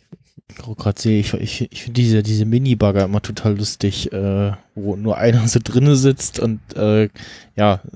ich 0.50 0.78
gerade 0.78 1.02
sehe, 1.02 1.20
ich, 1.20 1.34
ich, 1.34 1.72
ich 1.72 1.84
finde 1.84 2.02
diese, 2.02 2.22
diese 2.22 2.46
Mini-Bagger 2.46 3.06
immer 3.06 3.22
total 3.22 3.58
lustig, 3.58 4.12
äh, 4.12 4.52
wo 4.76 4.96
nur 4.96 5.18
einer 5.18 5.48
so 5.48 5.60
drinne 5.64 5.96
sitzt 5.96 6.40
und 6.40 6.60
äh, 6.76 7.10
ja, 7.56 7.82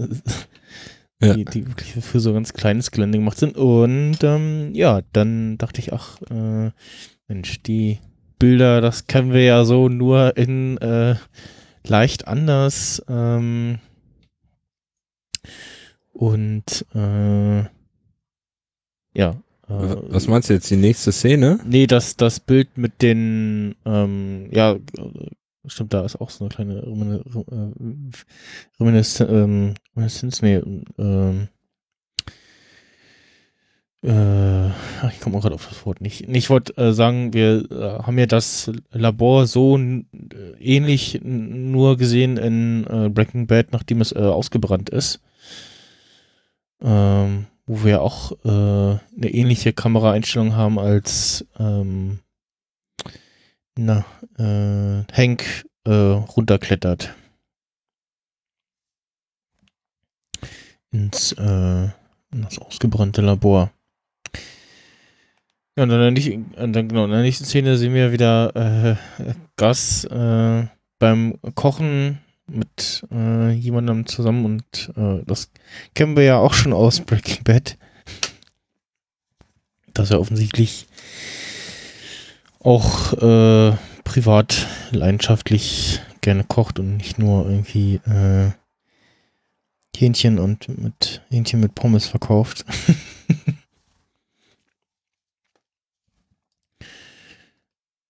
Ja. 1.19 1.33
Die, 1.33 1.45
die 1.45 1.67
wirklich 1.67 1.93
für 1.93 2.19
so 2.19 2.31
ganz 2.31 2.53
kleines 2.53 2.91
Gelände 2.91 3.17
gemacht 3.17 3.39
sind. 3.39 3.57
Und 3.57 4.17
ähm, 4.21 4.71
ja, 4.73 5.01
dann 5.13 5.57
dachte 5.57 5.81
ich, 5.81 5.91
ach, 5.91 6.21
äh, 6.29 6.71
Mensch, 7.27 7.61
die 7.63 7.99
Bilder, 8.39 8.81
das 8.81 9.07
kennen 9.07 9.33
wir 9.33 9.43
ja 9.43 9.65
so 9.65 9.89
nur 9.89 10.37
in 10.37 10.77
äh, 10.77 11.15
leicht 11.85 12.27
anders. 12.27 13.03
Ähm, 13.09 13.79
und 16.13 16.85
äh, 16.95 17.59
ja. 19.13 19.41
Äh, 19.67 19.95
Was 20.09 20.27
meinst 20.27 20.49
du 20.49 20.53
jetzt, 20.53 20.69
die 20.69 20.77
nächste 20.77 21.11
Szene? 21.11 21.59
Nee, 21.65 21.87
das, 21.87 22.15
das 22.15 22.39
Bild 22.39 22.77
mit 22.77 23.01
den, 23.01 23.75
ähm, 23.85 24.49
ja, 24.51 24.77
stimmt, 25.65 25.93
da 25.93 26.05
ist 26.05 26.21
auch 26.21 26.29
so 26.29 26.45
eine 26.45 26.49
kleine 26.49 26.75
äh, 26.77 26.83
Reminiszenz, 28.79 29.29
ähm, 29.29 29.73
Reminiszenz, 29.95 30.41
nee, 30.41 30.61
ähm, 30.97 31.49
äh, 34.03 34.67
ich 35.09 35.19
komme 35.21 35.37
auch 35.37 35.41
gerade 35.41 35.55
auf 35.55 35.67
das 35.67 35.85
Wort 35.85 36.01
nicht. 36.01 36.21
Ich 36.29 36.49
wollte 36.49 36.77
äh, 36.77 36.93
sagen, 36.93 37.33
wir 37.33 37.69
äh, 37.71 38.03
haben 38.03 38.17
ja 38.19 38.27
das 38.27 38.71
Labor 38.91 39.47
so 39.47 39.77
äh, 39.77 40.03
ähnlich 40.59 41.19
nur 41.23 41.97
gesehen 41.97 42.37
in 42.37 42.85
äh, 42.85 43.09
Breaking 43.09 43.47
Bad, 43.47 43.71
nachdem 43.71 44.01
es 44.01 44.11
äh, 44.11 44.19
ausgebrannt 44.19 44.89
ist. 44.89 45.19
Ähm, 46.81 47.47
wo 47.65 47.83
wir 47.83 48.01
auch 48.01 48.31
eine 48.45 49.01
ähnliche 49.19 49.73
Kameraeinstellung 49.73 50.55
haben 50.55 50.79
als 50.79 51.45
ähm, 51.59 52.19
na, 53.75 54.05
Hank 54.37 55.65
runterklettert. 55.85 57.13
Ins 60.91 61.33
in 61.33 61.91
das 62.31 62.57
ausgebrannte 62.57 63.21
Labor. 63.21 63.69
Ja, 65.77 65.83
und 65.83 65.89
dann, 65.89 65.99
in 65.99 66.15
der 66.15 66.23
nächsten- 66.23 66.55
und 66.55 66.73
dann 66.73 66.87
genau, 66.87 67.05
in 67.05 67.11
der 67.11 67.21
nächsten 67.21 67.45
Szene 67.45 67.77
sehen 67.77 67.93
wir 67.93 68.11
wieder 68.11 68.55
äh, 68.55 68.95
Gas 69.57 70.05
äh, 70.05 70.65
beim 70.97 71.37
Kochen 71.53 72.17
mit 72.47 73.05
äh, 73.11 73.51
jemandem 73.51 74.07
zusammen 74.07 74.45
und 74.45 74.91
äh, 74.97 75.23
das 75.27 75.51
kennen 75.93 76.15
wir 76.15 76.23
ja 76.23 76.37
auch 76.39 76.55
schon 76.55 76.73
aus 76.73 77.01
Breaking 77.01 77.43
Bad. 77.43 77.77
Dass 79.93 80.09
er 80.09 80.19
offensichtlich 80.19 80.87
auch 82.59 83.13
äh, 83.13 83.75
privat 84.03 84.65
leidenschaftlich 84.89 86.01
gerne 86.21 86.43
kocht 86.43 86.79
und 86.79 86.97
nicht 86.97 87.19
nur 87.19 87.47
irgendwie 87.47 88.01
äh, 88.07 88.49
Hähnchen 89.95 90.39
und 90.39 90.67
mit 90.81 91.21
Hähnchen 91.29 91.59
mit 91.59 91.75
Pommes 91.75 92.07
verkauft. 92.07 92.65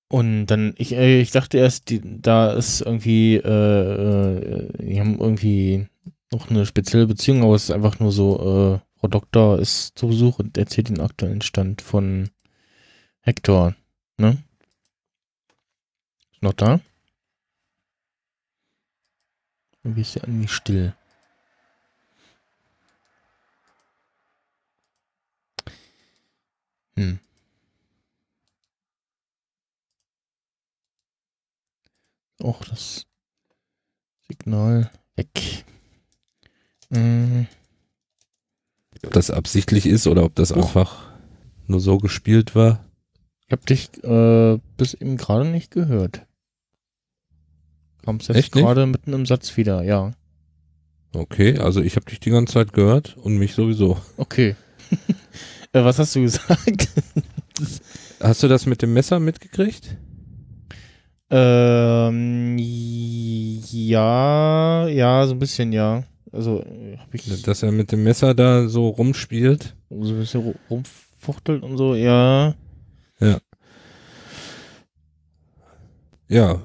Und 0.09 0.47
dann, 0.47 0.73
ich, 0.77 0.93
äh, 0.93 1.19
ich 1.21 1.31
dachte 1.31 1.57
erst, 1.57 1.89
die, 1.89 2.01
da 2.21 2.53
ist 2.53 2.81
irgendwie, 2.81 3.35
äh, 3.35 3.41
äh, 3.49 4.69
die 4.79 4.99
haben 4.99 5.19
irgendwie 5.19 5.87
noch 6.31 6.49
eine 6.49 6.65
spezielle 6.65 7.07
Beziehung, 7.07 7.43
aber 7.43 7.55
es 7.55 7.65
ist 7.65 7.71
einfach 7.71 7.99
nur 7.99 8.11
so, 8.11 8.79
äh, 8.81 8.99
Frau 8.99 9.07
Doktor 9.09 9.59
ist 9.59 9.97
zu 9.97 10.07
Besuch 10.07 10.39
und 10.39 10.57
erzählt 10.57 10.89
den 10.89 11.01
aktuellen 11.01 11.41
Stand 11.41 11.81
von 11.81 12.29
Hector, 13.21 13.75
ne? 14.17 14.43
Ist 16.31 16.41
noch 16.41 16.53
da? 16.53 16.79
Irgendwie 19.83 20.01
ist 20.01 20.15
ja 20.15 20.23
irgendwie 20.23 20.47
still. 20.47 20.93
Hm. 26.95 27.19
Och, 32.41 32.63
das 32.69 33.05
Signal 34.27 34.91
weg. 35.15 35.65
Hm. 36.89 37.47
Ob 39.03 39.13
das 39.13 39.31
absichtlich 39.31 39.85
ist 39.85 40.07
oder 40.07 40.23
ob 40.23 40.35
das 40.35 40.51
Uch. 40.51 40.57
einfach 40.57 41.11
nur 41.67 41.79
so 41.79 41.97
gespielt 41.97 42.55
war. 42.55 42.85
Ich 43.47 43.51
hab 43.51 43.65
dich 43.65 43.89
äh, 44.03 44.59
bis 44.77 44.93
eben 44.93 45.17
gerade 45.17 45.45
nicht 45.45 45.71
gehört. 45.71 46.25
Kommst 48.05 48.29
jetzt 48.29 48.51
gerade 48.51 48.85
mitten 48.85 49.13
im 49.13 49.25
Satz 49.25 49.55
wieder, 49.57 49.83
ja. 49.83 50.13
Okay, 51.13 51.57
also 51.57 51.81
ich 51.81 51.95
habe 51.95 52.05
dich 52.05 52.19
die 52.19 52.29
ganze 52.29 52.53
Zeit 52.53 52.73
gehört 52.73 53.17
und 53.17 53.37
mich 53.37 53.53
sowieso. 53.53 53.97
Okay. 54.17 54.55
äh, 55.73 55.83
was 55.83 55.99
hast 55.99 56.15
du 56.15 56.21
gesagt? 56.21 56.89
Hast 58.19 58.43
du 58.43 58.47
das 58.47 58.65
mit 58.65 58.81
dem 58.81 58.93
Messer 58.93 59.19
mitgekriegt? 59.19 59.97
Ähm, 61.29 62.57
ja, 62.57 64.87
ja, 64.87 65.27
so 65.27 65.33
ein 65.33 65.39
bisschen, 65.39 65.73
ja. 65.73 66.03
Also, 66.31 66.61
äh, 66.61 66.97
hab 66.97 67.13
ich 67.13 67.41
Dass 67.43 67.63
er 67.63 67.71
mit 67.71 67.91
dem 67.91 68.03
Messer 68.03 68.33
da 68.33 68.67
so 68.67 68.87
rumspielt? 68.89 69.75
so 69.89 70.13
ein 70.13 70.19
bisschen 70.19 70.41
ru- 70.43 70.55
rumfuchtelt 70.69 71.63
und 71.63 71.77
so, 71.77 71.95
ja. 71.95 72.53
Ja. 76.29 76.61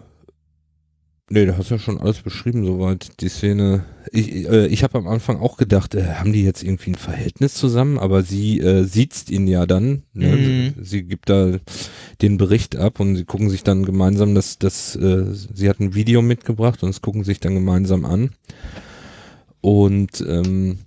Nee, 1.34 1.46
du 1.46 1.56
hast 1.56 1.70
ja 1.70 1.78
schon 1.78 1.98
alles 1.98 2.20
beschrieben, 2.20 2.66
soweit 2.66 3.22
die 3.22 3.30
Szene. 3.30 3.86
Ich, 4.10 4.30
äh, 4.30 4.66
ich 4.66 4.82
habe 4.82 4.98
am 4.98 5.08
Anfang 5.08 5.40
auch 5.40 5.56
gedacht, 5.56 5.94
äh, 5.94 6.04
haben 6.16 6.34
die 6.34 6.44
jetzt 6.44 6.62
irgendwie 6.62 6.90
ein 6.90 6.96
Verhältnis 6.96 7.54
zusammen, 7.54 7.98
aber 7.98 8.22
sie 8.22 8.60
äh, 8.60 8.84
sieht's 8.84 9.30
ihn 9.30 9.46
ja 9.46 9.64
dann. 9.64 10.02
Ne? 10.12 10.36
Mhm. 10.76 10.84
Sie, 10.84 11.04
gibt 11.04 11.30
da 11.30 11.52
den 12.20 12.36
Bericht 12.36 12.76
ab 12.76 13.00
und 13.00 13.16
sie 13.16 13.24
gucken 13.24 13.48
sich 13.48 13.62
dann 13.62 13.86
gemeinsam 13.86 14.34
das, 14.34 14.58
das, 14.58 14.94
äh, 14.94 15.24
sie 15.32 15.70
hat 15.70 15.80
ein 15.80 15.94
Video 15.94 16.20
mitgebracht 16.20 16.82
und 16.82 16.90
das 16.90 17.00
gucken 17.00 17.24
sich 17.24 17.40
dann 17.40 17.54
gemeinsam 17.54 18.04
an. 18.04 18.32
Und 19.62 20.22
ähm, 20.28 20.80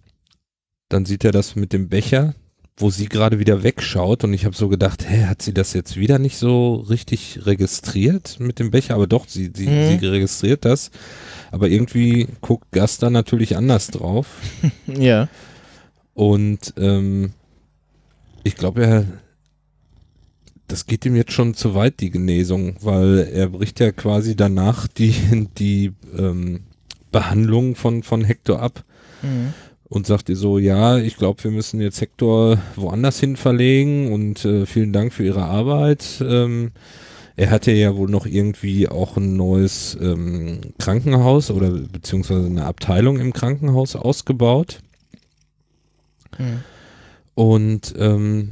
dann 0.90 1.06
sieht 1.06 1.26
er 1.26 1.32
das 1.32 1.56
mit 1.56 1.74
dem 1.74 1.90
Becher, 1.90 2.36
wo 2.78 2.90
sie 2.90 3.08
gerade 3.08 3.40
wieder 3.40 3.64
wegschaut 3.64 4.24
und 4.26 4.34
ich 4.34 4.44
habe 4.46 4.56
so 4.56 4.68
gedacht, 4.68 5.10
hä, 5.10 5.26
hat 5.26 5.42
sie 5.42 5.54
das 5.54 5.72
jetzt 5.74 5.96
wieder 5.96 6.20
nicht 6.20 6.38
so 6.38 6.76
richtig 6.76 7.46
registriert 7.46 8.38
mit 8.40 8.60
dem 8.60 8.72
Becher? 8.72 8.96
Aber 8.96 9.08
doch, 9.08 9.28
sie, 9.30 9.52
sie, 9.56 9.68
Mhm. 9.68 10.00
sie 10.00 10.06
registriert 10.06 10.66
das. 10.66 10.92
Aber 11.52 11.70
irgendwie 11.70 12.28
guckt 12.42 12.72
Gast 12.72 13.02
da 13.02 13.10
natürlich 13.10 13.56
anders 13.56 13.88
drauf. 13.88 14.28
Ja. 14.88 15.30
Und 16.14 16.74
ähm, 16.78 17.32
ich 18.44 18.56
glaube, 18.56 18.84
er 18.86 19.06
das 20.68 20.88
geht 20.88 21.06
ihm 21.06 21.16
jetzt 21.16 21.32
schon 21.32 21.54
zu 21.54 21.76
weit, 21.76 22.00
die 22.00 22.10
Genesung, 22.10 22.76
weil 22.82 23.30
er 23.32 23.50
bricht 23.50 23.80
ja 23.80 23.92
quasi 23.92 24.36
danach 24.36 24.88
die, 24.88 25.14
die 25.60 25.92
ähm, 26.18 26.62
Behandlung 27.12 27.76
von, 27.76 28.04
von 28.04 28.24
Hector 28.24 28.62
ab 28.62 28.84
Mhm. 29.22 29.54
Und 29.88 30.08
sagt 30.08 30.30
ihr 30.30 30.36
so, 30.36 30.58
ja, 30.58 30.98
ich 30.98 31.18
glaube, 31.18 31.44
wir 31.44 31.52
müssen 31.52 31.80
jetzt 31.80 32.02
Hector 32.02 32.58
woanders 32.76 33.20
hin 33.20 33.36
verlegen 33.36 34.12
und 34.12 34.44
äh, 34.46 34.66
vielen 34.66 34.94
Dank 34.94 35.14
für 35.14 35.24
Ihre 35.24 35.44
Arbeit. 35.44 36.24
Ähm, 36.28 36.72
er 37.36 37.52
hatte 37.52 37.72
ja 37.72 37.96
wohl 37.96 38.10
noch 38.10 38.26
irgendwie 38.26 38.88
auch 38.88 39.18
ein 39.18 39.36
neues 39.36 39.98
ähm, 40.02 40.62
Krankenhaus 40.80 41.52
oder 41.52 41.70
beziehungsweise 41.70 42.46
eine 42.46 42.66
Abteilung 42.66 43.20
im 43.20 43.34
Krankenhaus 43.34 43.96
ausgebaut. 43.96 44.80
Mhm. 46.38 46.64
Und 47.36 47.94
ähm, 47.98 48.52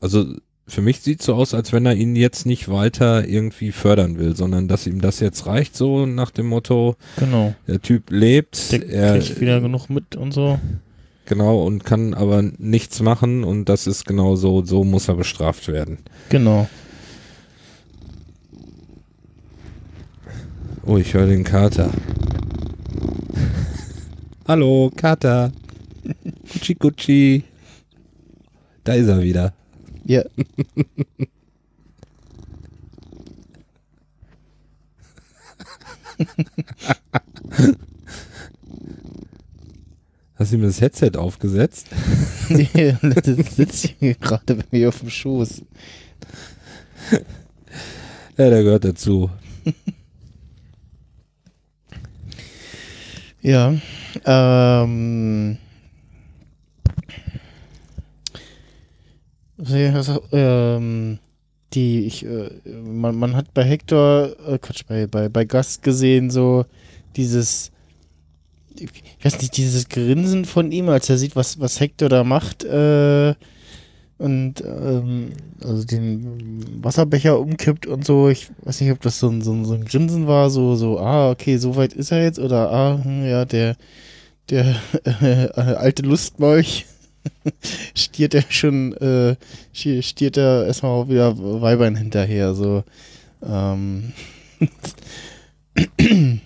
also 0.00 0.24
für 0.68 0.82
mich 0.82 1.00
sieht 1.00 1.22
so 1.22 1.34
aus, 1.34 1.54
als 1.54 1.72
wenn 1.72 1.86
er 1.86 1.94
ihn 1.94 2.16
jetzt 2.16 2.44
nicht 2.44 2.68
weiter 2.68 3.26
irgendwie 3.26 3.70
fördern 3.72 4.18
will, 4.18 4.34
sondern 4.36 4.66
dass 4.68 4.86
ihm 4.86 5.00
das 5.00 5.20
jetzt 5.20 5.46
reicht, 5.46 5.76
so 5.76 6.06
nach 6.06 6.30
dem 6.32 6.46
Motto, 6.46 6.96
Genau. 7.18 7.54
der 7.68 7.80
Typ 7.80 8.10
lebt, 8.10 8.72
Der 8.72 8.88
er 8.88 9.18
kriegt 9.18 9.40
wieder 9.40 9.60
genug 9.60 9.88
mit 9.90 10.16
und 10.16 10.32
so. 10.32 10.58
genau 11.26 11.64
und 11.64 11.84
kann 11.84 12.14
aber 12.14 12.42
nichts 12.58 13.00
machen 13.00 13.44
und 13.44 13.68
das 13.68 13.86
ist 13.86 14.06
genau 14.06 14.34
so, 14.36 14.64
so 14.64 14.82
muss 14.82 15.08
er 15.08 15.14
bestraft 15.14 15.68
werden. 15.68 15.98
Genau. 16.30 16.68
Oh, 20.84 20.96
ich 20.98 21.14
höre 21.14 21.26
den 21.26 21.44
Kater. 21.44 21.90
Hallo, 24.48 24.90
Kater. 24.96 25.52
Gucci 26.52 26.74
Gucci. 26.74 27.44
Da 28.84 28.94
ist 28.94 29.08
er 29.08 29.22
wieder. 29.22 29.52
Ja. 30.06 30.22
Hast 40.36 40.52
du 40.52 40.56
ihm 40.56 40.62
das 40.62 40.80
Headset 40.80 41.12
aufgesetzt? 41.16 41.88
Nee, 42.48 42.94
das 43.02 43.56
sitzt 43.56 43.94
hier 43.98 44.14
gerade 44.14 44.54
bei 44.54 44.64
mir 44.70 44.88
auf 44.90 45.00
dem 45.00 45.10
Schoß. 45.10 45.62
Ja, 47.10 48.50
der 48.50 48.62
gehört 48.62 48.84
dazu. 48.84 49.28
Ja. 53.42 53.74
Ähm. 54.24 55.58
Was- 59.58 60.20
Ähm, 60.32 61.18
die 61.72 62.06
ich, 62.06 62.24
äh, 62.24 62.50
man, 62.84 63.16
man 63.16 63.34
hat 63.34 63.52
bei 63.52 63.64
Hector, 63.64 64.36
äh, 64.46 64.58
Quatsch, 64.58 64.82
bei, 64.86 65.06
bei, 65.06 65.28
bei 65.28 65.44
Gast 65.44 65.82
gesehen, 65.82 66.30
so 66.30 66.64
dieses, 67.16 67.72
ich 68.78 68.88
weiß 69.24 69.40
nicht, 69.40 69.56
dieses 69.56 69.88
Grinsen 69.88 70.44
von 70.44 70.70
ihm, 70.70 70.88
als 70.88 71.08
er 71.10 71.18
sieht, 71.18 71.34
was, 71.34 71.58
was 71.58 71.80
Hector 71.80 72.08
da 72.08 72.24
macht, 72.24 72.64
äh, 72.64 73.34
und 74.18 74.62
ähm, 74.64 75.30
also 75.62 75.84
den 75.84 76.82
Wasserbecher 76.82 77.38
umkippt 77.38 77.86
und 77.86 78.06
so. 78.06 78.30
Ich 78.30 78.48
weiß 78.64 78.80
nicht, 78.80 78.92
ob 78.92 79.00
das 79.02 79.18
so 79.18 79.28
ein, 79.28 79.42
so 79.42 79.52
ein, 79.52 79.64
so 79.66 79.74
ein 79.74 79.84
Grinsen 79.84 80.26
war, 80.26 80.48
so, 80.48 80.74
so, 80.76 80.98
ah, 80.98 81.30
okay, 81.30 81.58
so 81.58 81.76
weit 81.76 81.92
ist 81.92 82.12
er 82.12 82.22
jetzt, 82.22 82.38
oder 82.38 82.70
ah, 82.70 83.00
hm, 83.02 83.26
ja, 83.26 83.44
der, 83.44 83.76
der 84.48 84.76
äh, 85.04 85.48
alte 85.54 86.02
Lustmolch 86.02 86.86
stiert 87.94 88.34
er 88.34 88.44
schon, 88.48 88.92
äh, 88.94 89.36
stiert 89.72 90.36
er 90.36 90.66
erstmal 90.66 90.92
auch 90.92 91.08
wieder 91.08 91.36
Weibern 91.38 91.96
hinterher, 91.96 92.54
so. 92.54 92.84
Ähm, 93.42 94.12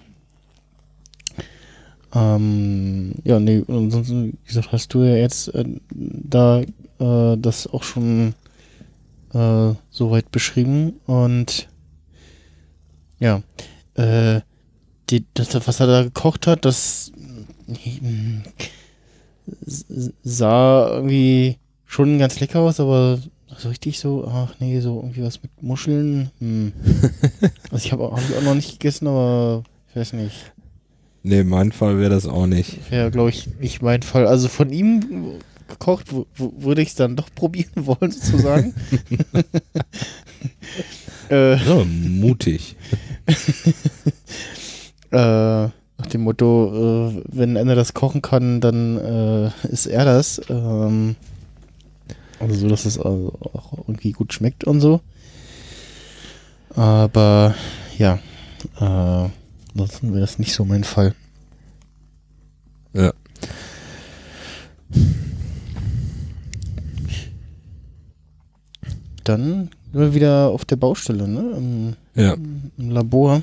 ähm, 2.15 3.15
ja, 3.25 3.41
nee, 3.41 3.65
ansonsten, 3.69 4.33
wie 4.33 4.47
gesagt, 4.47 4.73
hast 4.73 4.93
du 4.95 5.03
ja 5.03 5.17
jetzt 5.17 5.49
äh, 5.55 5.65
da 5.91 6.61
äh, 6.61 7.37
das 7.39 7.67
auch 7.67 7.83
schon 7.83 8.35
äh, 9.33 9.73
soweit 9.91 10.31
beschrieben 10.31 10.95
und 11.07 11.69
ja, 13.19 13.43
äh, 13.95 14.41
die, 15.11 15.25
das, 15.35 15.55
was 15.67 15.81
er 15.81 15.87
da 15.87 16.03
gekocht 16.03 16.47
hat, 16.47 16.65
das 16.65 17.13
hm, 17.67 18.43
sah 20.23 20.89
irgendwie 20.95 21.57
schon 21.87 22.19
ganz 22.19 22.41
lecker 22.41 22.61
aus, 22.61 22.81
aber 22.81 23.19
so 23.59 23.69
richtig 23.69 23.99
so, 23.99 24.27
ach 24.27 24.55
nee, 24.61 24.81
so 24.81 24.97
irgendwie 24.97 25.23
was 25.23 25.43
mit 25.43 25.63
Muscheln. 25.63 26.31
Hm. 26.39 26.73
also 27.71 27.85
ich 27.85 27.93
habe 27.93 28.11
hab 28.11 28.21
ich 28.21 28.37
auch 28.37 28.43
noch 28.43 28.55
nicht 28.55 28.73
gegessen, 28.73 29.07
aber 29.09 29.65
ich 29.89 29.97
weiß 29.97 30.13
nicht. 30.15 30.53
Nee, 31.23 31.45
mein 31.45 31.73
Fall 31.73 31.99
wäre 31.99 32.11
das 32.11 32.27
auch 32.27 32.47
nicht. 32.47 32.91
Wäre, 32.91 33.11
glaube 33.11 33.31
ich, 33.31 33.59
nicht 33.59 33.83
mein 33.83 34.03
Fall. 34.03 34.27
Also 34.27 34.49
von 34.49 34.71
ihm 34.71 35.41
gekocht, 35.69 36.07
würde 36.37 36.83
ich 36.83 36.89
es 36.89 36.95
dann 36.95 37.17
doch 37.17 37.29
probieren 37.35 37.87
wollen, 37.87 38.11
sozusagen. 38.11 38.75
äh, 41.29 41.59
so, 41.59 41.85
mutig. 41.85 42.77
äh, 45.11 45.69
nach 46.01 46.07
dem 46.07 46.23
Motto, 46.23 47.11
äh, 47.11 47.23
wenn 47.29 47.59
einer 47.59 47.75
das 47.75 47.93
kochen 47.93 48.23
kann, 48.23 48.63
dann 48.63 48.97
äh, 48.97 49.51
ist 49.69 49.85
er 49.85 50.07
das. 50.07 50.41
Ähm, 50.49 51.15
also 52.39 52.55
so, 52.55 52.69
dass 52.69 52.87
es 52.87 52.99
also 52.99 53.35
auch 53.53 53.87
irgendwie 53.87 54.13
gut 54.13 54.33
schmeckt 54.33 54.65
und 54.65 54.81
so. 54.81 55.03
Aber 56.75 57.55
ja, 57.99 58.19
äh, 58.81 59.29
ansonsten 59.73 60.13
wäre 60.13 60.23
das 60.23 60.39
nicht 60.39 60.55
so 60.55 60.65
mein 60.65 60.85
Fall. 60.85 61.15
Ja. 62.95 63.13
Dann 69.25 69.69
sind 69.93 70.01
wir 70.01 70.15
wieder 70.15 70.49
auf 70.49 70.65
der 70.65 70.77
Baustelle, 70.77 71.29
ne? 71.29 71.41
Im, 71.59 71.97
ja. 72.15 72.33
im 72.33 72.91
Labor. 72.91 73.43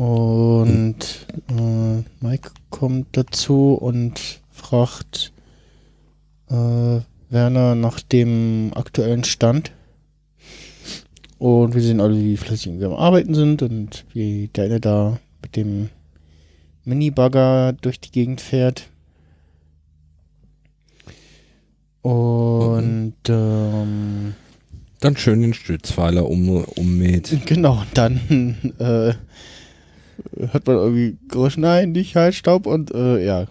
Und 0.00 1.26
äh, 1.50 2.24
Mike 2.24 2.52
kommt 2.70 3.18
dazu 3.18 3.74
und 3.74 4.40
fragt 4.50 5.30
äh, 6.48 7.00
Werner 7.28 7.74
nach 7.74 8.00
dem 8.00 8.72
aktuellen 8.74 9.24
Stand. 9.24 9.72
Und 11.36 11.74
wir 11.74 11.82
sehen 11.82 12.00
alle, 12.00 12.16
wie 12.16 12.38
fleißig 12.38 12.80
wir 12.80 12.86
am 12.86 12.94
Arbeiten 12.94 13.34
sind 13.34 13.60
und 13.60 14.06
wie 14.14 14.48
der 14.48 14.64
eine 14.64 14.80
da 14.80 15.18
mit 15.42 15.54
dem 15.54 15.90
Mini-Bagger 16.84 17.74
durch 17.74 18.00
die 18.00 18.10
Gegend 18.10 18.40
fährt. 18.40 18.88
Und 22.00 23.16
mhm. 23.28 23.34
ähm, 23.34 24.34
dann 25.00 25.16
schön 25.18 25.42
den 25.42 25.52
Stützpfeiler 25.52 26.26
um, 26.26 26.64
ummäht. 26.64 27.36
Genau, 27.44 27.82
dann 27.92 28.72
äh, 28.78 29.12
hört 30.36 30.66
man 30.66 30.76
irgendwie 30.76 31.18
Geräusch, 31.28 31.56
nein, 31.56 31.92
nicht 31.92 32.16
Heizstaub 32.16 32.66
und 32.66 32.92
äh, 32.92 33.24
ja, 33.24 33.46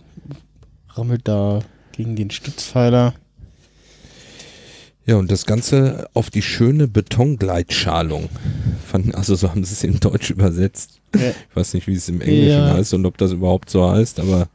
rammelt 0.90 1.28
da 1.28 1.60
gegen 1.92 2.16
den 2.16 2.32
Stützpfeiler. 2.32 3.14
Ja, 5.06 5.16
und 5.16 5.32
das 5.32 5.48
Ganze 5.48 6.08
auf 6.14 6.30
die 6.30 6.44
schöne 6.44 6.88
Betongleitschalung. 6.88 8.30
Also 9.14 9.36
so 9.36 9.50
haben 9.50 9.64
sie 9.64 9.74
es 9.74 9.84
in 9.84 10.00
Deutsch 10.00 10.30
übersetzt. 10.30 11.02
Ja. 11.16 11.30
Ich 11.30 11.56
weiß 11.56 11.74
nicht, 11.74 11.88
wie 11.88 11.96
es 11.96 12.10
im 12.10 12.22
Englischen 12.22 12.50
ja. 12.50 12.74
heißt 12.74 12.94
und 12.94 13.06
ob 13.06 13.18
das 13.18 13.32
überhaupt 13.32 13.70
so 13.72 13.90
heißt, 13.90 14.20
aber 14.20 14.50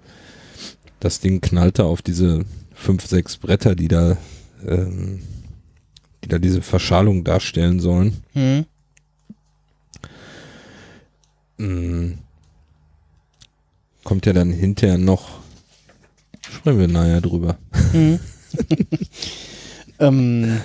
das 1.00 1.20
Ding 1.20 1.40
knallte 1.40 1.84
auf 1.84 2.02
diese 2.02 2.44
fünf, 2.72 3.04
sechs 3.06 3.36
Bretter, 3.36 3.74
die 3.74 3.88
da, 3.88 4.16
ähm, 4.66 5.22
die 6.22 6.28
da 6.28 6.38
diese 6.38 6.62
Verschalung 6.62 7.24
darstellen 7.24 7.80
sollen. 7.80 8.22
Hm. 8.34 8.64
Mhm. 11.58 12.18
Kommt 14.02 14.26
ja 14.26 14.32
dann 14.32 14.50
hinterher 14.50 14.98
noch, 14.98 15.40
sprechen 16.40 16.78
wir 16.78 16.88
nachher 16.88 17.20
drüber. 17.20 17.56
Mhm. 17.92 18.20
ähm. 19.98 20.60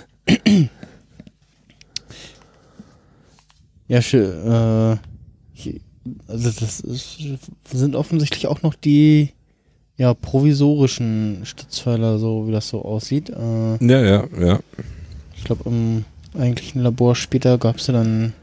Ja, 3.88 4.02
schön. 4.02 4.30
Äh, 4.30 4.98
also 6.28 6.52
das 6.52 6.80
ist, 6.80 7.18
sind 7.72 7.96
offensichtlich 7.96 8.48
auch 8.48 8.62
noch 8.62 8.76
die 8.76 9.32
ja, 9.98 10.14
provisorischen 10.14 11.42
Stützpfeiler, 11.44 12.20
so 12.20 12.48
wie 12.48 12.52
das 12.52 12.70
so 12.70 12.84
aussieht. 12.84 13.30
Äh, 13.30 13.86
ja, 13.86 14.02
ja, 14.02 14.28
ja. 14.40 14.60
Ich 15.36 15.44
glaube, 15.44 15.70
im 15.70 16.06
eigentlichen 16.38 16.82
Labor 16.82 17.16
später 17.16 17.58
gab 17.58 17.78
es 17.78 17.88
ja 17.88 17.94
dann 17.94 18.34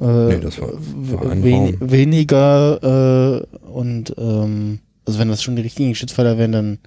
äh, 0.00 0.34
nee, 0.34 0.40
das 0.40 0.60
war, 0.60 0.68
war 0.72 1.42
wen 1.42 1.76
weniger 1.80 3.42
äh, 3.42 3.68
und 3.68 4.14
ähm, 4.18 4.80
also 5.04 5.18
wenn 5.18 5.28
das 5.28 5.42
schon 5.42 5.56
die 5.56 5.62
richtigen 5.62 5.94
Schützpfeiler 5.94 6.38
wären, 6.38 6.52
dann 6.52 6.78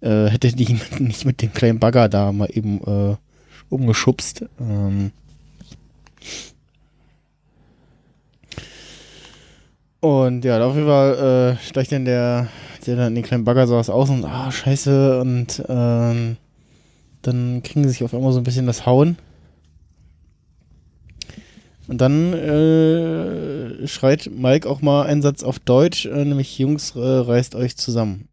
äh, 0.00 0.30
hätte 0.30 0.52
die 0.52 0.78
nicht 0.98 1.24
mit 1.24 1.42
dem 1.42 1.52
kleinen 1.52 1.78
Bagger 1.78 2.08
da 2.08 2.32
mal 2.32 2.48
eben 2.52 2.80
äh, 2.80 3.16
umgeschubst. 3.68 4.44
Ähm. 4.60 5.12
Und 10.00 10.44
ja, 10.44 10.64
auf 10.64 10.74
jeden 10.74 10.88
Fall 10.88 11.56
äh, 11.60 11.64
steigt 11.64 11.92
dann 11.92 12.04
der, 12.04 12.48
der 12.86 12.96
dann 12.96 13.08
in 13.08 13.14
den 13.16 13.24
kleinen 13.24 13.44
Bagger 13.44 13.66
saß 13.66 13.90
aus 13.90 14.10
und 14.10 14.24
ah, 14.24 14.50
scheiße 14.50 15.20
und 15.20 15.62
ähm, 15.68 16.36
dann 17.22 17.62
kriegen 17.62 17.84
sie 17.84 17.90
sich 17.90 18.02
auf 18.02 18.12
einmal 18.12 18.32
so 18.32 18.40
ein 18.40 18.44
bisschen 18.44 18.66
das 18.66 18.84
Hauen. 18.84 19.16
Und 21.92 22.00
dann 22.00 22.32
äh, 22.32 23.86
schreit 23.86 24.30
Mike 24.34 24.66
auch 24.66 24.80
mal 24.80 25.02
einen 25.04 25.20
Satz 25.20 25.42
auf 25.42 25.58
Deutsch, 25.58 26.06
äh, 26.06 26.24
nämlich 26.24 26.58
Jungs, 26.58 26.96
äh, 26.96 26.98
reißt 26.98 27.54
euch 27.54 27.76
zusammen. 27.76 28.28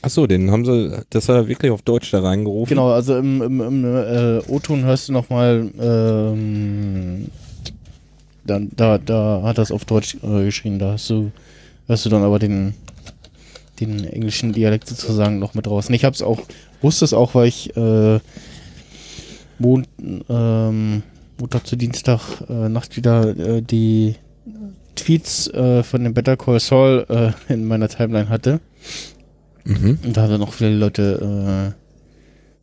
Achso, 0.00 0.28
den 0.28 0.52
haben 0.52 0.64
sie, 0.64 1.02
das 1.10 1.28
hat 1.28 1.34
er 1.34 1.48
wirklich 1.48 1.72
auf 1.72 1.82
Deutsch 1.82 2.12
da 2.12 2.20
reingerufen. 2.20 2.68
Genau, 2.68 2.92
also 2.92 3.16
im, 3.16 3.42
im, 3.42 3.60
im 3.60 3.84
äh, 3.84 4.38
O-Ton 4.46 4.84
hörst 4.84 5.08
du 5.08 5.12
nochmal, 5.12 5.68
ähm, 5.80 7.26
dann, 8.44 8.70
da, 8.76 8.98
da 8.98 9.42
hat 9.42 9.58
er 9.58 9.62
es 9.62 9.72
auf 9.72 9.84
Deutsch 9.86 10.18
äh, 10.22 10.44
geschrieben, 10.44 10.78
da 10.78 10.92
hast 10.92 11.10
du, 11.10 11.32
hörst 11.88 12.06
du 12.06 12.10
dann 12.10 12.22
aber 12.22 12.38
den, 12.38 12.74
den 13.80 14.04
englischen 14.04 14.52
Dialekt 14.52 14.86
sozusagen 14.86 15.40
noch 15.40 15.54
mit 15.54 15.66
draußen. 15.66 15.92
Ich 15.92 16.04
hab's 16.04 16.22
auch, 16.22 16.38
wusste 16.80 17.04
es 17.04 17.12
auch, 17.12 17.34
weil 17.34 17.48
ich 17.48 17.76
äh, 19.62 19.64
Mon 19.66 19.86
ähm, 20.28 21.02
Montag 21.38 21.66
zu 21.66 21.76
Dienstag 21.76 22.20
äh, 22.48 22.68
Nacht 22.68 22.96
wieder 22.96 23.36
äh, 23.36 23.62
die 23.62 24.16
Tweets 24.94 25.48
äh, 25.48 25.82
von 25.82 26.04
dem 26.04 26.14
Better 26.14 26.36
Call 26.36 26.60
Saul 26.60 27.04
äh, 27.08 27.32
in 27.52 27.66
meiner 27.66 27.88
Timeline 27.88 28.28
hatte. 28.28 28.60
Mhm. 29.64 29.98
Und 30.04 30.16
da 30.16 30.22
haben 30.22 30.30
dann 30.30 30.42
auch 30.42 30.52
viele 30.52 30.76
Leute 30.76 31.74
äh, 31.74 31.82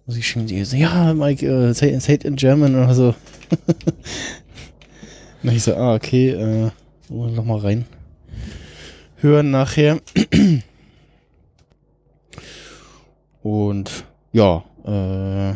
muss 0.06 0.18
ich 0.18 0.28
schon 0.28 0.47
die 0.47 0.64
so, 0.64 0.76
ja, 0.76 1.14
Mike, 1.14 1.45
äh, 1.45 1.74
say, 1.74 1.97
say 2.00 2.16
it 2.16 2.24
in 2.24 2.36
German 2.36 2.76
oder 2.76 2.95
so. 2.95 3.14
Und 5.43 5.52
ich 5.52 5.64
so, 5.64 5.76
ah, 5.76 5.93
okay, 5.93 6.32
äh, 6.32 6.72
noch 7.10 7.45
mal 7.45 7.60
rein 7.60 7.86
hören 9.22 9.52
nachher. 9.52 10.00
Und 13.41 14.06
ja, 14.32 14.64
äh, 14.86 15.56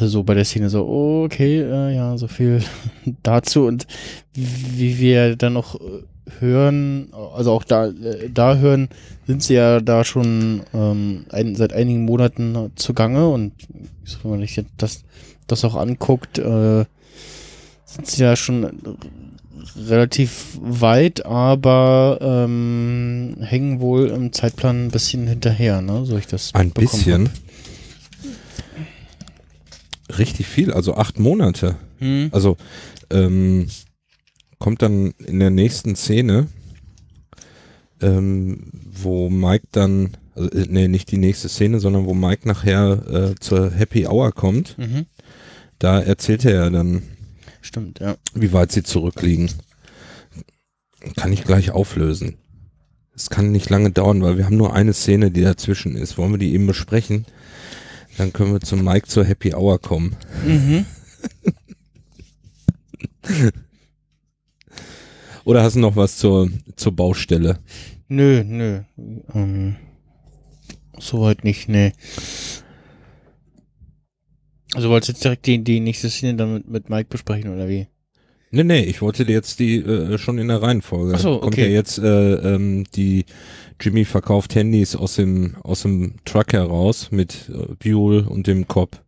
so 0.00 0.22
bei 0.22 0.34
der 0.34 0.44
Szene 0.44 0.70
so, 0.70 0.86
okay, 1.24 1.60
äh, 1.60 1.94
ja, 1.94 2.16
so 2.18 2.28
viel 2.28 2.62
dazu 3.22 3.66
und 3.66 3.86
wie 4.34 4.98
wir 4.98 5.36
dann 5.36 5.54
noch 5.54 5.78
hören, 6.40 7.08
also 7.34 7.52
auch 7.52 7.64
da, 7.64 7.88
äh, 7.88 8.30
da 8.32 8.56
hören, 8.56 8.88
sind 9.26 9.42
sie 9.42 9.54
ja 9.54 9.80
da 9.80 10.04
schon 10.04 10.62
ähm, 10.72 11.26
ein, 11.30 11.54
seit 11.54 11.72
einigen 11.72 12.04
Monaten 12.04 12.72
zugange 12.76 13.28
und 13.28 13.52
wenn 14.22 14.30
man 14.30 14.40
sich 14.40 14.62
das, 14.76 15.04
das 15.46 15.64
auch 15.64 15.76
anguckt, 15.76 16.38
äh, 16.38 16.84
sind 17.84 18.06
sie 18.06 18.22
ja 18.22 18.36
schon 18.36 18.98
relativ 19.76 20.58
weit, 20.60 21.24
aber 21.24 22.18
ähm, 22.20 23.36
hängen 23.40 23.80
wohl 23.80 24.08
im 24.08 24.32
Zeitplan 24.32 24.86
ein 24.86 24.90
bisschen 24.90 25.26
hinterher, 25.26 25.80
ne? 25.80 26.04
So 26.04 26.16
ich 26.16 26.26
das 26.26 26.54
Ein 26.54 26.70
bisschen. 26.70 27.26
hab. 27.26 27.32
Richtig 30.18 30.46
viel, 30.46 30.72
also 30.72 30.94
acht 30.96 31.18
Monate. 31.18 31.76
Hm. 31.98 32.28
Also 32.32 32.56
ähm, 33.10 33.68
kommt 34.58 34.82
dann 34.82 35.12
in 35.26 35.40
der 35.40 35.50
nächsten 35.50 35.96
Szene, 35.96 36.48
ähm, 38.00 38.70
wo 38.72 39.28
Mike 39.30 39.66
dann, 39.72 40.16
also, 40.34 40.50
äh, 40.50 40.66
nee, 40.68 40.88
nicht 40.88 41.10
die 41.10 41.18
nächste 41.18 41.48
Szene, 41.48 41.80
sondern 41.80 42.06
wo 42.06 42.14
Mike 42.14 42.46
nachher 42.46 43.06
äh, 43.08 43.34
zur 43.40 43.70
Happy 43.70 44.06
Hour 44.06 44.32
kommt. 44.32 44.76
Mhm. 44.78 45.06
Da 45.78 46.00
erzählt 46.00 46.44
er 46.44 46.54
ja 46.54 46.70
dann, 46.70 47.02
Stimmt, 47.60 48.00
ja. 48.00 48.16
wie 48.34 48.52
weit 48.52 48.72
sie 48.72 48.82
zurückliegen. 48.82 49.50
Kann 51.16 51.32
ich 51.32 51.44
gleich 51.44 51.70
auflösen. 51.70 52.36
Es 53.14 53.30
kann 53.30 53.52
nicht 53.52 53.70
lange 53.70 53.90
dauern, 53.90 54.22
weil 54.22 54.38
wir 54.38 54.46
haben 54.46 54.56
nur 54.56 54.74
eine 54.74 54.92
Szene, 54.92 55.30
die 55.30 55.42
dazwischen 55.42 55.96
ist. 55.96 56.18
Wollen 56.18 56.32
wir 56.32 56.38
die 56.38 56.52
eben 56.52 56.66
besprechen? 56.66 57.26
Dann 58.18 58.32
können 58.32 58.52
wir 58.52 58.60
zum 58.60 58.84
Mike 58.84 59.08
zur 59.08 59.24
Happy 59.24 59.54
Hour 59.54 59.80
kommen. 59.80 60.16
Mhm. 60.46 60.86
Oder 65.44 65.62
hast 65.62 65.76
du 65.76 65.80
noch 65.80 65.96
was 65.96 66.16
zur, 66.16 66.50
zur 66.76 66.92
Baustelle? 66.92 67.58
Nö, 68.08 68.44
nö. 68.44 68.80
Ähm, 69.34 69.76
soweit 70.98 71.44
nicht, 71.44 71.68
nee. 71.68 71.92
Also 74.74 74.88
wolltest 74.90 75.08
du 75.08 75.12
jetzt 75.12 75.24
direkt 75.24 75.46
die, 75.46 75.62
die 75.62 75.80
nächste 75.80 76.08
Szene 76.10 76.34
dann 76.34 76.54
mit, 76.54 76.68
mit 76.68 76.90
Mike 76.90 77.08
besprechen, 77.10 77.52
oder 77.52 77.68
wie? 77.68 77.86
Nee, 78.54 78.64
nee, 78.64 78.84
ich 78.84 79.02
wollte 79.02 79.24
jetzt 79.24 79.58
die 79.58 79.76
äh, 79.78 80.16
schon 80.18 80.38
in 80.38 80.48
der 80.48 80.62
Reihenfolge. 80.62 81.14
Ach 81.16 81.18
so, 81.20 81.38
Kommt 81.40 81.54
okay. 81.54 81.66
ja 81.66 81.72
jetzt 81.72 81.98
äh, 81.98 82.34
ähm, 82.54 82.84
die 82.94 83.24
Jimmy 83.80 84.04
verkauft 84.04 84.54
Handys 84.54 84.94
aus 84.94 85.16
dem 85.16 85.56
aus 85.62 85.82
dem 85.82 86.14
Truck 86.24 86.52
heraus 86.52 87.10
mit 87.10 87.50
äh, 87.52 87.74
Buell 87.82 88.20
und 88.20 88.46
dem 88.46 88.68
Cop. 88.68 89.00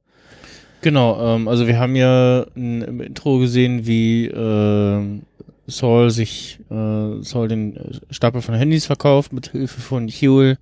Genau, 0.83 1.35
ähm, 1.37 1.47
also 1.49 1.67
wir 1.67 1.79
haben 1.79 1.95
ja 1.97 2.45
n- 2.57 2.83
im 2.83 3.01
Intro 3.01 3.39
gesehen, 3.39 3.87
wie 3.87 4.27
ähm, 4.27 5.23
Saul 5.69 6.11
sich, 6.11 6.59
äh, 6.71 7.23
Saul 7.23 7.49
den 7.49 7.77
äh, 7.77 7.83
Stapel 8.11 8.43
von 8.43 8.55
Handys 8.57 8.87
verkauft 8.87 9.33
mit 9.33 9.49
Hilfe 9.53 9.81
von 9.81 10.09
Huel. 10.09 10.59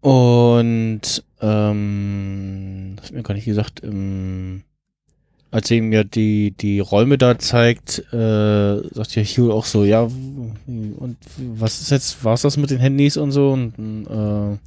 Und 0.00 1.02
ähm, 1.40 2.92
das 2.96 3.06
hat 3.06 3.12
mir 3.12 3.22
gar 3.22 3.34
nicht 3.34 3.44
gesagt, 3.44 3.82
ähm, 3.84 4.62
als 5.50 5.70
er 5.70 5.78
ihm 5.78 5.92
ja 5.92 6.04
die, 6.04 6.52
die 6.52 6.80
Räume 6.80 7.18
da 7.18 7.38
zeigt, 7.38 7.98
äh, 8.12 8.88
sagt 8.90 9.16
ja 9.16 9.22
Huel 9.22 9.50
auch 9.50 9.64
so, 9.64 9.84
ja, 9.84 10.02
und 10.02 11.16
was 11.36 11.80
ist 11.80 11.90
jetzt, 11.90 12.24
war's 12.24 12.42
das 12.42 12.56
mit 12.56 12.70
den 12.70 12.78
Handys 12.78 13.16
und 13.16 13.32
so? 13.32 13.52
Und 13.52 14.06
äh, 14.06 14.58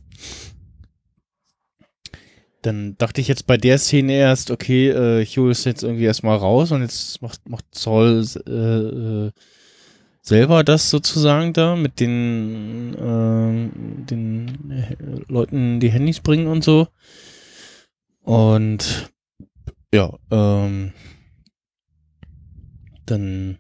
dann 2.62 2.98
dachte 2.98 3.22
ich 3.22 3.28
jetzt 3.28 3.48
bei 3.48 3.58
der 3.58 3.78
Szene 3.78 4.14
erst, 4.14 4.52
okay, 4.52 4.90
äh, 4.90 5.26
Hugh 5.26 5.52
ist 5.52 5.66
jetzt 5.66 5.84
irgendwie 5.84 6.06
erstmal 6.06 6.38
raus 6.38 6.72
und 6.72 6.82
jetzt 6.82 7.22
macht, 7.22 7.48
macht 7.48 7.66
Saul 7.74 8.26
äh, 8.48 9.32
selber 10.22 10.64
das 10.64 10.90
sozusagen 10.90 11.54
da 11.54 11.76
mit 11.76 12.00
den, 12.00 12.94
äh, 12.96 14.06
den 14.06 15.26
Leuten, 15.28 15.80
die 15.80 15.92
Handys 15.92 16.22
bringen 16.22 16.48
und 16.48 16.64
so. 16.64 16.88
Und 18.22 19.13
ja, 19.94 20.12
ähm, 20.32 20.92
dann 23.06 23.58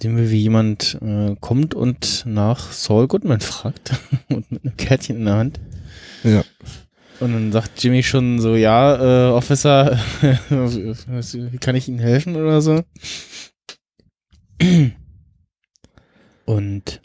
sehen 0.00 0.16
wir, 0.16 0.30
wie 0.30 0.38
jemand 0.40 0.98
äh, 1.02 1.36
kommt 1.40 1.74
und 1.74 2.24
nach 2.26 2.72
Saul 2.72 3.06
Goodman 3.06 3.40
fragt 3.40 3.92
und 4.30 4.50
mit 4.50 4.64
einem 4.64 4.76
Kärtchen 4.78 5.16
in 5.16 5.24
der 5.26 5.34
Hand. 5.34 5.60
Ja. 6.24 6.42
Und 7.20 7.34
dann 7.34 7.52
sagt 7.52 7.84
Jimmy 7.84 8.02
schon 8.02 8.40
so, 8.40 8.56
ja, 8.56 9.28
äh, 9.28 9.32
Officer, 9.32 9.98
wie 10.22 11.58
kann 11.58 11.76
ich 11.76 11.86
Ihnen 11.86 11.98
helfen 11.98 12.34
oder 12.34 12.62
so? 12.62 12.82
Und 16.46 17.02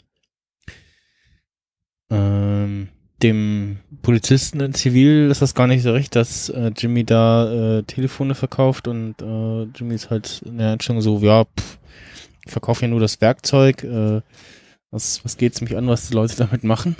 ähm, 2.10 2.88
dem 3.22 3.78
Polizisten 4.02 4.60
in 4.60 4.74
Zivil 4.74 5.30
ist 5.30 5.40
das 5.42 5.54
gar 5.54 5.66
nicht 5.66 5.82
so 5.82 5.92
recht, 5.92 6.14
dass 6.14 6.48
äh, 6.50 6.70
Jimmy 6.76 7.04
da 7.04 7.78
äh, 7.78 7.82
Telefone 7.84 8.34
verkauft 8.34 8.88
und 8.88 9.14
äh, 9.22 9.62
Jimmy 9.74 9.94
ist 9.94 10.10
halt 10.10 10.42
in 10.44 10.58
der 10.58 10.72
Einstellung 10.72 11.00
so, 11.00 11.18
ja, 11.20 11.44
pff, 11.44 11.78
ich 12.44 12.52
verkaufe 12.52 12.82
ja 12.82 12.88
nur 12.88 13.00
das 13.00 13.20
Werkzeug, 13.20 13.82
äh, 13.84 14.20
was, 14.90 15.24
was 15.24 15.36
geht's 15.36 15.60
mich 15.60 15.76
an, 15.76 15.88
was 15.88 16.08
die 16.08 16.14
Leute 16.14 16.36
damit 16.36 16.62
machen? 16.62 16.94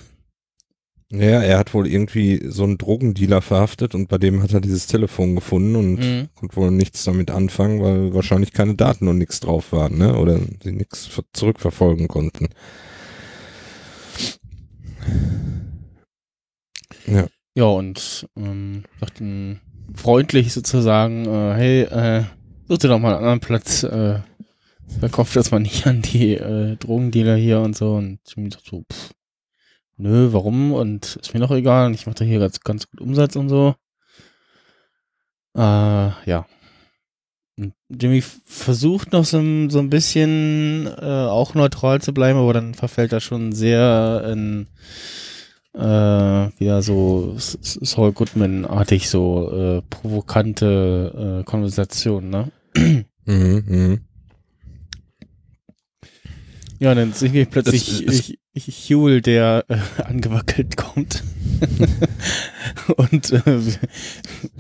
Ja, 1.12 1.40
er 1.40 1.58
hat 1.58 1.72
wohl 1.72 1.86
irgendwie 1.86 2.42
so 2.48 2.64
einen 2.64 2.78
Drogendealer 2.78 3.40
verhaftet 3.40 3.94
und 3.94 4.08
bei 4.08 4.18
dem 4.18 4.42
hat 4.42 4.52
er 4.52 4.60
dieses 4.60 4.88
Telefon 4.88 5.36
gefunden 5.36 5.76
und 5.76 5.96
Mhm. 6.00 6.28
konnte 6.34 6.56
wohl 6.56 6.70
nichts 6.72 7.04
damit 7.04 7.30
anfangen, 7.30 7.80
weil 7.80 8.12
wahrscheinlich 8.12 8.52
keine 8.52 8.74
Daten 8.74 9.06
und 9.06 9.18
nichts 9.18 9.38
drauf 9.38 9.70
waren, 9.70 9.98
ne? 9.98 10.16
Oder 10.16 10.40
sie 10.64 10.72
nichts 10.72 11.06
ver- 11.06 11.22
zurückverfolgen 11.32 12.08
konnten. 12.08 12.48
Ja. 17.06 17.26
Ja, 17.54 17.64
und 17.64 18.28
ähm, 18.36 18.84
sagt 19.00 19.20
ihm 19.20 19.60
freundlich 19.94 20.52
sozusagen, 20.52 21.24
äh, 21.26 21.54
hey, 21.54 21.80
äh, 21.82 22.24
such 22.68 22.78
dir 22.78 22.88
doch 22.88 22.98
mal 22.98 23.10
einen 23.14 23.18
anderen 23.24 23.40
Platz, 23.40 23.82
äh, 23.82 24.18
verkauf 25.00 25.32
das 25.32 25.50
mal 25.50 25.60
nicht 25.60 25.86
an 25.86 26.02
die 26.02 26.34
äh, 26.34 26.76
Drogendealer 26.76 27.36
hier 27.36 27.60
und 27.60 27.74
so. 27.76 27.94
Und 27.94 28.18
Jimmy 28.28 28.50
sagt 28.50 28.66
so, 28.66 28.84
pff, 28.92 29.10
nö, 29.96 30.28
warum? 30.32 30.72
Und 30.72 31.16
ist 31.16 31.32
mir 31.32 31.40
doch 31.40 31.50
egal, 31.50 31.86
und 31.86 31.94
ich 31.94 32.06
mache 32.06 32.16
da 32.16 32.24
hier 32.26 32.40
ganz, 32.40 32.60
ganz 32.60 32.90
gut 32.90 33.00
Umsatz 33.00 33.36
und 33.36 33.48
so. 33.48 33.74
Äh, 35.56 35.60
ja. 36.28 36.46
Jimmy 37.88 38.20
versucht 38.44 39.12
noch 39.12 39.24
so, 39.24 39.38
ein- 39.38 39.70
so 39.70 39.78
ein 39.78 39.88
bisschen 39.88 40.86
äh, 40.86 41.26
auch 41.26 41.54
neutral 41.54 42.02
zu 42.02 42.12
bleiben, 42.12 42.38
aber 42.38 42.52
dann 42.52 42.74
verfällt 42.74 43.14
er 43.14 43.20
schon 43.20 43.52
sehr 43.52 44.28
in 44.30 44.68
äh, 45.76 46.58
wieder 46.58 46.82
so 46.82 47.34
Saul 47.36 48.12
Goodman-artig 48.12 49.08
so 49.10 49.50
äh, 49.52 49.82
provokante 49.90 51.40
äh, 51.40 51.44
Konversation, 51.44 52.30
ne? 52.30 52.50
Mhm, 53.26 53.64
mhm. 53.66 54.00
Ja, 56.78 56.90
und 56.90 56.96
dann 56.96 57.12
sehen 57.12 57.32
wir 57.32 57.46
plötzlich 57.46 58.04
Das 58.04 58.14
ich, 58.14 58.38
ich, 58.52 58.94
Huel, 58.94 59.20
der 59.20 59.64
äh, 59.68 60.02
angewackelt 60.02 60.76
kommt. 60.76 61.24
und 62.96 63.32
äh, 63.32 63.60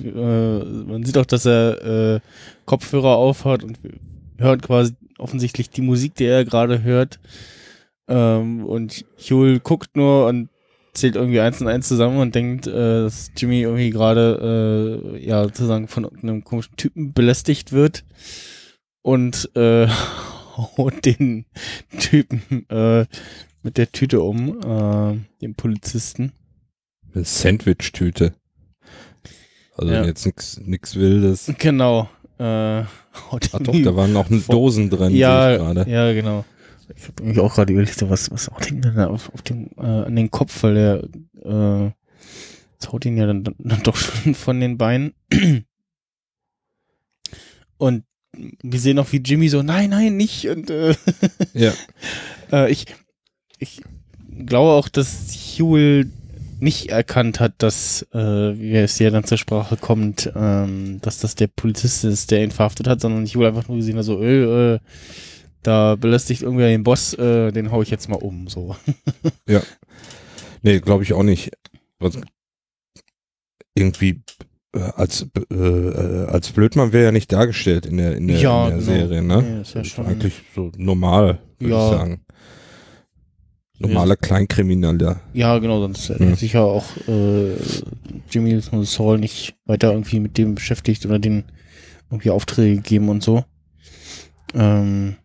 äh, 0.02 0.64
man 0.64 1.04
sieht 1.04 1.18
auch, 1.18 1.26
dass 1.26 1.46
er 1.46 2.14
äh, 2.16 2.20
Kopfhörer 2.64 3.16
aufhat 3.16 3.64
und 3.64 3.78
hören 4.38 4.60
quasi 4.60 4.94
offensichtlich 5.18 5.70
die 5.70 5.82
Musik, 5.82 6.14
die 6.14 6.24
er 6.24 6.44
gerade 6.44 6.82
hört. 6.82 7.20
Ähm, 8.08 8.64
und 8.64 9.04
Huel 9.18 9.60
guckt 9.60 9.96
nur 9.96 10.26
und 10.26 10.48
zählt 10.96 11.16
irgendwie 11.16 11.40
eins 11.40 11.60
und 11.60 11.68
eins 11.68 11.88
zusammen 11.88 12.18
und 12.18 12.34
denkt, 12.34 12.66
äh, 12.66 13.02
dass 13.02 13.30
Jimmy 13.36 13.60
irgendwie 13.62 13.90
gerade 13.90 15.02
äh, 15.14 15.24
ja 15.24 15.44
sozusagen 15.44 15.88
von 15.88 16.06
einem 16.22 16.42
komischen 16.44 16.76
Typen 16.76 17.12
belästigt 17.12 17.72
wird 17.72 18.04
und 19.02 19.50
äh, 19.54 19.86
haut 20.56 21.04
den 21.04 21.44
Typen 21.98 22.66
äh, 22.70 23.06
mit 23.62 23.76
der 23.78 23.92
Tüte 23.92 24.20
um, 24.22 24.60
äh, 24.60 25.18
den 25.42 25.54
Polizisten. 25.54 26.32
Eine 27.14 27.24
Sandwich-Tüte. 27.24 28.34
Also 29.76 29.92
Ja. 29.92 30.04
jetzt 30.04 30.24
nix, 30.24 30.60
nix 30.64 30.96
Wildes. 30.96 31.52
Genau. 31.58 32.08
Äh, 32.38 32.82
haut 33.30 33.48
Ach 33.52 33.58
doch, 33.60 33.74
da 33.82 33.96
waren 33.96 34.12
noch 34.12 34.28
Dosen 34.48 34.90
drin, 34.90 35.08
sehe 35.08 35.14
ich 35.14 35.20
ja, 35.20 35.56
gerade. 35.56 35.90
ja, 35.90 36.12
genau. 36.12 36.44
Ich 36.94 37.08
habe 37.08 37.24
mich 37.24 37.38
auch 37.38 37.54
gerade 37.54 37.72
überlegt, 37.72 37.98
so, 37.98 38.10
was, 38.10 38.30
was 38.30 38.48
haut 38.48 38.70
ihn 38.70 38.80
denn 38.80 38.94
da 38.94 39.08
auf, 39.08 39.32
auf 39.34 39.42
dem, 39.42 39.70
äh, 39.76 39.82
an 39.82 40.14
den 40.16 40.30
Kopf, 40.30 40.62
weil 40.62 40.74
der, 40.74 40.96
äh, 41.42 41.90
das 42.78 42.92
haut 42.92 43.04
ihn 43.04 43.16
ja 43.16 43.26
dann, 43.26 43.44
dann 43.58 43.82
doch 43.82 43.96
schon 43.96 44.34
von 44.34 44.60
den 44.60 44.78
Beinen. 44.78 45.14
Und 47.78 48.04
wir 48.62 48.80
sehen 48.80 48.98
auch, 48.98 49.10
wie 49.12 49.18
Jimmy 49.18 49.48
so, 49.48 49.62
nein, 49.62 49.90
nein, 49.90 50.16
nicht. 50.16 50.48
Und 50.48 50.70
äh, 50.70 50.94
Ja. 51.54 51.72
äh, 52.52 52.70
ich, 52.70 52.86
ich 53.58 53.82
glaube 54.46 54.72
auch, 54.72 54.88
dass 54.88 55.34
Huel 55.58 56.10
nicht 56.58 56.88
erkannt 56.88 57.40
hat, 57.40 57.54
dass, 57.58 58.06
äh, 58.12 58.18
wie 58.18 58.74
es 58.76 58.98
ja 58.98 59.10
dann 59.10 59.24
zur 59.24 59.38
Sprache 59.38 59.76
kommt, 59.76 60.32
ähm, 60.34 61.00
dass 61.02 61.18
das 61.18 61.34
der 61.34 61.48
Polizist 61.48 62.04
ist, 62.04 62.30
der 62.30 62.42
ihn 62.42 62.50
verhaftet 62.50 62.88
hat, 62.88 63.00
sondern 63.00 63.26
Huel 63.26 63.46
einfach 63.48 63.68
nur 63.68 63.76
gesehen 63.76 63.98
hat, 63.98 64.04
so, 64.04 64.22
äh, 64.22 64.74
äh, 64.74 64.78
da 65.66 65.96
belästigt 65.96 66.42
irgendwer 66.42 66.68
den 66.68 66.82
Boss, 66.84 67.14
äh, 67.14 67.52
den 67.52 67.70
hau 67.70 67.82
ich 67.82 67.90
jetzt 67.90 68.08
mal 68.08 68.16
um, 68.16 68.48
so. 68.48 68.76
Nee, 70.62 70.80
glaube 70.80 71.04
ich 71.04 71.12
auch 71.12 71.22
nicht. 71.22 71.50
Was, 72.00 72.18
irgendwie 73.74 74.22
äh, 74.74 74.80
als 74.80 75.26
äh, 75.50 75.54
äh, 75.54 76.26
als 76.26 76.50
Blödmann 76.50 76.92
wäre 76.92 77.04
ja 77.06 77.12
nicht 77.12 77.30
dargestellt 77.32 77.86
in 77.86 77.98
der 77.98 78.16
in 78.16 78.26
der, 78.26 78.38
Ja, 78.40 78.64
in 78.68 78.70
der 78.70 78.78
genau. 78.78 78.92
Serie, 79.08 79.22
ne? 79.22 79.42
Nee, 79.42 79.60
ist 79.60 79.74
ja 79.74 79.84
schon- 79.84 80.06
eigentlich 80.06 80.42
so 80.54 80.72
normal, 80.76 81.38
würde 81.58 81.74
Ja. 81.74 81.90
ich 81.92 81.96
sagen. 81.98 82.20
Normaler 83.78 84.16
Kleinkrimineller. 84.16 85.20
Ja, 85.34 85.58
genau, 85.58 85.80
sonst 85.82 86.08
hätte 86.08 86.24
Hm. 86.24 86.34
sich 86.34 86.54
ja 86.54 86.62
auch 86.62 86.86
äh, 87.06 87.52
Jimmy 88.30 88.58
und 88.72 88.86
Saul 88.86 89.18
nicht 89.18 89.54
weiter 89.66 89.92
irgendwie 89.92 90.18
mit 90.18 90.38
dem 90.38 90.54
beschäftigt 90.54 91.04
oder 91.04 91.18
den 91.18 91.44
irgendwie 92.10 92.30
Aufträge 92.30 92.76
gegeben 92.76 93.10
und 93.10 93.22
so. 93.22 93.44
Ähm 94.54 95.16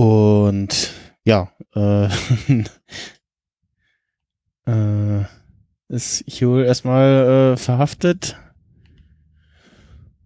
und 0.00 0.92
ja, 1.26 1.52
äh, 1.74 2.06
äh, 4.66 5.24
ist 5.88 6.24
Huel 6.40 6.64
erstmal 6.64 7.52
äh, 7.52 7.56
verhaftet 7.58 8.36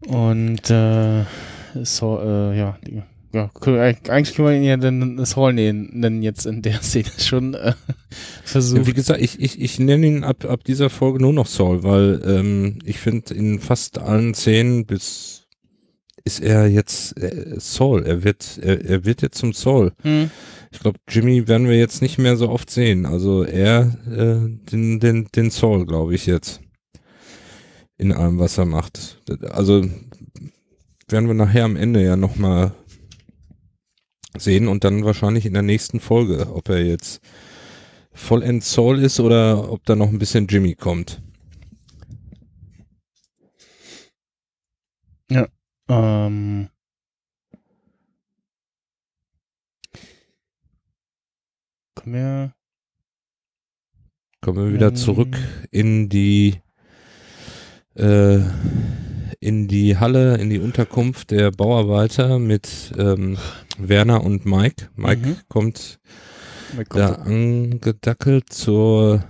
und 0.07 0.71
äh, 0.71 1.25
so, 1.83 2.21
äh, 2.21 2.57
ja, 2.57 2.79
ja, 3.33 3.51
eigentlich- 3.65 4.35
können 4.37 4.49
wir 4.49 4.55
ihn 4.57 4.63
ja 4.63 4.77
dann 4.77 5.25
Saul 5.25 5.55
nennen, 5.55 5.91
nennen 5.93 6.23
jetzt 6.23 6.47
in 6.47 6.63
der 6.63 6.81
Szene 6.83 7.11
schon 7.19 7.55
äh, 7.55 7.73
versucht. 8.45 8.87
wie 8.87 8.93
gesagt, 8.93 9.21
ich, 9.21 9.41
ich, 9.41 9.61
ich 9.61 9.81
nenne 9.81 10.07
ihn 10.07 10.23
ab, 10.23 10.45
ab 10.45 10.63
dieser 10.63 10.89
Folge 10.89 11.21
nur 11.21 11.33
noch 11.33 11.47
Saul, 11.49 11.83
weil 11.83 12.23
ähm, 12.25 12.79
ich 12.85 12.99
finde, 13.01 13.35
in 13.35 13.59
fast 13.59 13.99
allen 13.99 14.35
Szenen 14.35 14.87
bis 14.87 15.44
ist 16.25 16.41
er 16.41 16.67
jetzt 16.67 17.17
äh, 17.19 17.55
Saul. 17.59 18.05
Er 18.05 18.25
wird, 18.25 18.59
er, 18.63 18.85
er 18.85 19.05
wird 19.05 19.23
jetzt 19.23 19.39
zum 19.39 19.53
Saul. 19.53 19.93
Hm. 20.03 20.31
Ich 20.73 20.81
glaube, 20.81 20.99
Jimmy 21.09 21.47
werden 21.47 21.69
wir 21.69 21.79
jetzt 21.79 22.03
nicht 22.03 22.19
mehr 22.19 22.37
so 22.37 22.49
oft 22.49 22.71
sehen. 22.71 23.07
Also 23.07 23.45
er, 23.45 23.97
äh, 24.11 24.49
den, 24.71 25.01
den, 25.01 25.29
den 25.35 25.51
Saul, 25.51 25.87
glaube 25.87 26.15
ich 26.15 26.27
jetzt. 26.27 26.61
In 27.97 28.11
allem, 28.13 28.39
was 28.39 28.59
er 28.59 28.65
macht. 28.65 29.21
Also 29.51 29.87
werden 31.09 31.29
wir 31.29 31.35
nachher 31.35 31.65
am 31.65 31.77
Ende 31.77 32.03
ja 32.03 32.17
nochmal 32.17 32.75
sehen 34.37 34.67
und 34.67 34.83
dann 34.83 35.05
wahrscheinlich 35.05 35.47
in 35.47 35.53
der 35.53 35.63
nächsten 35.63 36.01
Folge, 36.01 36.53
ob 36.53 36.69
er 36.71 36.85
jetzt 36.85 37.21
vollends 38.13 38.73
Saul 38.73 38.99
ist 38.99 39.21
oder 39.21 39.71
ob 39.71 39.85
da 39.85 39.95
noch 39.95 40.09
ein 40.09 40.19
bisschen 40.19 40.47
Jimmy 40.49 40.75
kommt. 40.75 41.23
Ähm, 45.89 46.69
kommen 51.95 52.15
wir. 52.15 52.55
Kommen 54.41 54.67
wir 54.67 54.75
wieder 54.75 54.89
Ähm. 54.89 54.97
zurück 54.97 55.39
in 55.71 56.09
die 56.09 56.61
äh, 57.97 58.41
in 59.41 59.69
die 59.69 59.99
Halle, 59.99 60.37
in 60.39 60.49
die 60.51 60.59
Unterkunft 60.59 61.31
der 61.31 61.51
Bauarbeiter 61.51 62.39
mit 62.39 62.93
ähm, 62.97 63.37
Werner 63.79 64.25
und 64.25 64.47
Mike. 64.47 64.89
Mike 64.97 65.27
Mhm. 65.29 65.37
kommt 65.49 65.99
da 66.91 67.15
angedackelt 67.17 68.53
zur 68.53 69.25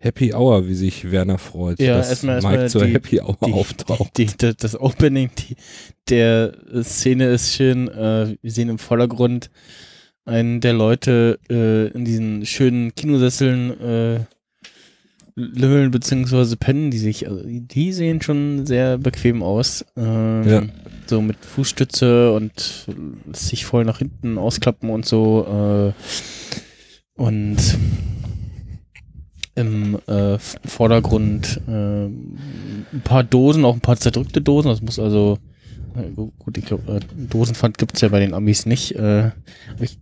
Happy 0.00 0.32
Hour, 0.32 0.68
wie 0.68 0.74
sich 0.74 1.10
Werner 1.10 1.38
freut, 1.38 1.80
Ja, 1.80 1.96
dass 1.98 2.10
erstmal- 2.10 2.36
Mike 2.36 2.46
erstmal 2.54 2.68
zur 2.70 2.84
die- 2.86 2.92
Happy 2.94 3.20
Hour 3.20 3.36
die, 3.44 3.52
auftaucht. 3.52 4.16
die, 4.16 4.26
das 4.56 4.78
Opening 4.80 5.30
die, 5.38 5.56
der 6.08 6.52
Szene 6.82 7.26
ist 7.30 7.54
schön. 7.54 7.88
Äh, 7.88 8.36
wir 8.40 8.50
sehen 8.50 8.68
im 8.68 8.78
Vordergrund 8.78 9.50
einen 10.24 10.60
der 10.60 10.74
Leute 10.74 11.38
äh, 11.50 11.88
in 11.88 12.04
diesen 12.04 12.46
schönen 12.46 12.94
Kinosesseln 12.94 13.80
äh, 13.80 14.20
lümmeln 15.34 15.90
bzw. 15.90 16.54
pennen, 16.56 16.90
die 16.90 16.98
sich, 16.98 17.28
also 17.28 17.42
die 17.44 17.92
sehen 17.92 18.20
schon 18.22 18.66
sehr 18.66 18.98
bequem 18.98 19.42
aus. 19.42 19.84
Ähm, 19.96 20.42
Ja. 20.48 20.62
So 21.06 21.22
mit 21.22 21.38
Fußstütze 21.44 22.32
und 22.34 22.86
sich 23.32 23.64
voll 23.64 23.84
nach 23.84 23.98
hinten 23.98 24.36
ausklappen 24.36 24.90
und 24.90 25.06
so. 25.06 25.92
Äh, 25.96 27.20
und 27.20 27.56
im 29.58 29.98
äh, 30.06 30.38
Vordergrund 30.38 31.60
äh, 31.68 32.06
ein 32.06 33.02
paar 33.04 33.24
Dosen, 33.24 33.64
auch 33.64 33.74
ein 33.74 33.80
paar 33.80 33.96
zerdrückte 33.96 34.40
Dosen. 34.40 34.68
Das 34.68 34.80
muss 34.82 34.98
also, 34.98 35.38
äh, 35.96 36.10
gu- 36.10 36.32
gut, 36.38 36.56
ich 36.56 36.64
glaube, 36.66 36.96
äh, 36.96 37.00
Dosenpfand 37.28 37.76
gibt's 37.78 38.00
ja 38.00 38.08
bei 38.08 38.20
den 38.20 38.34
Amis 38.34 38.64
nicht. 38.66 38.94
Äh, 38.94 39.32
ich 39.80 39.98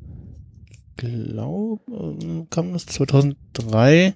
glaube, 0.96 1.80
ähm, 1.90 2.46
kam 2.50 2.72
das 2.72 2.86
2003. 2.86 4.14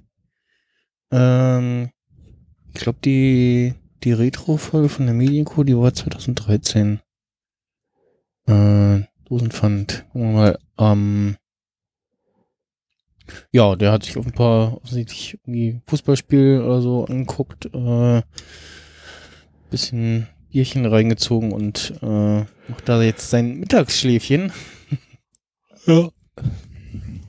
Ähm, 1.11 1.91
ich 2.75 2.81
glaube, 2.81 2.99
die, 3.05 3.75
die 4.05 4.13
Retro-Folge 4.13 4.89
von 4.89 5.07
der 5.07 5.15
Medienco, 5.15 5.65
die 5.65 5.77
war 5.77 5.93
2013. 5.93 7.01
Äh, 8.47 9.01
Dosenpfand. 9.25 10.07
Gucken 10.13 10.33
wir 10.33 10.33
mal. 10.33 10.59
Ähm, 10.79 11.37
ja, 13.53 13.77
der 13.77 13.93
hat 13.93 14.05
sich 14.05 14.17
auf 14.17 14.27
ein 14.27 14.33
paar 14.33 14.77
offensichtlich 14.77 15.39
irgendwie 15.45 15.81
Fußballspiel 15.87 16.63
oder 16.63 16.81
so 16.81 17.05
angeguckt, 17.05 17.67
äh, 17.75 18.23
bisschen 19.71 20.27
Bierchen 20.51 20.87
reingezogen 20.87 21.53
und 21.53 21.95
äh, 22.03 22.41
macht 22.69 22.87
da 22.89 23.03
jetzt 23.03 23.31
sein 23.31 23.59
Mittagsschläfchen. 23.61 24.53
ja. 25.87 26.09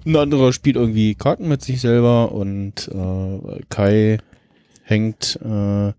Ein 0.03 0.15
anderer 0.15 0.51
spielt 0.51 0.77
irgendwie 0.77 1.13
Karten 1.13 1.47
mit 1.47 1.61
sich 1.61 1.79
selber 1.79 2.31
und 2.31 2.87
äh, 2.87 3.61
Kai 3.69 4.17
hängt, 4.83 5.39
äh, 5.43 5.93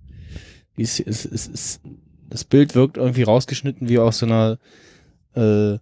ist, 0.77 0.99
ist, 0.99 1.25
ist, 1.25 1.47
ist, 1.47 1.81
das 2.29 2.45
Bild 2.45 2.75
wirkt 2.75 2.97
irgendwie 2.97 3.23
rausgeschnitten 3.23 3.89
wie 3.89 3.99
aus 3.99 4.19
so 4.19 4.27
einer 4.27 4.59
äh, 5.35 5.79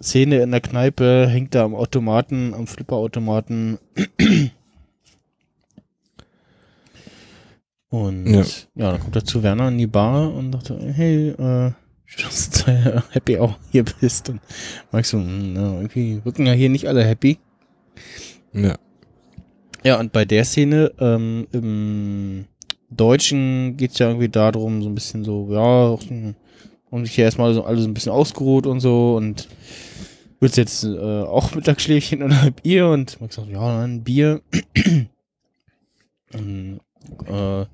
Szene 0.00 0.42
in 0.42 0.50
der 0.50 0.60
Kneipe, 0.60 1.26
hängt 1.28 1.54
da 1.54 1.64
am 1.64 1.74
Automaten, 1.74 2.54
am 2.54 2.66
Flipperautomaten. 2.66 3.78
Und 7.90 8.26
Ja. 8.26 8.42
ja. 8.74 8.92
dann 8.92 9.00
kommt 9.00 9.16
er 9.16 9.24
zu 9.24 9.42
Werner 9.42 9.68
in 9.68 9.78
die 9.78 9.86
Bar 9.86 10.32
und 10.34 10.52
dachte, 10.52 10.78
hey, 10.92 11.30
äh, 11.30 11.72
schön, 12.04 12.24
dass 12.24 12.50
du 12.50 12.64
zur 12.64 12.74
Happy 13.10 13.38
auch 13.38 13.58
hier 13.70 13.84
bist. 13.84 14.28
Und 14.28 14.40
magst 14.92 15.12
du, 15.12 15.18
hm, 15.18 15.56
ja, 15.56 15.72
irgendwie 15.74 16.24
wirken 16.24 16.46
ja 16.46 16.52
hier 16.52 16.68
nicht 16.68 16.86
alle 16.86 17.04
happy. 17.04 17.38
Ja. 18.52 18.76
Ja, 19.84 19.98
und 20.00 20.12
bei 20.12 20.24
der 20.24 20.44
Szene, 20.44 20.92
ähm, 20.98 21.46
im 21.52 22.44
Deutschen 22.90 23.76
geht's 23.76 23.98
ja 23.98 24.08
irgendwie 24.08 24.28
darum, 24.28 24.82
so 24.82 24.88
ein 24.88 24.94
bisschen 24.94 25.24
so, 25.24 25.48
ja, 25.52 25.96
haben 26.90 27.04
sich 27.04 27.16
ja 27.16 27.24
erstmal 27.24 27.54
so 27.54 27.64
alle 27.64 27.80
so 27.80 27.88
ein 27.88 27.94
bisschen 27.94 28.12
ausgeruht 28.12 28.66
und 28.66 28.80
so 28.80 29.16
und 29.16 29.48
willst 30.40 30.56
jetzt 30.56 30.84
äh, 30.84 31.22
auch 31.22 31.54
Mittagsschläfchen 31.54 32.22
oder 32.22 32.42
ein 32.42 32.52
Bier? 32.52 32.88
Und 32.88 33.20
Max 33.20 33.36
sagt, 33.36 33.48
ja, 33.48 33.82
ein 33.84 34.04
Bier. 34.04 34.40
und, 36.32 36.80
äh, 37.26 37.66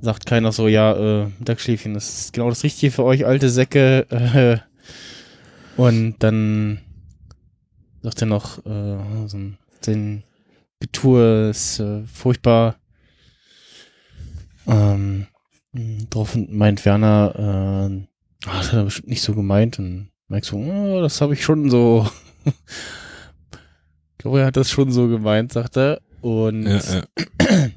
sagt 0.00 0.26
keiner 0.26 0.52
so, 0.52 0.68
ja, 0.68 0.92
äh, 0.94 1.28
Mittagsschläfchen, 1.38 1.94
das 1.94 2.20
ist 2.20 2.32
genau 2.32 2.48
das 2.48 2.64
Richtige 2.64 2.92
für 2.92 3.04
euch, 3.04 3.26
alte 3.26 3.50
Säcke. 3.50 4.06
Äh, 4.10 4.58
und 5.76 6.16
dann 6.18 6.80
sagt 8.02 8.22
er 8.22 8.26
noch, 8.26 8.58
äh, 8.66 8.98
so 9.26 9.36
ein, 9.36 9.58
den 9.86 10.22
Getue 10.80 11.50
ist 11.50 11.80
äh, 11.80 12.02
furchtbar. 12.06 12.76
Ähm, 14.66 15.26
drauf 15.72 16.36
meint 16.36 16.84
Werner, 16.84 17.34
äh, 17.36 18.48
ah, 18.48 18.58
das 18.58 18.72
hat 18.72 18.78
er 18.78 18.84
bestimmt 18.84 19.08
nicht 19.08 19.22
so 19.22 19.34
gemeint. 19.34 19.78
Und 19.78 20.10
merkst 20.28 20.52
du, 20.52 20.56
oh, 20.56 21.00
das 21.00 21.20
habe 21.20 21.34
ich 21.34 21.44
schon 21.44 21.70
so. 21.70 22.08
ich 22.44 24.18
glaube, 24.18 24.40
er 24.40 24.46
hat 24.46 24.56
das 24.56 24.70
schon 24.70 24.90
so 24.90 25.08
gemeint, 25.08 25.52
sagt 25.52 25.76
er. 25.76 26.00
Und 26.20 26.64
Ja, 26.64 26.78
ja. 26.78 27.02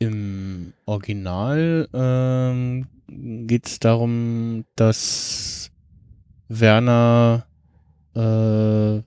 im 0.00 0.72
Original 0.86 1.88
ähm, 1.92 2.86
geht 3.46 3.66
es 3.66 3.78
darum, 3.80 4.64
dass 4.76 5.70
Werner 6.48 7.46
äh, 8.14 9.02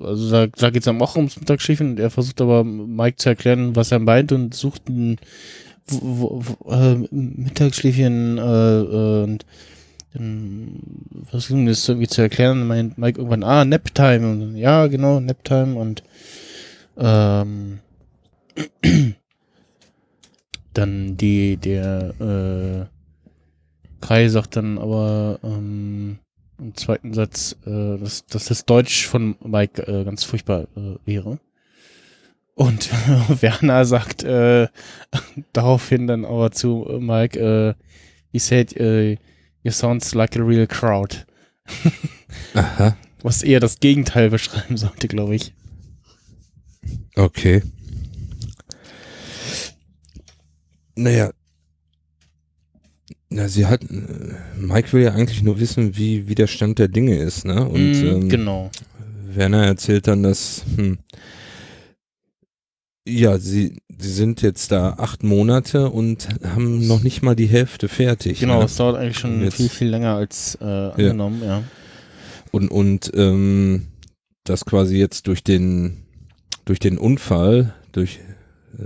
also 0.00 0.30
da, 0.30 0.46
da 0.46 0.70
geht 0.70 0.82
es 0.82 0.88
am 0.88 1.02
auch 1.02 1.16
ums 1.16 1.38
Mittagsschläfchen 1.38 1.90
und 1.90 2.00
er 2.00 2.10
versucht 2.10 2.40
aber 2.40 2.64
Mike 2.64 3.16
zu 3.16 3.28
erklären, 3.28 3.74
was 3.74 3.92
er 3.92 3.98
meint 3.98 4.32
und 4.32 4.54
sucht 4.54 4.88
ein 4.88 5.18
wo, 5.88 6.42
wo, 6.44 6.72
äh, 6.72 6.96
Mittagsschläfchen 7.10 8.38
äh, 8.38 9.22
und 9.24 9.46
dann 10.16 10.80
wir 11.64 11.66
das 11.66 11.88
irgendwie 11.88 12.08
zu 12.08 12.22
erklären? 12.22 12.66
Meint 12.66 12.96
Mike 12.96 13.18
irgendwann, 13.18 13.44
ah, 13.44 13.64
Naptime. 13.64 14.30
Und 14.30 14.56
ja, 14.56 14.86
genau, 14.86 15.20
Naptime. 15.20 15.78
Und 15.78 16.02
ähm, 16.96 17.80
dann 20.72 21.16
die, 21.16 21.56
der 21.58 22.88
äh, 22.90 22.96
Kai 24.00 24.28
sagt 24.28 24.56
dann 24.56 24.78
aber 24.78 25.38
ähm, 25.42 26.18
im 26.58 26.74
zweiten 26.74 27.12
Satz, 27.12 27.56
äh, 27.66 27.98
dass, 27.98 28.24
dass 28.26 28.46
das 28.46 28.64
Deutsch 28.64 29.06
von 29.06 29.36
Mike 29.44 29.82
äh, 29.82 30.04
ganz 30.04 30.24
furchtbar 30.24 30.68
äh, 30.76 30.96
wäre. 31.04 31.38
Und 32.56 32.90
Werner 33.42 33.84
sagt 33.84 34.24
äh, 34.24 34.68
daraufhin 35.52 36.06
dann 36.06 36.24
aber 36.24 36.50
zu 36.50 36.86
Mike, 37.00 37.38
äh, 37.38 37.74
he 38.32 38.38
said, 38.38 38.74
äh, 38.78 39.18
you 39.62 39.70
sounds 39.70 40.14
like 40.14 40.36
a 40.36 40.42
real 40.42 40.66
crowd. 40.66 41.26
Aha, 42.54 42.96
Was 43.22 43.42
eher 43.42 43.60
das 43.60 43.78
Gegenteil 43.80 44.30
beschreiben 44.30 44.76
sollte, 44.78 45.06
glaube 45.06 45.34
ich. 45.36 45.52
okay. 47.16 47.62
Naja. 50.96 51.30
Na, 53.28 53.48
sie 53.48 53.66
hat, 53.66 53.82
äh, 53.82 53.94
Mike 54.56 54.92
will 54.92 55.02
ja 55.02 55.12
eigentlich 55.12 55.42
nur 55.42 55.58
wissen, 55.60 55.96
wie, 55.96 56.26
wie 56.28 56.34
der 56.34 56.46
Stand 56.46 56.78
der 56.78 56.88
Dinge 56.88 57.16
ist, 57.18 57.44
ne? 57.44 57.68
Und 57.68 57.92
Mm, 58.00 58.06
ähm, 58.06 58.28
genau. 58.30 58.70
Werner 59.26 59.66
erzählt 59.66 60.06
dann, 60.06 60.22
dass, 60.22 60.64
hm, 60.76 60.98
ja, 63.06 63.38
sie, 63.38 63.78
sie 63.98 64.10
sind 64.12 64.42
jetzt 64.42 64.72
da 64.72 64.94
acht 64.98 65.22
Monate 65.22 65.90
und 65.90 66.28
haben 66.44 66.86
noch 66.86 67.02
nicht 67.02 67.22
mal 67.22 67.36
die 67.36 67.46
Hälfte 67.46 67.88
fertig. 67.88 68.40
Genau, 68.40 68.58
ne? 68.58 68.64
es 68.64 68.76
dauert 68.76 68.96
eigentlich 68.96 69.18
schon 69.18 69.42
jetzt- 69.42 69.56
viel, 69.56 69.68
viel 69.68 69.88
länger 69.88 70.14
als 70.16 70.58
äh, 70.60 70.64
angenommen, 70.64 71.42
ja. 71.44 71.62
Und, 72.50 72.68
und 72.70 73.12
ähm, 73.14 73.88
das 74.44 74.64
quasi 74.64 74.96
jetzt 74.96 75.26
durch 75.26 75.42
den, 75.44 76.04
durch 76.64 76.78
den 76.78 76.98
Unfall, 76.98 77.74
durch 77.92 78.20
äh, 78.78 78.82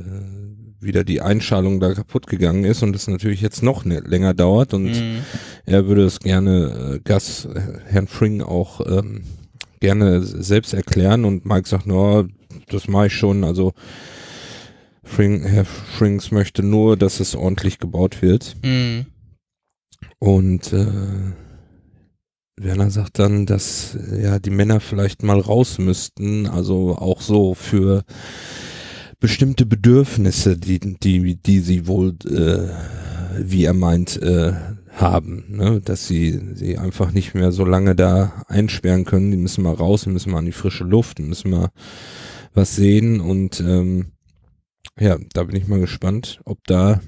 wieder 0.83 1.05
die 1.05 1.21
Einschalung 1.21 1.79
da 1.79 1.93
kaputt 1.93 2.27
gegangen 2.27 2.65
ist 2.65 2.83
und 2.83 2.97
es 2.97 3.07
natürlich 3.07 3.43
jetzt 3.43 3.63
noch 3.63 3.85
ne, 3.85 4.01
länger 4.01 4.33
dauert 4.35 4.73
und 4.75 4.85
Mhm. 4.87 5.19
er 5.67 5.87
würde 5.87 6.05
es 6.05 6.21
gerne 6.21 6.95
äh, 6.97 7.01
Gas, 7.05 7.45
äh, 7.45 7.61
Herrn 7.87 8.07
Fring 8.07 8.41
auch 8.43 8.81
ähm, 8.87 9.23
gerne 9.81 10.23
selbst 10.23 10.75
erklären 10.75 11.25
und 11.25 11.45
Mike 11.47 11.69
sagt, 11.69 11.87
no, 11.87 12.27
das 12.69 12.89
mache 12.89 13.07
ich 13.07 13.15
schon, 13.15 13.45
also 13.45 13.73
Fring, 15.03 15.43
Herr 15.43 15.65
Frings 15.65 16.31
möchte 16.31 16.63
nur, 16.63 16.97
dass 16.97 17.21
es 17.21 17.35
ordentlich 17.35 17.79
gebaut 17.79 18.23
wird. 18.23 18.57
Mhm. 18.63 19.07
Und 20.19 20.73
äh, 20.73 20.87
Werner 22.57 22.91
sagt 22.91 23.19
dann, 23.19 23.47
dass 23.47 23.99
ja 24.23 24.39
die 24.39 24.51
Männer 24.51 24.81
vielleicht 24.81 25.23
mal 25.23 25.41
raus 25.41 25.79
müssten, 25.79 26.47
also 26.47 26.97
auch 26.97 27.23
so 27.23 27.55
für 27.55 28.05
bestimmte 29.19 29.67
Bedürfnisse, 29.67 30.59
die 30.59 30.79
die 30.79 31.37
die 31.37 31.61
sie 31.61 31.87
wohl, 31.87 32.15
äh, 32.27 32.69
wie 33.39 33.65
er 33.65 33.75
meint, 33.75 34.21
äh, 34.21 34.53
haben, 34.93 35.45
ne? 35.49 35.81
dass 35.85 36.07
sie 36.07 36.41
sie 36.55 36.79
einfach 36.79 37.13
nicht 37.13 37.35
mehr 37.35 37.53
so 37.53 37.65
lange 37.65 37.95
da 37.95 38.45
einsperren 38.49 39.05
können. 39.05 39.31
Die 39.31 39.37
müssen 39.37 39.63
mal 39.65 39.75
raus, 39.75 40.03
die 40.05 40.11
müssen 40.11 40.33
mal 40.33 40.39
an 40.39 40.47
die 40.47 40.53
frische 40.53 40.85
Luft, 40.85 41.19
die 41.19 41.23
müssen 41.23 41.51
mal 41.51 41.71
was 42.55 42.75
sehen 42.77 43.21
und 43.21 43.61
ähm, 43.61 44.13
ja, 44.99 45.17
da 45.33 45.45
bin 45.45 45.57
ich 45.57 45.69
mal 45.69 45.81
gespannt, 45.81 46.41
ob 46.45 46.65
da 46.67 47.01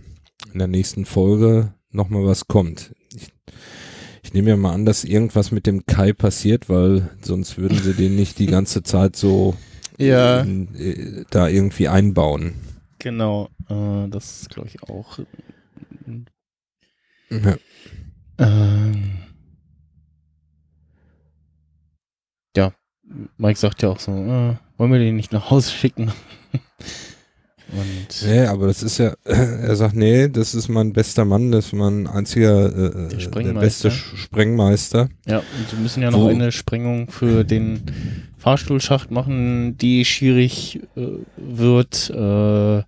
in 0.52 0.58
der 0.58 0.68
nächsten 0.68 1.04
Folge 1.04 1.74
noch 1.90 2.08
mal 2.08 2.24
was 2.24 2.46
kommt. 2.46 2.94
Ich, 3.14 3.28
ich 4.22 4.32
nehme 4.34 4.50
ja 4.50 4.56
mal 4.56 4.72
an, 4.72 4.84
dass 4.86 5.04
irgendwas 5.04 5.50
mit 5.50 5.66
dem 5.66 5.84
Kai 5.86 6.12
passiert, 6.12 6.68
weil 6.68 7.10
sonst 7.22 7.58
würden 7.58 7.80
sie 7.82 7.94
den 7.94 8.16
nicht 8.16 8.38
die 8.38 8.46
ganze 8.46 8.82
Zeit 8.82 9.16
so 9.16 9.56
Ja, 9.98 10.40
in, 10.40 10.74
äh, 10.76 11.24
da 11.30 11.48
irgendwie 11.48 11.88
einbauen. 11.88 12.54
genau. 12.98 13.48
Äh, 13.68 14.08
das 14.08 14.48
glaube 14.50 14.68
ich 14.68 14.82
auch. 14.84 15.18
Ja. 17.32 17.56
Ähm, 18.38 19.12
ja, 22.56 22.72
Mike 23.38 23.58
sagt 23.58 23.82
ja 23.82 23.88
auch 23.90 23.98
so, 24.00 24.12
äh, 24.12 24.56
wollen 24.78 24.92
wir 24.92 24.98
den 24.98 25.16
nicht 25.16 25.32
nach 25.32 25.50
Hause 25.50 25.70
schicken? 25.70 26.12
Und 27.72 28.22
Nee, 28.26 28.40
aber 28.46 28.66
das 28.66 28.82
ist 28.82 28.98
ja, 28.98 29.14
er 29.24 29.74
sagt, 29.76 29.94
nee, 29.96 30.28
das 30.28 30.54
ist 30.54 30.68
mein 30.68 30.92
bester 30.92 31.24
Mann, 31.24 31.50
das 31.52 31.66
ist 31.66 31.72
mein 31.72 32.06
einziger, 32.06 32.66
äh, 32.66 33.08
Der 33.08 33.18
der, 33.30 33.52
beste 33.54 33.90
Sprengmeister. 33.90 35.08
ja, 35.26 35.38
und 35.38 35.70
sie 35.70 35.76
müssen 35.76 36.02
ja 36.02 36.10
noch 36.10 36.20
Wo- 36.20 36.28
eine 36.28 36.52
Sprengung 36.52 37.10
für 37.10 37.44
den 37.44 37.80
Fahrstuhlschacht 38.36 39.10
machen, 39.10 39.78
die 39.78 40.04
schwierig 40.04 40.80
äh, 40.96 41.06
wird, 41.38 42.10
äh, 42.10 42.82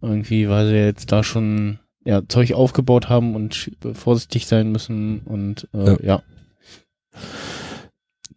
irgendwie, 0.00 0.48
weil 0.48 0.66
sie 0.68 0.74
jetzt 0.74 1.12
da 1.12 1.22
schon 1.22 1.78
ja, 2.08 2.22
Zeug 2.26 2.52
aufgebaut 2.54 3.10
haben 3.10 3.34
und 3.36 3.70
vorsichtig 3.92 4.46
sein 4.46 4.72
müssen 4.72 5.20
und 5.26 5.68
äh, 5.74 5.84
Ja. 5.84 5.98
ja. 6.02 6.22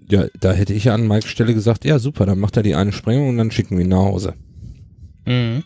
Ja, 0.10 0.26
da 0.42 0.52
hätte 0.52 0.74
ich 0.74 0.84
ja 0.84 0.94
an 0.94 1.08
Mikes 1.08 1.30
Stelle 1.30 1.54
gesagt, 1.54 1.86
ja 1.86 1.98
super, 1.98 2.26
dann 2.26 2.38
macht 2.38 2.58
er 2.58 2.64
die 2.64 2.76
eine 2.76 2.92
Sprengung 2.92 3.30
und 3.30 3.38
dann 3.38 3.50
schicken 3.50 3.78
wir 3.78 3.86
ihn 3.86 3.90
nach 3.92 4.00
Hause. 4.00 4.34
Mhm. 5.26 5.64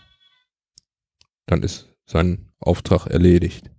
Dann 1.47 1.63
ist 1.63 1.89
sein 2.05 2.51
Auftrag 2.59 3.07
erledigt. 3.07 3.71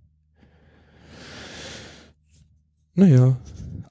Naja, 2.95 3.37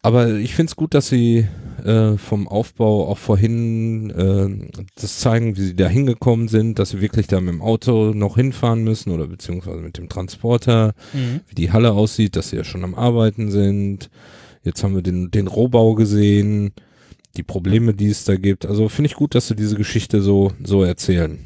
aber 0.03 0.35
ich 0.35 0.55
finde 0.55 0.69
es 0.69 0.77
gut, 0.77 0.93
dass 0.93 1.09
sie 1.09 1.49
äh, 1.87 2.19
vom 2.19 2.49
Aufbau 2.49 3.09
auch 3.09 3.19
vorhin 3.19 4.11
äh, 4.11 4.81
das 4.97 5.21
zeigen, 5.21 5.57
wie 5.57 5.63
sie 5.63 5.77
da 5.77 5.89
hingekommen 5.89 6.49
sind, 6.49 6.79
dass 6.79 6.91
sie 6.91 7.01
wirklich 7.01 7.27
da 7.29 7.41
mit 7.41 7.55
dem 7.55 7.63
Auto 7.63 8.13
noch 8.13 8.37
hinfahren 8.37 8.83
müssen 8.85 9.11
oder 9.13 9.27
beziehungsweise 9.27 9.79
mit 9.81 9.97
dem 9.99 10.09
Transporter, 10.09 10.95
Mhm. 11.13 11.41
wie 11.49 11.55
die 11.55 11.71
Halle 11.73 11.93
aussieht, 11.93 12.37
dass 12.37 12.51
sie 12.51 12.57
ja 12.57 12.65
schon 12.65 12.85
am 12.85 12.95
Arbeiten 12.95 13.51
sind. 13.51 14.11
Jetzt 14.65 14.83
haben 14.83 14.95
wir 14.95 15.03
den, 15.03 15.31
den 15.31 15.47
Rohbau 15.47 15.95
gesehen, 15.95 16.73
die 17.37 17.43
Probleme, 17.45 17.95
die 17.95 18.09
es 18.09 18.25
da 18.25 18.37
gibt. 18.37 18.67
Also 18.67 18.89
finde 18.89 19.07
ich 19.11 19.15
gut, 19.15 19.35
dass 19.35 19.47
sie 19.49 19.55
diese 19.57 19.77
Geschichte 19.77 20.21
so, 20.23 20.53
so 20.65 20.83
erzählen. 20.83 21.39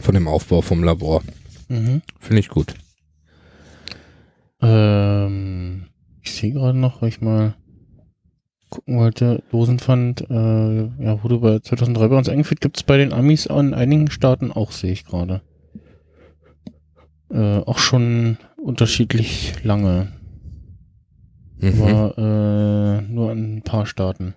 Von 0.00 0.14
dem 0.14 0.26
Aufbau 0.28 0.62
vom 0.62 0.82
Labor. 0.82 1.22
Mhm. 1.68 2.02
Finde 2.18 2.40
ich 2.40 2.48
gut. 2.48 2.74
Ähm, 4.60 5.86
ich 6.22 6.32
sehe 6.32 6.52
gerade 6.52 6.78
noch, 6.78 7.02
ich 7.02 7.20
mal 7.20 7.54
gucken 8.70 8.98
wollte, 8.98 9.42
Dosenpfand, 9.50 10.22
äh, 10.30 10.84
ja, 11.02 11.22
wurde 11.22 11.38
bei 11.38 11.58
2003 11.58 12.08
bei 12.08 12.18
uns 12.18 12.28
eingeführt, 12.28 12.60
gibt 12.60 12.76
es 12.76 12.82
bei 12.82 12.96
den 12.96 13.12
Amis 13.12 13.46
in 13.46 13.74
einigen 13.74 14.10
Staaten 14.10 14.52
auch, 14.52 14.72
sehe 14.72 14.92
ich 14.92 15.04
gerade. 15.04 15.42
Äh, 17.30 17.58
auch 17.58 17.78
schon 17.78 18.38
unterschiedlich 18.56 19.62
lange, 19.62 20.12
Mhm. 21.60 21.82
aber 21.82 22.18
äh, 22.18 23.02
nur 23.02 23.32
in 23.32 23.56
ein 23.58 23.62
paar 23.62 23.84
Staaten. 23.86 24.34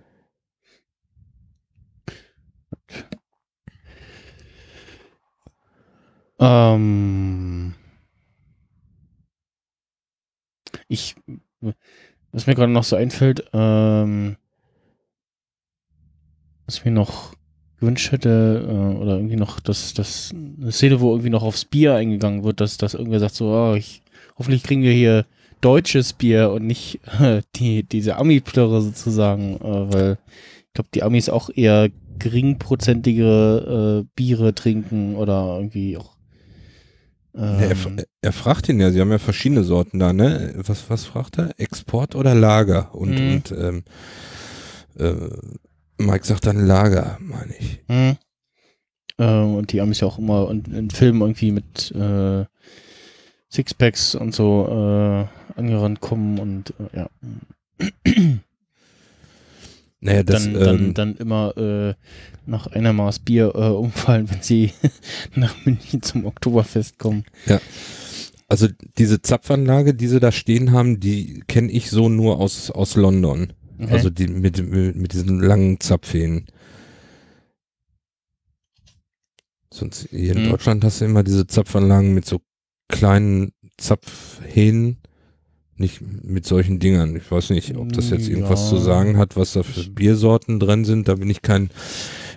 Ähm, 6.38 7.74
ich, 10.88 11.14
was 12.32 12.46
mir 12.46 12.54
gerade 12.54 12.72
noch 12.72 12.84
so 12.84 12.96
einfällt, 12.96 13.44
ähm, 13.52 14.36
was 16.66 16.84
mir 16.84 16.90
noch 16.90 17.34
gewünscht 17.78 18.12
hätte, 18.12 18.64
äh, 18.66 18.96
oder 19.00 19.16
irgendwie 19.16 19.36
noch, 19.36 19.60
dass 19.60 19.92
das 19.94 20.32
eine 20.32 20.72
Szene, 20.72 21.00
wo 21.00 21.10
irgendwie 21.10 21.30
noch 21.30 21.42
aufs 21.42 21.64
Bier 21.64 21.94
eingegangen 21.94 22.44
wird, 22.44 22.60
dass, 22.60 22.78
dass 22.78 22.94
irgendwer 22.94 23.20
sagt 23.20 23.34
so, 23.34 23.46
oh, 23.52 23.74
ich, 23.74 24.02
hoffentlich 24.38 24.62
kriegen 24.62 24.82
wir 24.82 24.92
hier 24.92 25.26
deutsches 25.60 26.12
Bier 26.12 26.50
und 26.50 26.66
nicht 26.66 27.00
äh, 27.20 27.42
die, 27.56 27.82
diese 27.82 28.16
Ami-Plörre 28.16 28.82
sozusagen, 28.82 29.56
äh, 29.56 29.92
weil 29.92 30.18
ich 30.68 30.74
glaube, 30.74 30.90
die 30.94 31.02
Amis 31.02 31.28
auch 31.28 31.50
eher 31.54 31.90
geringprozentigere 32.18 34.04
äh, 34.04 34.08
Biere 34.14 34.54
trinken 34.54 35.16
oder 35.16 35.56
irgendwie 35.56 35.96
auch 35.96 36.11
er, 37.34 37.70
ähm, 37.70 38.00
er 38.20 38.32
fragt 38.32 38.68
ihn 38.68 38.80
ja, 38.80 38.90
sie 38.90 39.00
haben 39.00 39.10
ja 39.10 39.18
verschiedene 39.18 39.64
Sorten 39.64 39.98
da, 39.98 40.12
ne? 40.12 40.52
Was, 40.66 40.90
was 40.90 41.04
fragt 41.04 41.38
er? 41.38 41.58
Export 41.58 42.14
oder 42.14 42.34
Lager? 42.34 42.94
Und, 42.94 43.18
Mhm. 43.18 43.32
und 43.32 43.52
ähm, 43.52 43.84
äh, 44.98 45.14
Mike 46.02 46.26
sagt 46.26 46.46
dann 46.46 46.66
Lager, 46.66 47.18
meine 47.20 47.54
ich. 47.58 47.80
Mhm. 47.88 48.16
Ähm, 49.18 49.54
und 49.54 49.72
die 49.72 49.80
Amis 49.80 50.00
ja 50.00 50.08
auch 50.08 50.18
immer 50.18 50.50
in, 50.50 50.64
in 50.74 50.90
Filmen 50.90 51.20
irgendwie 51.20 51.52
mit 51.52 51.90
äh, 51.92 52.44
Sixpacks 53.50 54.14
und 54.14 54.34
so 54.34 54.66
äh, 54.68 55.58
angerannt 55.58 56.00
kommen 56.00 56.38
und 56.38 56.74
äh, 56.92 56.98
ja. 56.98 57.10
Naja, 60.00 60.22
das, 60.24 60.42
dann, 60.44 60.54
dann, 60.54 60.78
ähm, 60.78 60.94
dann 60.94 61.16
immer 61.16 61.56
äh, 61.56 61.94
nach 62.46 62.66
einer 62.66 62.92
Maß 62.92 63.20
Bier 63.20 63.52
äh, 63.54 63.68
umfallen, 63.68 64.30
wenn 64.30 64.42
sie 64.42 64.72
nach 65.34 65.54
München 65.64 66.02
zum 66.02 66.24
Oktoberfest 66.26 66.98
kommen. 66.98 67.24
also 68.48 68.68
diese 68.98 69.22
Zapfanlage, 69.22 69.94
die 69.94 70.08
sie 70.08 70.20
da 70.20 70.32
stehen 70.32 70.72
haben, 70.72 71.00
die 71.00 71.42
kenne 71.48 71.70
ich 71.70 71.90
so 71.90 72.08
nur 72.08 72.38
aus, 72.40 72.70
aus 72.70 72.96
London. 72.96 73.52
Okay. 73.78 73.92
Also 73.92 74.10
die 74.10 74.28
mit, 74.28 74.58
mit, 74.68 74.96
mit 74.96 75.12
diesen 75.12 75.40
langen 75.40 75.80
Zapfhähnen. 75.80 76.46
Sonst 79.72 80.08
hier 80.10 80.36
in 80.36 80.44
Mhm. 80.46 80.50
Deutschland 80.50 80.84
hast 80.84 81.00
du 81.00 81.04
immer 81.06 81.22
diese 81.22 81.46
Zapfanlagen 81.46 82.12
mit 82.14 82.26
so 82.26 82.40
kleinen 82.88 83.52
Zapfhähnen, 83.78 84.98
Nicht 85.76 86.00
mit 86.02 86.44
solchen 86.46 86.78
Dingern. 86.78 87.16
Ich 87.16 87.28
weiß 87.30 87.48
nicht, 87.50 87.76
ob 87.76 87.92
das 87.94 88.10
jetzt 88.10 88.28
irgendwas 88.28 88.60
Ja. 88.64 88.68
zu 88.68 88.76
sagen 88.76 89.16
hat, 89.16 89.36
was 89.36 89.54
da 89.54 89.62
für 89.62 89.88
Biersorten 89.90 90.60
drin 90.60 90.84
sind. 90.84 91.08
Da 91.08 91.14
bin 91.14 91.30
ich 91.30 91.40
kein 91.42 91.70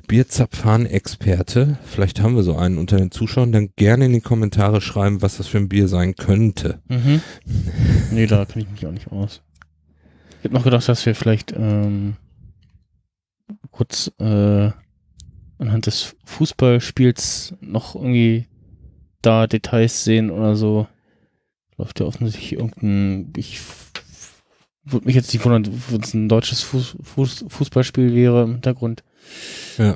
Bierzapfan-Experte. 0.07 1.77
Vielleicht 1.85 2.21
haben 2.21 2.35
wir 2.35 2.43
so 2.43 2.55
einen 2.55 2.77
unter 2.77 2.97
den 2.97 3.11
Zuschauern. 3.11 3.51
Dann 3.51 3.69
gerne 3.75 4.05
in 4.05 4.13
die 4.13 4.21
Kommentare 4.21 4.81
schreiben, 4.81 5.21
was 5.21 5.37
das 5.37 5.47
für 5.47 5.57
ein 5.57 5.69
Bier 5.69 5.87
sein 5.87 6.15
könnte. 6.15 6.81
Mhm. 6.87 7.21
nee, 8.11 8.27
da 8.27 8.45
kenne 8.45 8.65
ich 8.65 8.71
mich 8.71 8.85
auch 8.85 8.91
nicht 8.91 9.11
aus. 9.11 9.41
Ich 10.39 10.45
habe 10.45 10.55
noch 10.55 10.63
gedacht, 10.63 10.87
dass 10.87 11.05
wir 11.05 11.15
vielleicht 11.15 11.53
ähm, 11.53 12.15
kurz 13.71 14.11
äh, 14.19 14.71
anhand 15.57 15.85
des 15.85 16.15
Fußballspiels 16.25 17.55
noch 17.61 17.95
irgendwie 17.95 18.47
da 19.21 19.47
Details 19.47 20.03
sehen 20.03 20.29
oder 20.29 20.55
so. 20.55 20.87
Läuft 21.77 21.99
ja 21.99 22.05
offensichtlich 22.05 22.53
irgendein. 22.53 23.33
Ich 23.35 23.59
würde 24.83 25.07
mich 25.07 25.15
jetzt 25.15 25.33
nicht 25.33 25.43
wundern, 25.43 25.67
wenn 25.89 26.01
es 26.01 26.13
ein 26.13 26.29
deutsches 26.29 26.61
Fuß, 26.61 26.97
Fuß, 27.01 27.45
Fußballspiel 27.47 28.13
wäre 28.13 28.43
im 28.43 28.51
Hintergrund. 28.53 29.03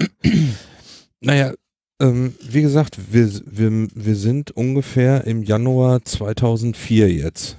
Naja, 1.22 1.54
ähm, 2.02 2.34
wie 2.42 2.62
gesagt, 2.62 2.98
wir, 3.12 3.30
wir, 3.46 3.88
wir 3.94 4.16
sind 4.16 4.52
ungefähr 4.52 5.26
im 5.26 5.44
Januar 5.44 6.04
2004 6.06 7.12
jetzt. 7.12 7.58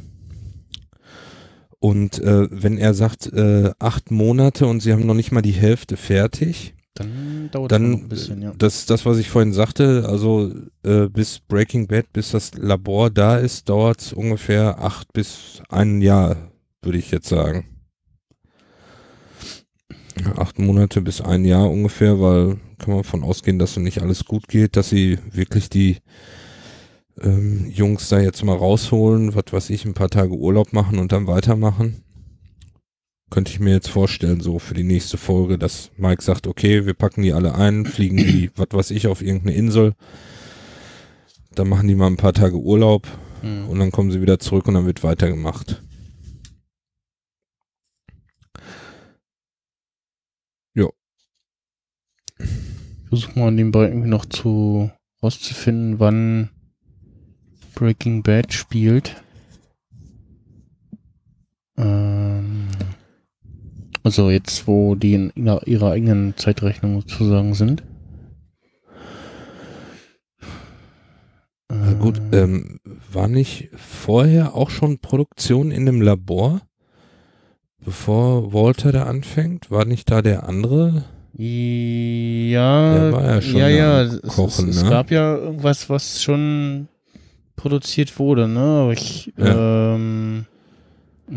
Und 1.79 2.19
äh, 2.19 2.49
wenn 2.51 2.79
er 2.79 2.95
sagt, 2.95 3.33
äh, 3.33 3.73
acht 3.79 4.11
Monate 4.11 4.67
und 4.67 4.81
sie 4.81 4.93
haben 4.93 5.07
noch 5.07 5.15
nicht 5.15 5.33
mal 5.33 5.43
die 5.43 5.53
Hälfte 5.53 5.97
fertig, 5.97 6.75
Dann 6.95 7.49
dauert 7.51 7.73
es 7.73 7.79
noch 7.79 7.85
dann 7.89 7.93
ein 8.05 8.09
bisschen, 8.09 8.43
ja. 8.43 8.53
das, 8.57 8.85
das, 8.87 9.07
was 9.07 9.19
ich 9.19 9.31
vorhin 9.31 9.53
sagte, 9.53 10.07
also 10.07 10.53
äh, 10.85 11.09
bis 11.09 11.41
Breaking 11.41 11.87
Bad, 11.87 12.13
bis 12.13 12.33
das 12.33 12.53
Labor 12.55 13.11
da 13.11 13.37
ist, 13.37 13.69
dauert 13.69 14.01
es 14.01 14.13
ungefähr 14.13 14.79
acht 14.79 15.13
bis 15.13 15.63
ein 15.71 16.03
Jahr, 16.03 16.51
würde 16.83 16.99
ich 16.99 17.11
jetzt 17.11 17.29
sagen. 17.29 17.67
Ja, 20.25 20.39
Acht 20.39 20.59
Monate 20.59 21.01
bis 21.01 21.21
ein 21.21 21.45
Jahr 21.45 21.71
ungefähr, 21.71 22.21
weil 22.21 22.59
kann 22.79 22.95
man 22.95 23.03
davon 23.03 23.23
ausgehen, 23.23 23.59
dass 23.59 23.75
so 23.75 23.81
nicht 23.81 24.03
alles 24.03 24.25
gut 24.25 24.49
geht, 24.49 24.77
dass 24.77 24.91
sie 24.91 25.19
wirklich 25.33 25.69
die 25.71 25.99
ähm, 27.21 27.67
Jungs 27.71 28.09
da 28.09 28.21
jetzt 28.21 28.43
mal 28.45 28.57
rausholen, 28.57 29.35
was 29.35 29.53
weiß 29.53 29.71
ich, 29.71 29.85
ein 29.85 29.95
paar 29.95 30.11
Tage 30.11 30.35
Urlaub 30.35 30.73
machen 30.73 30.99
und 30.99 31.13
dann 31.13 31.27
weitermachen. 31.27 32.03
Könnte 33.31 33.53
ich 33.53 33.61
mir 33.61 33.73
jetzt 33.73 33.89
vorstellen, 33.89 34.41
so 34.41 34.59
für 34.59 34.75
die 34.75 34.83
nächste 34.83 35.17
Folge, 35.17 35.57
dass 35.57 35.91
Mike 35.97 36.23
sagt, 36.23 36.47
okay, 36.47 36.85
wir 36.87 36.95
packen 36.95 37.23
die 37.23 37.33
alle 37.33 37.55
ein, 37.55 37.87
fliegen 37.87 38.17
die, 38.17 38.51
was 38.57 38.69
weiß 38.73 38.91
ich, 38.91 39.07
auf 39.07 39.23
irgendeine 39.23 39.55
Insel. 39.55 39.95
Dann 41.55 41.69
machen 41.69 41.89
die 41.89 41.95
mal 41.95 42.07
ein 42.09 42.17
paar 42.17 42.33
Tage 42.33 42.57
Urlaub 42.57 43.07
Mhm. 43.43 43.71
und 43.71 43.79
dann 43.79 43.91
kommen 43.91 44.11
sie 44.11 44.21
wieder 44.21 44.39
zurück 44.39 44.69
und 44.69 44.75
dann 44.75 44.85
wird 44.85 45.03
weitergemacht. 45.03 45.83
Ich 50.75 50.87
versuche 53.11 53.39
mal 53.39 53.51
nebenbei 53.51 53.89
irgendwie 53.89 54.09
noch 54.09 54.25
zu 54.25 54.91
rauszufinden, 55.23 55.99
wann 55.99 56.49
Breaking 57.75 58.23
Bad 58.23 58.53
spielt. 58.53 59.23
Ähm, 61.77 62.69
also 64.03 64.31
jetzt, 64.31 64.67
wo 64.67 64.95
die 64.95 65.15
in 65.15 65.33
ihrer, 65.35 65.67
ihrer 65.67 65.91
eigenen 65.91 66.37
Zeitrechnung 66.37 67.01
sozusagen 67.03 67.55
sind. 67.55 67.83
Na 71.69 71.93
gut, 71.95 72.21
Äh, 72.33 72.43
ähm, 72.43 72.81
war 73.13 73.29
nicht 73.29 73.71
vorher 73.77 74.55
auch 74.55 74.71
schon 74.71 74.99
Produktion 74.99 75.71
in 75.71 75.85
dem 75.85 76.01
Labor? 76.01 76.63
Bevor 77.85 78.53
Walter 78.53 78.93
da 78.93 79.05
anfängt? 79.05 79.71
War 79.71 79.85
nicht 79.85 80.11
da 80.11 80.23
der 80.23 80.49
andere? 80.49 81.05
Ja, 81.33 83.11
ja 83.11 83.39
ja, 83.39 83.69
ja, 83.69 84.03
es, 84.03 84.21
Kochen, 84.23 84.69
es, 84.69 84.77
es 84.77 84.83
ne? 84.83 84.91
gab 84.91 85.11
ja 85.11 85.37
irgendwas, 85.37 85.89
was 85.89 86.23
schon 86.23 86.89
produziert 87.57 88.19
wurde, 88.19 88.49
ne? 88.49 88.61
Aber 88.61 88.93
ich 88.93 89.33
ähm, 89.39 90.47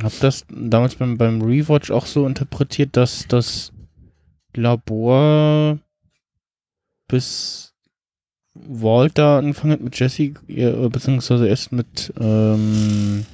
habe 0.02 0.16
das 0.22 0.46
damals 0.50 0.96
beim, 0.96 1.18
beim 1.18 1.42
Rewatch 1.42 1.92
auch 1.92 2.06
so 2.06 2.26
interpretiert, 2.26 2.98
dass 2.98 3.28
das 3.28 3.72
Labor 4.56 5.80
bis 7.08 7.74
Walter 8.54 9.38
angefangen 9.38 9.74
hat 9.74 9.82
mit 9.82 10.00
Jesse, 10.00 10.34
äh, 10.48 10.90
beziehungsweise 10.90 11.48
erst 11.48 11.72
mit 11.72 12.14
ähm, 12.20 13.26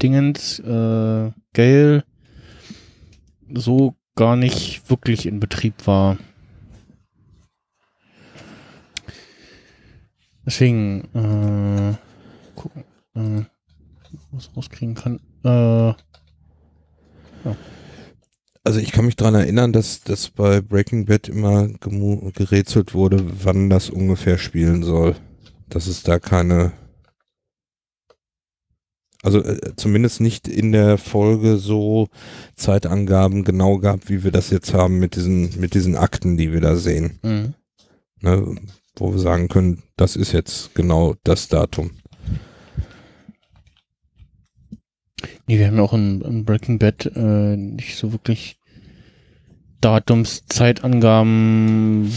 Dingens, 0.00 0.58
äh, 0.60 1.30
Gale, 1.54 2.04
so 3.52 3.94
gar 4.18 4.34
nicht 4.34 4.90
wirklich 4.90 5.26
in 5.26 5.38
Betrieb 5.38 5.86
war. 5.86 6.18
Deswegen, 10.44 11.04
äh, 11.14 11.94
gucken, 12.56 12.84
äh, 13.14 13.44
was 14.32 14.50
rauskriegen 14.56 14.96
kann. 14.96 15.20
Äh, 15.44 15.94
Also 18.64 18.80
ich 18.80 18.90
kann 18.90 19.06
mich 19.06 19.14
dran 19.14 19.36
erinnern, 19.36 19.72
dass 19.72 20.02
das 20.02 20.30
bei 20.30 20.60
Breaking 20.60 21.06
Bad 21.06 21.28
immer 21.28 21.68
gerätselt 21.68 22.94
wurde, 22.94 23.24
wann 23.44 23.70
das 23.70 23.88
ungefähr 23.88 24.36
spielen 24.36 24.82
soll. 24.82 25.14
Dass 25.68 25.86
es 25.86 26.02
da 26.02 26.18
keine, 26.18 26.72
also 29.22 29.42
äh, 29.42 29.74
zumindest 29.76 30.20
nicht 30.20 30.46
in 30.46 30.72
der 30.72 30.98
Folge 30.98 31.56
so 31.56 32.08
Zeitangaben 32.54 33.44
genau 33.44 33.78
gab, 33.78 34.08
wie 34.08 34.22
wir 34.24 34.30
das 34.30 34.50
jetzt 34.50 34.72
haben 34.74 34.98
mit 34.98 35.16
diesen, 35.16 35.58
mit 35.58 35.74
diesen 35.74 35.96
Akten, 35.96 36.36
die 36.36 36.52
wir 36.52 36.60
da 36.60 36.76
sehen. 36.76 37.18
mh. 37.22 37.52
Ne? 38.20 38.56
Wo 38.96 39.12
wir 39.12 39.20
sagen 39.20 39.48
können, 39.48 39.84
das 39.96 40.16
ist 40.16 40.32
jetzt 40.32 40.74
genau 40.74 41.14
das 41.22 41.46
Datum. 41.46 41.92
Nee, 45.46 45.58
wir 45.58 45.68
haben 45.68 45.76
ja 45.76 45.82
auch 45.82 45.92
in, 45.94 46.20
in 46.20 46.44
Breaking 46.44 46.78
Bad 46.78 47.06
äh, 47.14 47.56
nicht 47.56 47.96
so 47.96 48.12
wirklich 48.12 48.58
Datums, 49.80 50.44
Zeitangaben. 50.46 52.12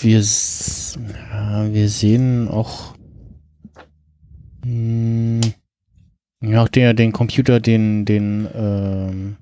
Wir, 0.00 0.18
ja, 0.18 1.72
wir 1.72 1.88
sehen 1.88 2.48
auch, 2.48 2.96
mh, 4.64 5.52
ja, 6.42 6.62
auch 6.62 6.68
der, 6.68 6.92
den 6.92 7.12
Computer, 7.12 7.60
den, 7.60 8.04
den 8.04 8.48
ähm, 8.54 9.36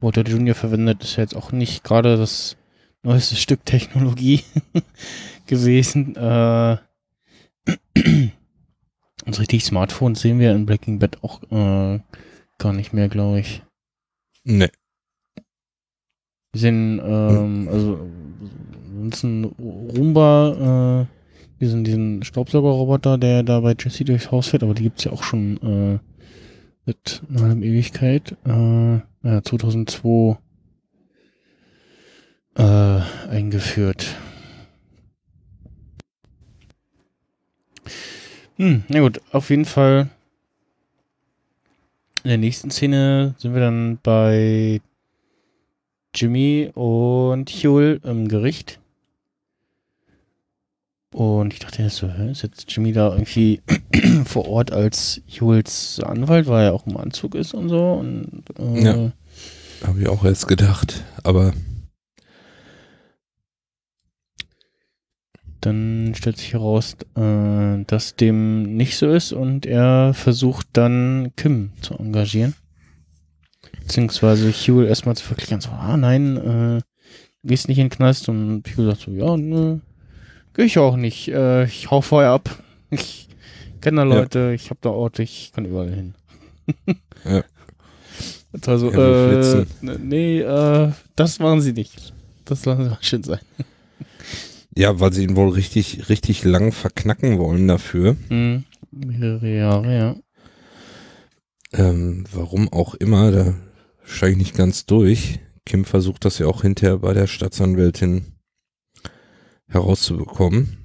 Walter 0.00 0.22
Jr. 0.22 0.54
verwendet, 0.54 1.04
ist 1.04 1.16
ja 1.16 1.22
jetzt 1.22 1.36
auch 1.36 1.52
nicht 1.52 1.84
gerade 1.84 2.16
das 2.16 2.56
neueste 3.02 3.36
Stück 3.36 3.64
Technologie 3.66 4.42
gewesen. 5.46 6.16
Äh, 6.16 6.78
und 9.26 9.38
richtig 9.38 9.64
Smartphones 9.64 10.20
sehen 10.20 10.38
wir 10.38 10.52
in 10.52 10.64
Breaking 10.64 10.98
Bad 10.98 11.22
auch 11.22 11.42
äh, 11.50 12.00
gar 12.56 12.72
nicht 12.72 12.94
mehr, 12.94 13.08
glaube 13.08 13.40
ich. 13.40 13.62
Ne. 14.44 14.70
Wir 16.52 16.60
sehen, 16.60 17.00
ähm, 17.04 17.68
also 17.70 18.10
ein 19.22 19.44
Roomba, 19.44 21.02
äh, 21.02 21.60
diesen, 21.60 21.84
diesen 21.84 22.22
Staubsaugerroboter, 22.22 23.18
der 23.18 23.42
da 23.42 23.60
bei 23.60 23.74
Jesse 23.78 24.04
durchs 24.04 24.30
Haus 24.30 24.48
fährt, 24.48 24.62
aber 24.62 24.72
die 24.72 24.84
gibt's 24.84 25.04
ja 25.04 25.12
auch 25.12 25.22
schon 25.22 26.00
seit 26.90 27.22
einer 27.30 27.42
halben 27.42 27.62
Ewigkeit. 27.62 28.36
Äh, 28.44 28.94
ja, 29.22 29.42
2002 29.42 30.38
äh, 32.56 32.62
eingeführt. 33.30 34.16
Hm, 38.56 38.84
na 38.88 39.00
gut, 39.00 39.20
auf 39.32 39.50
jeden 39.50 39.64
Fall. 39.64 40.08
In 42.24 42.28
der 42.28 42.38
nächsten 42.38 42.70
Szene 42.70 43.34
sind 43.38 43.54
wir 43.54 43.60
dann 43.60 43.98
bei 44.02 44.82
Jimmy 46.14 46.70
und 46.74 47.48
Huel 47.50 48.00
im 48.04 48.28
Gericht. 48.28 48.79
Und 51.12 51.52
ich 51.52 51.58
dachte 51.58 51.88
so, 51.90 52.06
ist 52.06 52.42
jetzt 52.42 52.70
Jimmy 52.72 52.92
da 52.92 53.12
irgendwie 53.12 53.62
vor 54.24 54.46
Ort 54.46 54.72
als 54.72 55.20
Huels 55.40 56.00
Anwalt, 56.00 56.46
weil 56.46 56.66
er 56.66 56.72
auch 56.72 56.86
im 56.86 56.96
Anzug 56.96 57.34
ist 57.34 57.52
und 57.52 57.68
so. 57.68 57.94
Und, 57.94 58.44
äh, 58.58 58.84
Ja. 58.84 59.12
Habe 59.86 60.00
ich 60.00 60.08
auch 60.08 60.24
erst 60.24 60.46
gedacht. 60.46 61.02
Aber 61.24 61.52
Dann 65.60 66.14
stellt 66.14 66.38
sich 66.38 66.54
heraus, 66.54 66.96
äh, 67.16 67.84
dass 67.84 68.16
dem 68.16 68.76
nicht 68.76 68.96
so 68.96 69.10
ist 69.10 69.32
und 69.32 69.66
er 69.66 70.14
versucht 70.14 70.68
dann 70.72 71.32
Kim 71.36 71.72
zu 71.82 71.98
engagieren. 71.98 72.54
Beziehungsweise 73.80 74.50
Huel 74.52 74.86
erstmal 74.86 75.16
zu 75.16 75.24
verklicken, 75.24 75.60
so, 75.60 75.68
ah 75.70 75.98
nein, 75.98 76.36
äh, 76.38 76.80
gehst 77.42 77.68
nicht 77.68 77.78
in 77.78 77.86
den 77.88 77.90
Knast 77.90 78.30
und 78.30 78.62
Huel 78.74 78.86
sagt 78.86 79.02
so, 79.02 79.10
ja, 79.10 79.36
nö, 79.36 79.80
geh 79.80 79.80
ich 80.64 80.78
auch 80.78 80.96
nicht, 80.96 81.28
äh, 81.28 81.64
ich 81.64 81.90
hau 81.90 82.00
vorher 82.00 82.30
ab. 82.30 82.62
Ich 82.90 83.28
kenne 83.80 84.02
da 84.04 84.08
Ja. 84.08 84.20
Leute, 84.20 84.52
ich 84.54 84.70
hab 84.70 84.80
da 84.82 84.90
Orte, 84.90 85.22
ich 85.22 85.52
kann 85.54 85.64
überall 85.64 85.90
hin. 85.94 86.14
ja. 87.24 87.44
Also, 88.66 88.90
Ja, 88.90 89.60
äh, 89.60 89.66
ne- 89.80 89.98
nee, 90.02 90.40
äh, 90.40 90.90
das 91.16 91.38
machen 91.38 91.60
sie 91.60 91.72
nicht. 91.72 92.12
Das 92.44 92.64
lassen 92.64 92.84
sie 92.84 92.90
mal 92.90 92.98
schön 93.00 93.22
sein. 93.22 93.38
Ja, 94.76 94.98
weil 95.00 95.12
sie 95.12 95.22
ihn 95.24 95.36
wohl 95.36 95.50
richtig, 95.50 96.08
richtig 96.08 96.44
lang 96.44 96.72
verknacken 96.72 97.38
wollen 97.38 97.68
dafür. 97.68 98.16
Mhm. 98.28 98.64
Mehrere 98.90 99.48
Jahre, 99.54 99.96
ja. 99.96 100.16
Ähm, 101.72 102.24
warum 102.32 102.72
auch 102.72 102.94
immer, 102.94 103.30
da 103.30 103.54
steige 104.04 104.32
ich 104.32 104.38
nicht 104.38 104.56
ganz 104.56 104.86
durch. 104.86 105.38
Kim 105.64 105.84
versucht 105.84 106.24
das 106.24 106.38
ja 106.38 106.46
auch 106.46 106.62
hinterher 106.62 106.98
bei 106.98 107.14
der 107.14 107.28
Staatsanwältin 107.28 108.24
herauszubekommen. 109.70 110.76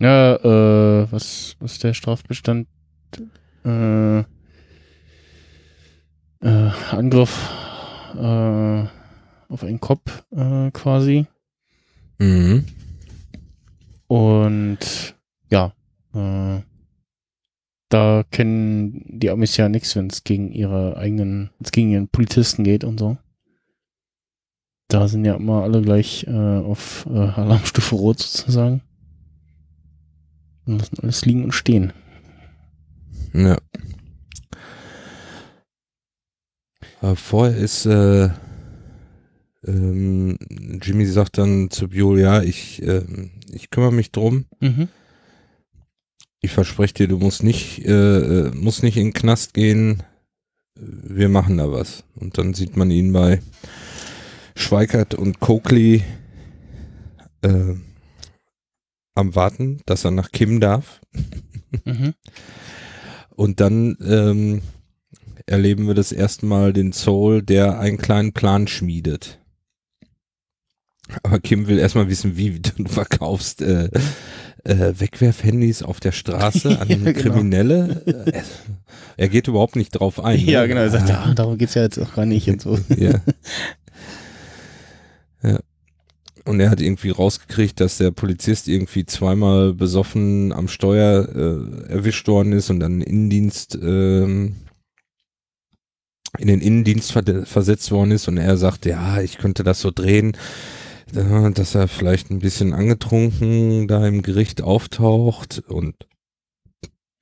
Ja, 0.00 0.36
äh, 0.36 1.10
was, 1.10 1.56
was 1.58 1.72
ist 1.72 1.84
der 1.84 1.94
Strafbestand? 1.94 2.68
Äh, 3.64 4.20
äh, 4.20 4.24
Angriff 6.90 7.50
äh, 8.14 8.84
auf 9.48 9.62
einen 9.62 9.80
Kopf 9.80 10.24
äh, 10.32 10.70
quasi. 10.72 11.26
Mhm. 12.18 12.64
Und 14.06 15.14
ja, 15.50 15.72
äh, 16.14 16.60
da 17.88 18.24
kennen 18.30 19.18
die 19.18 19.30
Amis 19.30 19.56
ja 19.56 19.68
nichts, 19.68 19.96
wenn 19.96 20.08
es 20.08 20.24
gegen 20.24 20.52
ihre 20.52 20.96
eigenen, 20.96 21.50
wenn 21.58 21.64
es 21.64 21.72
gegen 21.72 21.90
ihren 21.90 22.08
Polizisten 22.08 22.64
geht 22.64 22.84
und 22.84 22.98
so. 22.98 23.16
Da 24.88 25.08
sind 25.08 25.24
ja 25.24 25.34
immer 25.34 25.62
alle 25.62 25.82
gleich 25.82 26.26
äh, 26.28 26.30
auf 26.30 27.06
äh, 27.10 27.18
Alarmstufe 27.18 27.94
Rot 27.94 28.20
sozusagen. 28.20 28.82
Und 30.64 30.78
lassen 30.78 30.98
alles 31.02 31.24
liegen 31.24 31.44
und 31.44 31.52
stehen. 31.52 31.92
Ja. 33.32 33.58
Aber 37.00 37.16
vorher 37.16 37.56
ist 37.56 37.86
äh, 37.86 38.30
ähm, 39.66 40.38
Jimmy 40.82 41.06
sagt 41.06 41.38
dann 41.38 41.70
zu 41.70 41.88
Biol, 41.88 42.20
ja, 42.20 42.42
ich, 42.42 42.82
ähm, 42.82 43.30
ich 43.52 43.70
kümmere 43.70 43.92
mich 43.92 44.12
drum. 44.12 44.46
Mhm. 44.60 44.88
Ich 46.40 46.52
verspreche 46.52 46.94
dir, 46.94 47.08
du 47.08 47.18
musst 47.18 47.42
nicht, 47.42 47.84
äh, 47.84 48.46
äh, 48.46 48.50
musst 48.54 48.82
nicht 48.82 48.96
in 48.96 49.08
den 49.08 49.12
Knast 49.12 49.54
gehen. 49.54 50.02
Wir 50.74 51.28
machen 51.28 51.58
da 51.58 51.72
was. 51.72 52.04
Und 52.14 52.38
dann 52.38 52.54
sieht 52.54 52.76
man 52.76 52.90
ihn 52.90 53.12
bei 53.12 53.40
Schweikert 54.56 55.14
und 55.14 55.38
Coakley 55.38 56.02
äh, 57.42 57.74
am 59.14 59.34
Warten, 59.34 59.80
dass 59.86 60.04
er 60.04 60.10
nach 60.10 60.32
Kim 60.32 60.60
darf. 60.60 61.00
Mhm. 61.84 62.14
Und 63.30 63.60
dann 63.60 63.96
ähm, 64.00 64.62
erleben 65.44 65.86
wir 65.86 65.94
das 65.94 66.10
erste 66.10 66.46
Mal 66.46 66.72
den 66.72 66.92
Soul, 66.92 67.42
der 67.42 67.78
einen 67.78 67.98
kleinen 67.98 68.32
Plan 68.32 68.66
schmiedet. 68.66 69.38
Aber 71.22 71.38
Kim 71.38 71.68
will 71.68 71.78
erstmal 71.78 72.08
wissen, 72.08 72.36
wie 72.36 72.58
du 72.58 72.84
verkaufst 72.86 73.62
äh, 73.62 73.90
äh, 74.64 74.94
Wegwerfhandys 74.98 75.82
auf 75.82 76.00
der 76.00 76.12
Straße 76.12 76.80
an 76.80 76.88
Ja, 76.88 76.96
genau. 76.96 77.12
Kriminelle. 77.12 78.02
Äh, 78.06 78.42
er 79.18 79.28
geht 79.28 79.48
überhaupt 79.48 79.76
nicht 79.76 79.90
drauf 79.90 80.18
ein. 80.24 80.38
ne? 80.44 80.50
Ja, 80.50 80.66
genau. 80.66 80.80
Er 80.80 80.90
sagt, 80.90 81.08
ja, 81.08 81.32
darum 81.34 81.58
geht's 81.58 81.74
ja 81.74 81.82
jetzt 81.82 81.98
auch 81.98 82.14
gar 82.14 82.26
nicht 82.26 82.48
und 82.48 82.60
so. 82.62 82.78
ja. 82.96 83.20
Und 86.46 86.60
er 86.60 86.70
hat 86.70 86.80
irgendwie 86.80 87.10
rausgekriegt, 87.10 87.80
dass 87.80 87.98
der 87.98 88.12
Polizist 88.12 88.68
irgendwie 88.68 89.04
zweimal 89.04 89.74
besoffen 89.74 90.52
am 90.52 90.68
Steuer 90.68 91.28
äh, 91.28 91.92
erwischt 91.92 92.28
worden 92.28 92.52
ist 92.52 92.70
und 92.70 92.78
dann 92.78 93.02
Innendienst 93.02 93.76
ähm, 93.82 94.54
in 96.38 96.46
den 96.46 96.60
Innendienst 96.60 97.10
ver 97.10 97.46
versetzt 97.46 97.90
worden 97.90 98.12
ist. 98.12 98.28
Und 98.28 98.38
er 98.38 98.56
sagt, 98.56 98.86
ja, 98.86 99.20
ich 99.20 99.38
könnte 99.38 99.64
das 99.64 99.80
so 99.80 99.90
drehen, 99.90 100.36
äh, 101.14 101.50
dass 101.50 101.74
er 101.74 101.88
vielleicht 101.88 102.30
ein 102.30 102.38
bisschen 102.38 102.74
angetrunken 102.74 103.88
da 103.88 104.06
im 104.06 104.22
Gericht 104.22 104.62
auftaucht. 104.62 105.64
Und 105.66 105.96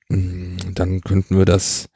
mm, 0.09 0.57
dann 0.75 1.01
könnten 1.01 1.35
wir 1.35 1.45
das 1.45 1.89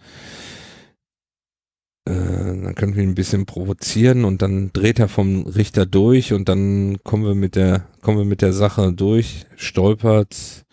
äh, 2.05 2.13
dann 2.13 2.75
können 2.75 2.95
wir 2.95 3.03
ihn 3.03 3.09
ein 3.09 3.15
bisschen 3.15 3.45
provozieren 3.45 4.25
und 4.25 4.41
dann 4.41 4.71
dreht 4.73 4.99
er 4.99 5.07
vom 5.07 5.45
Richter 5.45 5.85
durch 5.85 6.33
und 6.33 6.49
dann 6.49 6.97
kommen 7.03 7.25
wir 7.25 7.35
mit 7.35 7.55
der, 7.55 7.87
kommen 8.01 8.17
wir 8.17 8.25
mit 8.25 8.41
der 8.41 8.53
Sache 8.53 8.93
durch, 8.93 9.45
stolpert, 9.55 10.65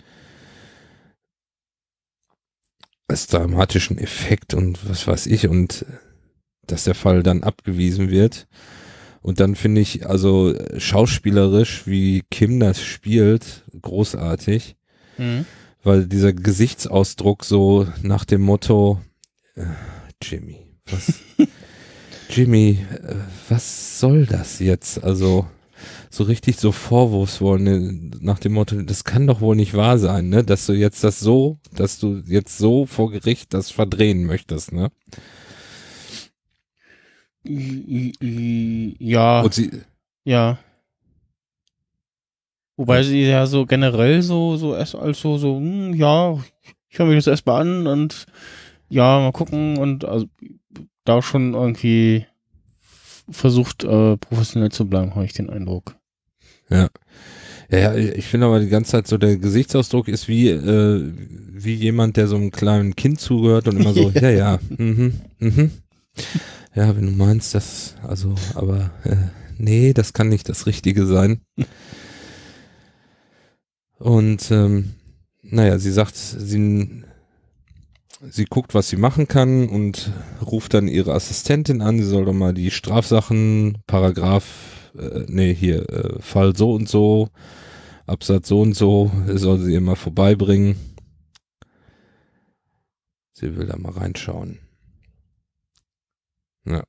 als 3.09 3.27
dramatischen 3.29 3.99
Effekt 3.99 4.55
und 4.55 4.89
was 4.89 5.07
weiß 5.07 5.27
ich 5.27 5.47
und 5.49 5.87
dass 6.67 6.85
der 6.85 6.95
Fall 6.97 7.23
dann 7.23 7.45
abgewiesen 7.45 8.11
wird. 8.11 8.49
Und 9.23 9.41
dann 9.41 9.55
finde 9.57 9.81
ich, 9.81 10.07
also 10.09 10.55
schauspielerisch, 10.79 11.87
wie 11.87 12.23
Kim 12.31 12.61
das 12.61 12.81
spielt, 12.83 13.65
großartig, 13.81 14.77
Mhm. 15.19 15.47
weil 15.83 16.07
dieser 16.07 16.33
Gesichtsausdruck 16.33 17.45
so 17.45 17.87
nach 18.03 18.25
dem 18.25 18.43
Motto, 18.43 19.01
äh, 19.55 19.65
Jimmy, 20.23 20.66
was, 20.91 21.21
Jimmy, 22.31 22.85
äh, 23.03 23.15
was 23.49 24.01
soll 24.01 24.27
das 24.27 24.59
jetzt? 24.59 25.03
Also 25.03 25.47
so 26.11 26.25
richtig 26.25 26.57
so 26.57 26.73
vorwurfsvoll 26.73 27.59
ne, 27.61 28.11
nach 28.21 28.39
dem 28.39 28.55
Motto, 28.55 28.81
das 28.83 29.05
kann 29.05 29.27
doch 29.27 29.41
wohl 29.41 29.57
nicht 29.57 29.75
wahr 29.75 29.99
sein, 29.99 30.29
ne, 30.29 30.43
dass 30.43 30.67
du 30.67 30.73
jetzt 30.73 31.05
das 31.05 31.21
so, 31.21 31.59
dass 31.75 31.99
du 31.99 32.23
jetzt 32.27 32.57
so 32.59 32.87
vor 32.87 33.11
Gericht 33.11 33.53
das 33.55 33.71
verdrehen 33.71 34.25
möchtest, 34.25 34.73
ne? 34.73 34.91
Ja, 38.99 39.43
Und 39.43 39.55
sie, 39.55 39.71
ja. 40.25 40.59
Wobei 42.77 43.03
sie 43.03 43.23
ja 43.23 43.47
so 43.47 43.65
generell 43.65 44.21
so, 44.23 44.57
so 44.57 44.75
erst 44.75 44.97
als 44.97 45.21
so, 45.21 45.39
so, 45.39 45.57
hm, 45.57 45.95
ja, 45.95 46.39
ich 46.89 46.99
höre 46.99 47.07
mich 47.07 47.17
das 47.17 47.29
erstmal 47.29 47.63
an 47.63 47.87
und 47.87 48.27
ja, 48.89 49.21
mal 49.21 49.33
gucken 49.33 49.79
und 49.79 50.05
also 50.05 50.27
da 51.09 51.23
schon 51.23 51.55
irgendwie 51.55 52.27
versucht, 53.31 53.85
äh, 53.85 54.17
professionell 54.17 54.71
zu 54.71 54.87
bleiben, 54.87 55.15
habe 55.15 55.25
ich 55.25 55.33
den 55.33 55.51
Eindruck. 55.51 55.97
Ja, 56.69 56.89
ja, 57.69 57.95
ich 57.95 58.27
finde 58.27 58.47
aber 58.47 58.61
die 58.61 58.69
ganze 58.69 58.93
Zeit 58.93 59.09
so, 59.09 59.19
der 59.19 59.39
Gesichtsausdruck 59.39 60.07
ist 60.09 60.29
wie, 60.29 60.49
äh, 60.49 61.13
wie 61.51 61.75
jemand, 61.75 62.17
der 62.17 62.29
so 62.29 62.37
einem 62.37 62.53
kleinen 62.53 62.95
Kind 62.95 63.21
zugehört 63.21 63.67
und 63.67 63.81
immer 63.81 63.93
so, 63.93 64.11
ja, 64.15 64.31
ja, 64.31 64.59
mhm, 64.77 65.21
mhm. 65.39 65.71
Ja, 66.75 66.95
wenn 66.95 67.07
du 67.07 67.13
meinst, 67.13 67.55
das, 67.55 67.97
also, 68.03 68.35
aber, 68.55 68.91
äh, 69.05 69.17
nee, 69.59 69.93
das 69.93 70.13
kann 70.13 70.29
nicht 70.29 70.49
das 70.49 70.67
Richtige 70.67 71.07
sein. 71.07 71.41
Und, 73.99 74.51
ähm, 74.51 74.93
naja, 75.43 75.79
sie 75.79 75.91
sagt, 75.91 76.15
sie, 76.17 77.03
sie 78.21 78.45
guckt, 78.45 78.75
was 78.75 78.89
sie 78.89 78.97
machen 78.97 79.29
kann 79.29 79.69
und 79.69 80.13
ruft 80.41 80.75
dann 80.75 80.89
ihre 80.89 81.15
Assistentin 81.15 81.83
an, 81.83 81.99
sie 81.99 82.05
soll 82.05 82.25
doch 82.25 82.33
mal 82.33 82.55
die 82.55 82.71
Strafsachen, 82.71 83.79
Paragraph, 83.87 84.93
äh, 84.99 85.25
nee, 85.29 85.55
hier, 85.55 85.89
äh, 85.91 86.23
Fall 86.23 86.57
so 86.57 86.73
und 86.73 86.89
so, 86.89 87.29
Absatz 88.07 88.49
so 88.49 88.61
und 88.61 88.75
so, 88.75 89.11
soll 89.27 89.59
sie 89.59 89.73
ihr 89.73 89.81
mal 89.81 89.97
vorbeibringen. 89.97 90.77
Sie 93.33 93.55
will 93.57 93.67
da 93.67 93.77
mal 93.77 93.93
reinschauen. 93.93 94.61
Ja. 96.65 96.83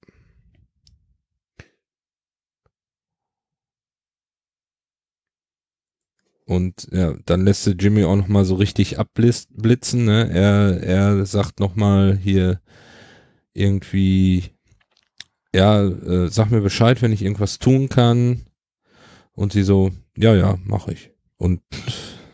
Und 6.48 6.88
ja, 6.94 7.14
dann 7.26 7.44
lässt 7.44 7.66
sie 7.66 7.72
Jimmy 7.72 8.06
auch 8.06 8.16
noch 8.16 8.30
mal 8.30 8.46
so 8.46 8.56
richtig 8.56 8.98
abblitzen. 8.98 10.06
Ne? 10.06 10.30
Er, 10.32 10.82
er 10.82 11.26
sagt 11.26 11.60
noch 11.60 11.76
mal 11.76 12.18
hier 12.18 12.62
irgendwie, 13.54 14.46
ja, 15.54 15.84
äh, 15.84 16.30
sag 16.30 16.50
mir 16.50 16.62
Bescheid, 16.62 17.02
wenn 17.02 17.12
ich 17.12 17.22
irgendwas 17.22 17.60
tun 17.60 17.90
kann. 17.90 18.46
Und 19.34 19.52
sie 19.52 19.64
so, 19.64 19.92
ja, 20.18 20.36
ja, 20.36 20.58
mache 20.64 20.94
ich. 20.94 21.12
Und 21.36 21.60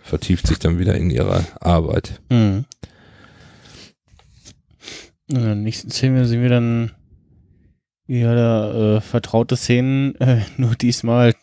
vertieft 0.03 0.45
sich 0.45 0.59
dann 0.59 0.77
wieder 0.77 0.93
in 0.93 1.09
ihre 1.09 1.43
Arbeit. 1.59 2.21
Mhm. 2.29 2.65
In 5.27 5.41
der 5.41 5.55
nächsten 5.55 5.89
Szene 5.89 6.27
sehen 6.27 6.43
wir 6.43 6.49
dann 6.49 6.91
wieder 8.05 8.35
da, 8.35 8.97
äh, 8.97 9.01
vertraute 9.01 9.57
Szenen, 9.57 10.13
äh, 10.21 10.41
nur 10.57 10.75
diesmal 10.75 11.33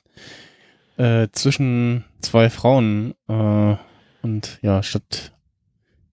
äh, 0.98 1.26
zwischen 1.32 2.04
zwei 2.20 2.50
Frauen. 2.50 3.14
Äh, 3.28 3.76
und 4.22 4.58
ja, 4.62 4.82
statt 4.82 5.32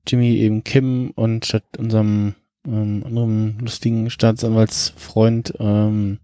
Jimmy 0.07 0.35
eben 0.38 0.63
Kim 0.63 1.11
und 1.15 1.45
statt 1.45 1.65
unserem 1.77 2.35
ähm, 2.65 3.03
anderen 3.05 3.59
lustigen 3.59 4.09
Staatsanwaltsfreund 4.09 5.53
ähm, 5.59 6.19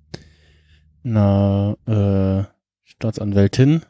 einer 1.03 1.77
äh, 1.85 2.51
Staatsanwältin. 2.83 3.81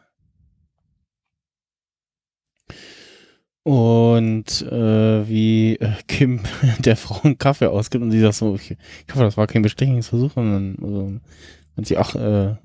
Und 3.65 4.61
äh, 4.63 5.27
wie 5.29 5.77
äh, 5.77 5.93
Kim 6.07 6.41
der 6.79 6.97
Frau 6.97 7.21
einen 7.23 7.37
Kaffee 7.37 7.67
ausgibt 7.67 8.03
und 8.03 8.11
sie 8.11 8.19
sagt 8.19 8.35
so, 8.35 8.55
ich, 8.55 8.71
ich 8.71 9.13
hoffe, 9.13 9.23
das 9.23 9.37
war 9.37 9.47
kein 9.47 9.61
Bestechungsversuch. 9.61 10.35
Und 10.35 10.51
dann 10.51 10.77
also, 10.81 11.19
und 11.75 11.87
sie, 11.87 11.97
ach, 11.97 12.15
äh, 12.15 12.55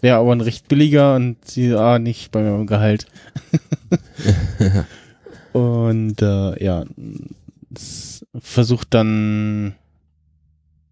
wäre 0.00 0.18
aber 0.18 0.32
ein 0.32 0.40
recht 0.40 0.68
billiger 0.68 1.16
und 1.16 1.44
sie, 1.44 1.74
ah, 1.74 1.98
nicht 1.98 2.30
bei 2.30 2.42
meinem 2.42 2.66
Gehalt. 2.66 3.06
und 5.52 6.22
äh, 6.22 6.64
ja, 6.64 6.84
versucht 8.38 8.94
dann 8.94 9.74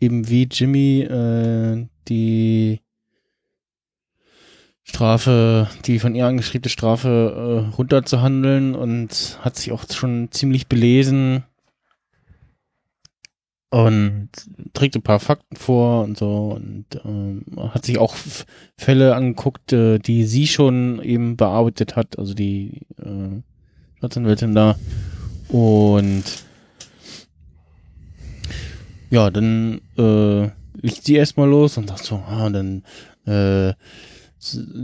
eben 0.01 0.29
wie 0.29 0.49
Jimmy 0.51 1.03
äh, 1.03 1.87
die 2.09 2.81
Strafe, 4.83 5.69
die 5.85 6.01
von 6.01 6.17
ihr 6.17 6.27
angeschriebene 6.27 6.69
Strafe 6.69 7.69
äh, 7.71 7.75
runterzuhandeln 7.77 8.75
und 8.75 9.39
hat 9.41 9.57
sich 9.57 9.71
auch 9.71 9.85
schon 9.89 10.33
ziemlich 10.33 10.67
belesen 10.67 11.45
und 13.73 14.29
trägt 14.75 14.97
ein 14.97 15.03
paar 15.03 15.19
Fakten 15.19 15.57
vor 15.57 16.05
und 16.05 16.19
so 16.19 16.53
und 16.57 16.85
ähm, 17.07 17.43
hat 17.73 17.87
sich 17.87 17.97
auch 17.97 18.15
Fälle 18.77 19.15
angeguckt, 19.15 19.73
äh, 19.73 19.99
die 19.99 20.25
sie 20.25 20.47
schon 20.47 21.03
eben 21.03 21.39
bearbeitet 21.39 21.97
hat, 21.97 22.19
also 22.19 22.35
die 22.35 22.83
äh, 22.99 23.41
Staatsanwältin 23.97 24.55
da. 24.55 24.77
Und 25.49 26.25
ja, 29.09 29.31
dann 29.31 29.81
äh, 29.97 30.43
liegt 30.75 31.05
sie 31.05 31.15
erstmal 31.15 31.49
los 31.49 31.79
und 31.79 31.89
sagt 31.89 32.05
so, 32.05 32.17
ah, 32.17 32.51
dann 32.51 32.83
äh, 33.25 33.73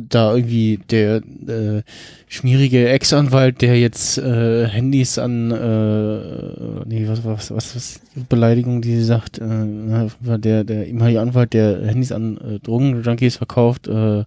da 0.08 0.34
irgendwie 0.34 0.78
der 0.90 1.16
äh, 1.16 1.82
schmierige 2.28 2.88
Ex-Anwalt, 2.88 3.60
der 3.60 3.78
jetzt 3.78 4.18
äh, 4.18 4.66
Handys 4.66 5.18
an 5.18 5.50
äh, 5.50 6.84
nee, 6.86 7.08
was 7.08 7.24
was 7.24 7.50
was 7.50 7.76
was 7.76 8.00
Beleidigung, 8.28 8.82
die 8.82 8.96
sie 8.96 9.04
sagt, 9.04 9.38
äh, 9.38 10.38
der 10.38 10.64
der 10.64 10.86
ehemalige 10.86 11.20
Anwalt, 11.20 11.52
der 11.52 11.86
Handys 11.86 12.12
an 12.12 12.38
äh, 12.38 12.58
Drogenjunkies 12.60 13.36
verkauft, 13.36 13.88
äh, 13.88 14.24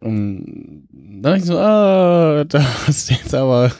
und 0.00 0.86
dann 1.22 1.38
ich 1.38 1.44
so, 1.44 1.58
ah, 1.58 2.44
da 2.44 2.62
hast 2.86 3.08
du 3.08 3.14
jetzt 3.14 3.34
aber 3.34 3.72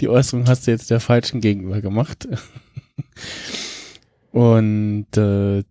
die 0.00 0.08
Äußerung 0.08 0.48
hast 0.48 0.66
du 0.66 0.70
jetzt 0.70 0.90
der 0.90 1.00
falschen 1.00 1.40
gegenüber 1.40 1.80
gemacht. 1.80 2.26
Und 4.32 5.06
äh, 5.14 5.62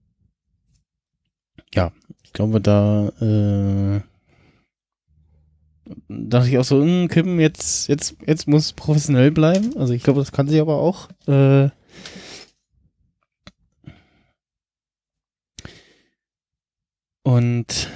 ich 2.32 2.34
glaube, 2.34 2.62
da 2.62 3.10
äh, 3.20 4.00
dachte 6.08 6.48
ich 6.48 6.58
auch 6.58 6.64
so, 6.64 6.82
hm, 6.82 7.10
Kim, 7.10 7.42
jetzt, 7.42 7.90
jetzt, 7.90 8.16
jetzt 8.26 8.48
muss 8.48 8.72
professionell 8.72 9.32
bleiben. 9.32 9.76
Also 9.78 9.92
ich 9.94 10.02
glaube, 10.02 10.22
das 10.22 10.32
kann 10.32 10.48
sie 10.48 10.62
aber 10.62 10.78
auch. 10.78 11.10
Äh, 11.28 11.70
und 17.24 17.90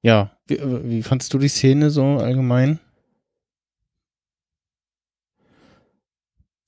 ja, 0.00 0.34
wie, 0.46 0.58
wie 0.84 1.02
fandst 1.02 1.34
du 1.34 1.38
die 1.38 1.48
Szene 1.48 1.90
so 1.90 2.02
allgemein? 2.16 2.80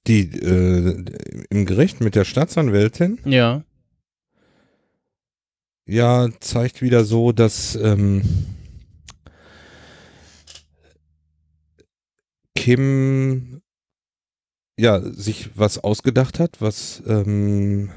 Die 0.06 0.24
äh, 0.24 1.04
im 1.48 1.64
Gericht 1.64 2.02
mit 2.02 2.16
der 2.16 2.26
Staatsanwältin? 2.26 3.18
Ja. 3.24 3.64
Ja, 5.86 6.28
zeigt 6.40 6.80
wieder 6.80 7.04
so, 7.04 7.32
dass 7.32 7.74
ähm, 7.76 8.22
Kim 12.54 13.62
ja 14.78 15.00
sich 15.00 15.50
was 15.54 15.82
ausgedacht 15.82 16.38
hat, 16.38 16.60
was 16.60 17.02
ähm, 17.06 17.90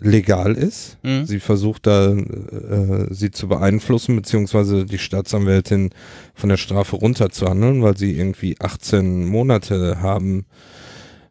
legal 0.00 0.54
ist. 0.54 0.98
Mhm. 1.02 1.26
Sie 1.26 1.40
versucht 1.40 1.86
da 1.86 2.12
äh, 2.12 3.06
sie 3.10 3.30
zu 3.30 3.48
beeinflussen, 3.48 4.16
beziehungsweise 4.16 4.84
die 4.84 4.98
Staatsanwältin 4.98 5.90
von 6.34 6.48
der 6.48 6.56
Strafe 6.56 6.96
runterzuhandeln, 6.96 7.82
weil 7.82 7.96
sie 7.96 8.16
irgendwie 8.16 8.56
18 8.60 9.26
Monate 9.26 10.00
haben 10.00 10.46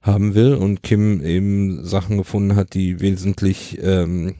haben 0.01 0.35
will 0.35 0.53
und 0.53 0.83
Kim 0.83 1.21
eben 1.21 1.83
Sachen 1.83 2.17
gefunden 2.17 2.55
hat, 2.55 2.73
die 2.73 3.01
wesentlich 3.01 3.77
ähm, 3.81 4.35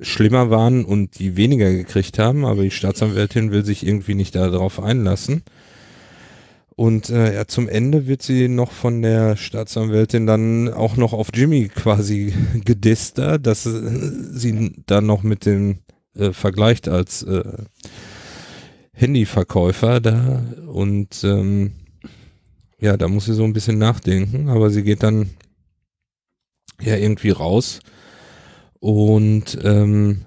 schlimmer 0.00 0.50
waren 0.50 0.84
und 0.84 1.18
die 1.18 1.36
weniger 1.36 1.70
gekriegt 1.70 2.18
haben, 2.18 2.44
aber 2.44 2.62
die 2.62 2.70
Staatsanwältin 2.70 3.50
will 3.50 3.64
sich 3.64 3.86
irgendwie 3.86 4.14
nicht 4.14 4.34
darauf 4.34 4.80
einlassen. 4.80 5.42
Und 6.76 7.10
äh, 7.10 7.34
ja, 7.34 7.46
zum 7.46 7.68
Ende 7.68 8.06
wird 8.06 8.22
sie 8.22 8.48
noch 8.48 8.72
von 8.72 9.02
der 9.02 9.36
Staatsanwältin 9.36 10.26
dann 10.26 10.72
auch 10.72 10.96
noch 10.96 11.12
auf 11.12 11.28
Jimmy 11.34 11.68
quasi 11.68 12.32
gedisst, 12.64 13.18
da, 13.18 13.36
dass 13.36 13.66
äh, 13.66 13.70
sie 14.32 14.72
dann 14.86 15.04
noch 15.04 15.22
mit 15.22 15.44
dem 15.44 15.80
äh, 16.16 16.32
vergleicht 16.32 16.88
als 16.88 17.22
äh, 17.22 17.44
Handyverkäufer 18.94 20.00
da 20.00 20.42
und 20.66 21.22
ähm, 21.24 21.72
ja, 22.80 22.96
da 22.96 23.08
muss 23.08 23.26
sie 23.26 23.34
so 23.34 23.44
ein 23.44 23.52
bisschen 23.52 23.78
nachdenken, 23.78 24.48
aber 24.48 24.70
sie 24.70 24.82
geht 24.82 25.02
dann 25.02 25.30
ja 26.80 26.96
irgendwie 26.96 27.30
raus 27.30 27.80
und 28.80 29.58
ähm, 29.62 30.26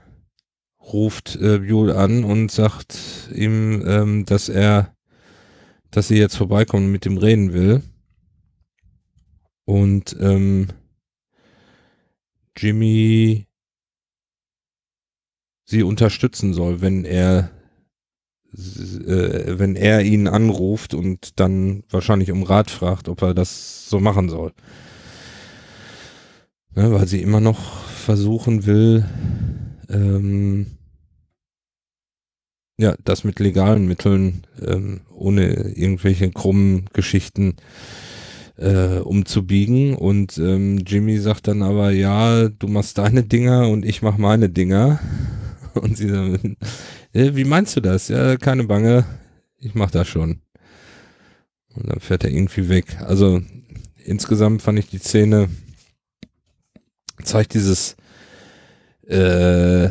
ruft 0.80 1.36
äh, 1.36 1.60
Buell 1.60 1.92
an 1.92 2.24
und 2.24 2.52
sagt 2.52 2.98
ihm, 3.34 3.84
ähm, 3.86 4.26
dass 4.26 4.50
er, 4.50 4.96
dass 5.92 6.08
sie 6.08 6.18
jetzt 6.18 6.36
vorbeikommt 6.38 6.86
und 6.86 6.92
mit 6.92 7.06
ihm 7.06 7.18
reden 7.18 7.54
will. 7.54 7.82
Und 9.66 10.16
ähm, 10.20 10.68
Jimmy 12.56 13.48
sie 15.66 15.84
unterstützen 15.84 16.54
soll, 16.54 16.82
wenn 16.82 17.06
er 17.06 17.50
äh, 18.54 19.58
wenn 19.58 19.76
er 19.76 20.04
ihn 20.04 20.28
anruft 20.28 20.94
und 20.94 21.40
dann 21.40 21.84
wahrscheinlich 21.90 22.32
um 22.32 22.44
Rat 22.44 22.70
fragt, 22.70 23.10
ob 23.10 23.24
er 23.24 23.34
das 23.34 23.90
so 23.90 24.00
machen 24.00 24.30
soll. 24.30 24.54
Ne, 26.76 26.92
weil 26.92 27.08
sie 27.08 27.22
immer 27.22 27.40
noch 27.40 27.84
versuchen 28.04 28.66
will, 28.66 29.06
ähm, 29.90 30.68
ja, 32.78 32.96
das 33.04 33.24
mit 33.24 33.40
legalen 33.40 33.88
Mitteln, 33.88 34.46
ähm, 34.62 35.02
ohne 35.10 35.72
irgendwelche 35.76 36.30
krummen 36.32 36.90
Geschichten 36.94 37.56
äh, 38.58 39.00
umzubiegen. 39.00 39.96
Und 39.96 40.38
ähm, 40.38 40.80
Jimmy 40.86 41.18
sagt 41.18 41.48
dann 41.48 41.62
aber, 41.62 41.92
ja, 41.92 42.50
du 42.50 42.68
machst 42.68 42.98
deine 42.98 43.24
Dinger 43.24 43.70
und 43.70 43.86
ich 43.86 44.02
mach 44.02 44.18
meine 44.18 44.50
Dinger. 44.50 45.00
Und 45.74 45.98
sie 45.98 46.08
sagt, 46.08 46.46
äh, 47.14 47.36
wie 47.36 47.46
meinst 47.46 47.76
du 47.76 47.82
das? 47.82 48.08
Ja, 48.08 48.38
keine 48.38 48.66
Bange, 48.66 49.06
ich 49.58 49.74
mach 49.74 49.90
das 49.90 50.08
schon. 50.08 50.42
Und 51.74 51.90
dann 51.90 52.00
fährt 52.00 52.24
er 52.24 52.30
irgendwie 52.30 52.70
weg. 52.70 52.98
Also 53.00 53.42
insgesamt 54.06 54.62
fand 54.62 54.78
ich 54.78 54.88
die 54.88 55.00
Szene 55.00 55.50
zeigt 57.22 57.54
dieses 57.54 57.96
äh, 59.08 59.90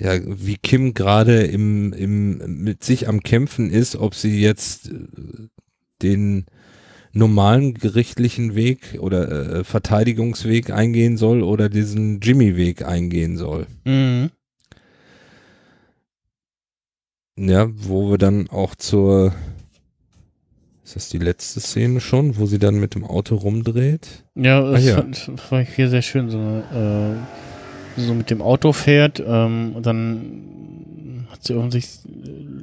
ja, 0.00 0.18
wie 0.24 0.56
Kim 0.56 0.94
gerade 0.94 1.42
im, 1.42 1.92
im, 1.92 2.62
mit 2.62 2.82
sich 2.82 3.06
am 3.06 3.20
Kämpfen 3.20 3.70
ist, 3.70 3.96
ob 3.96 4.14
sie 4.14 4.40
jetzt 4.40 4.90
äh, 4.90 4.94
den 6.02 6.46
normalen 7.12 7.74
gerichtlichen 7.74 8.54
Weg 8.54 8.96
oder 9.00 9.58
äh, 9.58 9.64
Verteidigungsweg 9.64 10.70
eingehen 10.70 11.16
soll 11.16 11.42
oder 11.42 11.68
diesen 11.68 12.20
Jimmy-Weg 12.20 12.86
eingehen 12.86 13.36
soll. 13.36 13.66
Mhm. 13.84 14.30
Ja, 17.36 17.68
wo 17.70 18.10
wir 18.10 18.18
dann 18.18 18.48
auch 18.48 18.74
zur 18.74 19.34
ist 20.90 20.96
das 20.96 21.08
die 21.08 21.18
letzte 21.18 21.60
Szene 21.60 22.00
schon, 22.00 22.36
wo 22.36 22.46
sie 22.46 22.58
dann 22.58 22.80
mit 22.80 22.96
dem 22.96 23.04
Auto 23.04 23.36
rumdreht? 23.36 24.24
Ja, 24.34 24.60
das 24.72 24.84
ja. 24.84 24.96
fand, 24.96 25.16
fand 25.36 25.68
ich 25.68 25.74
hier 25.76 25.88
sehr 25.88 26.02
schön, 26.02 26.30
so, 26.30 26.38
äh, 26.38 27.14
so 28.00 28.12
mit 28.14 28.28
dem 28.30 28.42
Auto 28.42 28.72
fährt 28.72 29.22
ähm, 29.24 29.72
und 29.76 29.86
dann 29.86 31.26
hat 31.30 31.44
sie 31.44 31.54
offensichtlich 31.54 32.12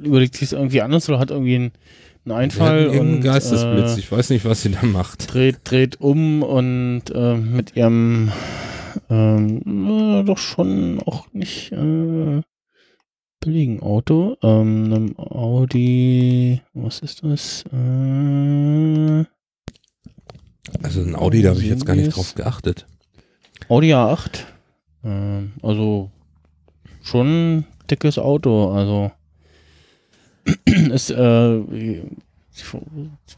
überlegt 0.04 0.34
sich 0.34 0.42
es 0.42 0.52
irgendwie 0.52 0.82
anders 0.82 1.08
oder 1.08 1.18
hat 1.18 1.30
irgendwie 1.30 1.54
einen, 1.54 1.72
einen 2.26 2.34
Einfall 2.36 2.90
Ja, 2.92 3.00
und 3.00 3.22
Geistesblitz. 3.22 3.96
äh, 3.96 4.00
ich 4.00 4.12
weiß 4.12 4.28
nicht, 4.28 4.44
was 4.44 4.60
sie 4.60 4.72
da 4.72 4.84
macht. 4.84 5.32
dreht, 5.32 5.60
dreht 5.64 5.98
um 6.00 6.42
und 6.42 7.04
äh, 7.14 7.34
mit 7.34 7.76
ihrem 7.76 8.30
ähm, 9.08 10.20
äh, 10.20 10.24
doch 10.24 10.36
schon 10.38 11.00
auch 11.00 11.32
nicht 11.32 11.72
äh, 11.72 12.42
billigen 13.40 13.80
Auto, 13.80 14.36
ähm, 14.42 14.84
einem 14.92 15.18
Audi, 15.18 16.60
was 16.74 17.00
ist 17.00 17.22
das? 17.24 17.64
Äh, 17.72 19.24
Also 20.82 21.00
ein 21.02 21.16
Audi, 21.16 21.42
da 21.42 21.50
habe 21.50 21.60
ich 21.60 21.68
jetzt 21.68 21.86
gar 21.86 21.96
nicht 21.96 22.14
drauf 22.14 22.34
geachtet. 22.34 22.86
Audi 23.68 23.94
A8. 23.94 24.44
Ähm, 25.04 25.52
also 25.62 26.10
schon 27.02 27.26
ein 27.58 27.64
dickes 27.90 28.18
Auto. 28.18 28.72
Also 28.72 29.10
ist, 30.64 31.10
äh, 31.10 31.60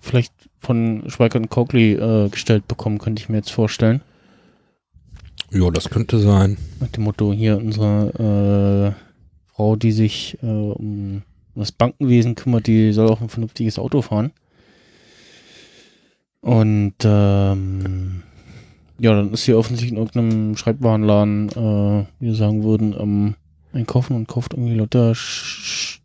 vielleicht 0.00 0.32
von 0.60 1.04
Schweigert 1.08 1.42
und 1.42 1.50
Coakley 1.50 1.92
äh, 1.94 2.28
gestellt 2.28 2.66
bekommen, 2.68 2.98
könnte 2.98 3.22
ich 3.22 3.28
mir 3.28 3.36
jetzt 3.38 3.50
vorstellen. 3.52 4.00
Ja, 5.50 5.70
das 5.70 5.90
könnte 5.90 6.18
sein. 6.20 6.56
Nach 6.78 6.88
dem 6.88 7.04
Motto, 7.04 7.32
hier 7.32 7.56
unsere 7.58 8.94
äh, 8.96 9.09
Frau, 9.60 9.76
die 9.76 9.92
sich 9.92 10.38
äh, 10.42 10.46
um 10.46 11.20
das 11.54 11.70
Bankenwesen 11.70 12.34
kümmert, 12.34 12.66
die 12.66 12.92
soll 12.92 13.10
auch 13.10 13.20
ein 13.20 13.28
vernünftiges 13.28 13.78
Auto 13.78 14.00
fahren. 14.00 14.32
Und 16.40 16.94
ähm, 17.04 18.22
ja, 18.98 19.12
dann 19.14 19.34
ist 19.34 19.44
sie 19.44 19.52
offensichtlich 19.52 19.92
in 19.92 19.98
irgendeinem 19.98 20.56
Schreibwarenladen, 20.56 21.50
äh, 21.50 22.06
wie 22.20 22.28
wir 22.28 22.34
sagen 22.34 22.64
würden, 22.64 22.96
am 22.96 23.34
Einkaufen 23.74 24.16
und 24.16 24.28
kauft 24.28 24.54
irgendwie 24.54 24.76
lauter 24.76 25.14
Stifte, 25.14 26.00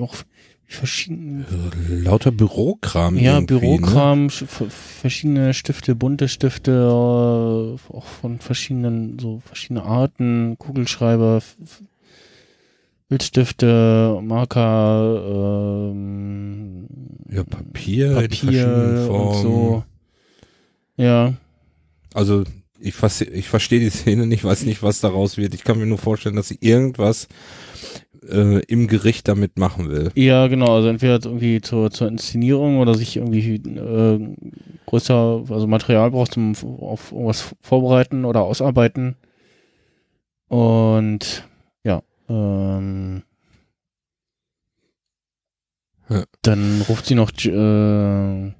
auch 0.00 0.14
verschiedene 0.72 1.44
Lauter 1.88 2.30
Bürokram. 2.32 3.16
ja, 3.18 3.40
Ne? 3.40 3.46
Bürokram, 3.46 4.30
v- 4.30 4.66
verschiedene 4.70 5.52
Stifte, 5.54 5.94
bunte 5.94 6.28
Stifte, 6.28 6.70
äh, 6.72 7.92
auch 7.92 8.06
von 8.20 8.38
verschiedenen, 8.38 9.18
so 9.18 9.40
verschiedene 9.44 9.82
Arten, 9.82 10.56
Kugelschreiber, 10.58 11.42
Bildstifte, 13.08 14.20
Marker, 14.22 15.90
ähm, 15.90 16.86
Ja, 17.28 17.42
Papier, 17.44 18.14
Papier 18.14 19.04
Formen. 19.06 19.26
und 19.28 19.34
so. 19.42 19.84
Ja, 20.96 21.34
Also 22.14 22.44
ich, 22.78 22.94
ich 23.32 23.48
verstehe 23.48 23.80
die 23.80 23.90
Szene 23.90 24.26
nicht, 24.26 24.44
weiß 24.44 24.64
nicht, 24.64 24.82
was 24.82 25.00
daraus 25.00 25.36
wird. 25.36 25.54
Ich 25.54 25.64
kann 25.64 25.78
mir 25.78 25.86
nur 25.86 25.98
vorstellen, 25.98 26.36
dass 26.36 26.48
sie 26.48 26.58
irgendwas 26.60 27.26
äh, 28.28 28.60
im 28.66 28.86
Gericht 28.86 29.28
damit 29.28 29.58
machen 29.58 29.88
will. 29.90 30.10
ja, 30.14 30.46
genau, 30.48 30.74
also 30.76 30.88
entweder 30.88 31.18
irgendwie 31.24 31.60
zur, 31.60 31.90
zur 31.90 32.08
Inszenierung 32.08 32.78
oder 32.78 32.94
sich 32.94 33.16
irgendwie 33.16 33.54
äh, 33.56 34.36
größer, 34.86 35.44
also 35.48 35.66
Material 35.66 36.10
braucht 36.10 36.32
zum 36.32 36.54
auf 36.80 37.12
irgendwas 37.12 37.54
vorbereiten 37.60 38.24
oder 38.24 38.42
ausarbeiten. 38.42 39.16
Und 40.48 41.48
ja, 41.84 42.02
ähm, 42.28 43.22
Ja. 46.08 46.24
dann 46.42 46.82
ruft 46.88 47.06
sie 47.06 47.14
noch 47.14 47.30
äh, 47.44 48.52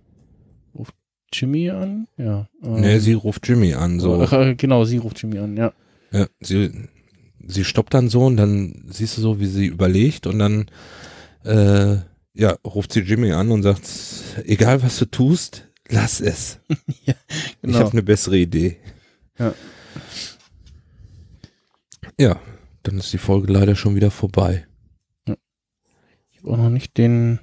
ruft 0.79 0.95
Jimmy 1.33 1.71
an? 1.71 2.07
Ja. 2.17 2.49
ähm, 2.63 2.81
Nee, 2.81 2.99
sie 2.99 3.13
ruft 3.15 3.49
Jimmy 3.49 3.75
an. 3.75 3.99
So. 4.01 4.23
Ach, 4.23 4.33
äh, 4.33 4.55
genau, 4.55 4.85
sie 4.85 4.99
ruft 4.99 5.21
Jimmy 5.21 5.39
an, 5.39 5.57
ja. 5.57 5.73
Ja, 6.13 6.27
sie, 6.41 6.71
sie 7.51 7.65
stoppt 7.65 7.95
dann 7.95 8.09
so 8.09 8.25
und 8.27 8.37
dann 8.37 8.85
siehst 8.89 9.17
du 9.17 9.21
so, 9.23 9.41
wie 9.41 9.47
sie 9.47 9.67
überlegt 9.67 10.27
und 10.27 10.39
dann 10.39 10.67
äh, 11.45 11.97
ja, 12.35 12.57
ruft 12.65 12.93
sie 12.93 13.01
Jimmy 13.01 13.33
an 13.33 13.51
und 13.51 13.63
sagt, 13.63 13.83
egal 14.45 14.83
was 14.83 14.99
du 14.99 15.05
tust, 15.07 15.69
lass 15.89 16.21
es. 16.21 16.61
Ich 16.87 17.57
Genau. 17.63 17.79
habe 17.81 17.93
eine 17.93 18.03
bessere 18.03 18.39
Idee. 18.39 18.79
Ja. 19.39 19.55
Ja, 22.19 22.41
dann 22.83 22.99
ist 22.99 23.13
die 23.13 23.19
Folge 23.19 23.53
leider 23.53 23.75
schon 23.77 23.95
wieder 23.95 24.11
vorbei. 24.11 24.67
Ich 25.27 26.39
habe 26.39 26.53
auch 26.53 26.57
noch 26.57 26.71
nicht 26.71 26.97
den 26.97 27.39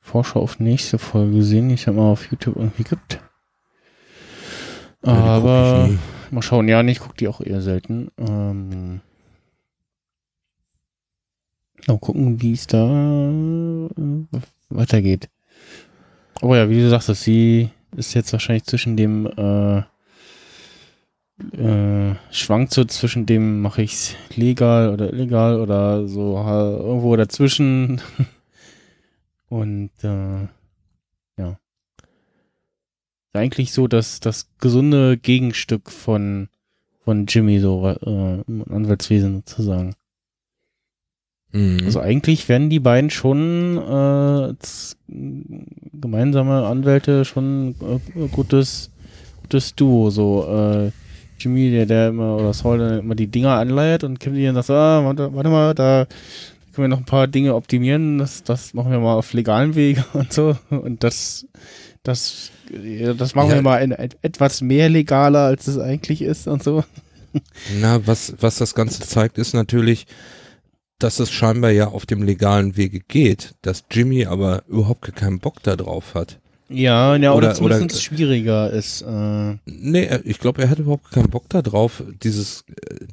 Vorschau 0.00 0.40
auf 0.40 0.58
nächste 0.58 0.98
Folge 0.98 1.36
gesehen, 1.36 1.70
es 1.70 1.84
ja 1.84 1.92
mal 1.92 2.10
auf 2.10 2.28
YouTube 2.30 2.56
irgendwie 2.56 2.82
gibt. 2.84 3.20
Ja, 5.04 5.12
Aber 5.12 5.84
ich 5.86 5.92
nie. 5.92 5.98
Mal 6.32 6.42
schauen, 6.42 6.68
ja, 6.68 6.82
ich 6.82 7.00
gucke 7.00 7.16
die 7.16 7.28
auch 7.28 7.40
eher 7.40 7.60
selten. 7.60 8.10
Ähm, 8.18 9.00
mal 11.86 11.98
gucken, 11.98 12.40
wie 12.40 12.52
es 12.52 12.66
da 12.66 13.30
äh, 13.30 14.40
weitergeht. 14.70 15.28
Aber 16.40 16.56
ja, 16.56 16.68
wie 16.68 16.80
du 16.80 16.88
sagst, 16.88 17.14
sie 17.14 17.70
ist 17.96 18.14
jetzt 18.14 18.32
wahrscheinlich 18.32 18.64
zwischen 18.64 18.96
dem 18.96 19.26
äh, 19.26 19.82
äh, 21.56 22.14
schwankt 22.30 22.72
so 22.72 22.84
zwischen 22.84 23.26
dem, 23.26 23.60
mache 23.60 23.82
ich's 23.82 24.16
legal 24.34 24.90
oder 24.90 25.12
illegal 25.12 25.60
oder 25.60 26.06
so 26.06 26.36
irgendwo 26.36 27.14
dazwischen. 27.16 28.00
Und 29.48 29.90
äh, 30.02 30.48
Eigentlich 33.32 33.72
so 33.72 33.88
das, 33.88 34.20
das 34.20 34.48
gesunde 34.58 35.16
Gegenstück 35.16 35.90
von, 35.90 36.48
von 37.04 37.26
Jimmy, 37.26 37.60
so 37.60 37.88
äh, 37.88 38.42
im 38.46 38.64
Anwaltswesen 38.70 39.36
sozusagen. 39.46 39.94
Mhm. 41.52 41.80
Also 41.84 42.00
eigentlich 42.00 42.48
werden 42.48 42.70
die 42.70 42.80
beiden 42.80 43.10
schon 43.10 43.78
äh, 43.78 43.80
als 43.80 44.96
gemeinsame 45.08 46.66
Anwälte 46.66 47.24
schon 47.24 47.74
äh, 47.80 48.28
gutes, 48.28 48.90
gutes 49.42 49.74
Duo. 49.74 50.10
So 50.10 50.46
äh, 50.46 50.90
Jimmy, 51.38 51.70
der, 51.70 51.86
der 51.86 52.08
immer, 52.08 52.36
oder 52.36 52.52
Saul, 52.52 52.78
der 52.78 52.98
immer 52.98 53.14
die 53.14 53.26
Dinger 53.26 53.56
anleiert 53.56 54.04
und 54.04 54.20
Kim, 54.20 54.34
die 54.34 54.44
dann 54.44 54.54
sagt, 54.54 54.70
ah, 54.70 55.04
warte, 55.04 55.34
warte 55.34 55.50
mal, 55.50 55.74
da 55.74 56.06
können 56.72 56.84
wir 56.84 56.88
noch 56.88 56.98
ein 56.98 57.04
paar 57.04 57.26
Dinge 57.26 57.54
optimieren, 57.54 58.18
das, 58.18 58.42
das 58.44 58.72
machen 58.72 58.90
wir 58.90 58.98
mal 58.98 59.14
auf 59.14 59.32
legalen 59.34 59.74
Wege 59.74 60.04
und 60.14 60.32
so. 60.32 60.56
Und 60.70 61.04
das, 61.04 61.46
das, 62.02 62.50
das 63.16 63.34
machen 63.34 63.50
Ja. 63.50 63.54
wir 63.56 63.62
mal 63.62 63.78
in, 63.78 63.92
etwas 63.92 64.60
mehr 64.60 64.88
legaler, 64.88 65.40
als 65.40 65.66
es 65.66 65.78
eigentlich 65.78 66.22
ist 66.22 66.46
und 66.48 66.62
so. 66.62 66.84
Na, 67.80 68.06
was, 68.06 68.34
was 68.40 68.56
das 68.56 68.74
Ganze 68.74 69.00
zeigt, 69.02 69.38
ist 69.38 69.54
natürlich, 69.54 70.06
dass 70.98 71.18
es 71.18 71.30
scheinbar 71.30 71.70
ja 71.70 71.88
auf 71.88 72.06
dem 72.06 72.22
legalen 72.22 72.76
Wege 72.76 73.00
geht, 73.00 73.54
dass 73.62 73.84
Jimmy 73.90 74.26
aber 74.26 74.62
überhaupt 74.68 75.14
keinen 75.16 75.38
Bock 75.40 75.62
da 75.62 75.76
drauf 75.76 76.14
hat. 76.14 76.38
Ja, 76.68 77.16
ja, 77.16 77.32
oder, 77.32 77.48
Oder- 77.48 77.54
zumindest 77.54 77.84
oder- 77.84 78.00
schwieriger 78.00 78.70
ist. 78.70 79.02
Äh, 79.02 79.56
Nee, 79.66 80.08
ich 80.24 80.38
glaube, 80.38 80.62
er 80.62 80.70
hat 80.70 80.78
überhaupt 80.78 81.10
keinen 81.10 81.28
Bock 81.28 81.44
da 81.50 81.60
drauf, 81.60 82.02
dieses, 82.22 82.64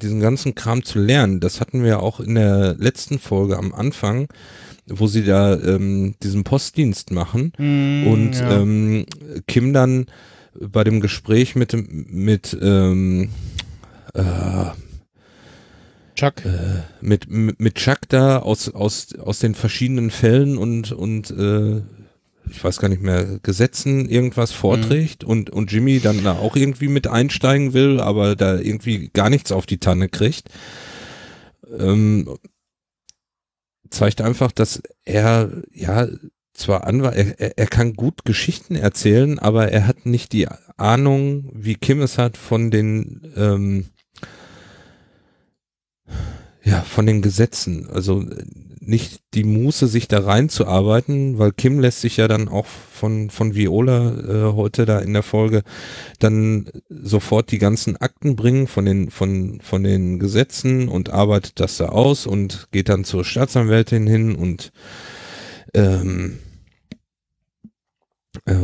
diesen 0.02 0.22
ganzen 0.22 0.56
Kram 0.56 0.84
zu 0.86 1.00
lernen. 1.00 1.40
Das 1.42 1.60
hatten 1.60 1.82
wir 1.82 1.90
ja 1.90 2.00
auch 2.00 2.20
in 2.22 2.36
der 2.36 2.76
letzten 2.76 3.20
Folge 3.20 3.58
am 3.58 3.74
Anfang, 3.74 4.28
wo 4.90 5.08
sie 5.08 5.24
da 5.24 5.60
ähm, 5.60 6.16
diesen 6.24 6.44
Postdienst 6.44 7.12
machen 7.12 7.52
und 7.58 8.32
ja. 8.34 8.62
ähm, 8.62 9.06
Kim 9.48 9.74
dann 9.74 10.08
bei 10.60 10.84
dem 10.84 11.00
Gespräch 11.00 11.56
mit 11.56 11.76
mit 11.90 12.58
ähm, 12.62 13.30
äh, 14.14 14.66
Chuck. 16.16 16.46
äh, 16.46 16.82
mit, 17.02 17.30
mit 17.30 17.76
Chuck 17.76 18.00
da 18.10 18.40
aus 18.40 18.70
aus 18.70 19.16
aus 19.18 19.40
den 19.40 19.56
verschiedenen 19.56 20.12
Fällen 20.12 20.58
und 20.58 20.92
und 20.92 21.32
äh, 21.32 21.82
ich 22.52 22.64
weiß 22.64 22.80
gar 22.80 22.90
nicht 22.90 23.02
mehr 23.02 23.40
Gesetzen 23.44 24.10
irgendwas 24.10 24.52
vorträgt 24.52 25.24
und 25.24 25.50
und 25.50 25.72
Jimmy 25.72 26.00
dann 26.00 26.24
da 26.24 26.34
auch 26.34 26.56
irgendwie 26.56 26.88
mit 26.88 27.08
einsteigen 27.08 27.74
will, 27.74 28.00
aber 28.00 28.36
da 28.36 28.58
irgendwie 28.58 29.10
gar 29.14 29.30
nichts 29.30 29.52
auf 29.52 29.66
die 29.66 29.78
Tanne 29.78 30.10
kriegt. 30.10 30.50
Ähm, 31.78 32.28
zeigt 33.90 34.22
einfach, 34.22 34.52
dass 34.52 34.82
er 35.06 35.50
ja 35.74 36.08
zwar 36.54 36.86
Anwalt, 36.86 37.16
er, 37.40 37.58
er, 37.58 37.68
kann 37.68 37.94
gut 37.94 38.26
Geschichten 38.26 38.76
erzählen, 38.76 39.40
aber 39.40 39.72
er 39.72 39.88
hat 39.88 40.06
nicht 40.06 40.34
die 40.34 40.48
Ahnung, 40.78 41.50
wie 41.54 41.76
Kim 41.76 42.02
es 42.02 42.18
hat 42.18 42.38
von 42.38 42.70
den 42.70 43.32
ähm, 43.36 43.86
ja, 46.64 46.82
von 46.82 47.06
den 47.06 47.22
Gesetzen. 47.22 47.90
Also 47.90 48.26
nicht 48.90 49.22
die 49.34 49.44
Muße, 49.44 49.88
sich 49.88 50.08
da 50.08 50.20
reinzuarbeiten, 50.20 51.38
weil 51.38 51.52
Kim 51.52 51.80
lässt 51.80 52.02
sich 52.02 52.18
ja 52.18 52.28
dann 52.28 52.48
auch 52.48 52.66
von, 52.66 53.30
von 53.30 53.56
Viola 53.56 54.50
äh, 54.50 54.54
heute 54.54 54.86
da 54.86 55.00
in 55.00 55.14
der 55.14 55.24
Folge 55.24 55.64
dann 56.20 56.70
sofort 56.90 57.52
die 57.52 57.60
ganzen 57.60 57.98
Akten 57.98 58.36
bringen 58.36 58.68
von 58.68 58.86
den, 58.86 59.12
von, 59.12 59.62
von 59.62 59.84
den 59.84 60.20
Gesetzen 60.20 60.90
und 60.90 61.10
arbeitet 61.10 61.60
das 61.60 61.78
da 61.78 61.90
aus 61.90 62.26
und 62.26 62.68
geht 62.72 62.90
dann 62.90 63.04
zur 63.04 63.24
Staatsanwältin 63.24 64.08
hin 64.08 64.36
und 64.36 64.72
ähm, 65.74 66.40
äh, 68.46 68.56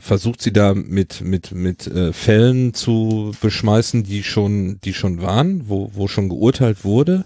versucht 0.00 0.40
sie 0.42 0.52
da 0.52 0.74
mit 0.74 1.22
mit 1.22 1.52
mit 1.52 1.86
äh, 1.86 2.12
Fällen 2.12 2.74
zu 2.74 3.34
beschmeißen, 3.40 4.04
die 4.04 4.22
schon 4.22 4.80
die 4.84 4.94
schon 4.94 5.22
waren, 5.22 5.68
wo 5.68 5.90
wo 5.94 6.08
schon 6.08 6.28
geurteilt 6.28 6.84
wurde. 6.84 7.24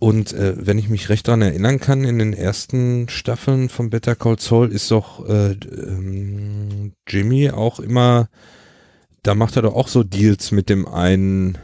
Und 0.00 0.32
äh, 0.32 0.54
wenn 0.58 0.78
ich 0.78 0.88
mich 0.88 1.10
recht 1.10 1.28
daran 1.28 1.42
erinnern 1.42 1.78
kann, 1.78 2.04
in 2.04 2.18
den 2.18 2.32
ersten 2.32 3.08
Staffeln 3.10 3.68
von 3.68 3.90
Better 3.90 4.16
Call 4.16 4.38
Saul 4.40 4.72
ist 4.72 4.90
doch 4.90 5.28
äh, 5.28 5.52
ähm, 5.52 6.94
Jimmy 7.06 7.50
auch 7.50 7.78
immer, 7.80 8.28
da 9.22 9.34
macht 9.34 9.56
er 9.56 9.62
doch 9.62 9.74
auch 9.74 9.88
so 9.88 10.02
Deals 10.02 10.52
mit 10.52 10.70
dem 10.70 10.88
einen 10.88 11.58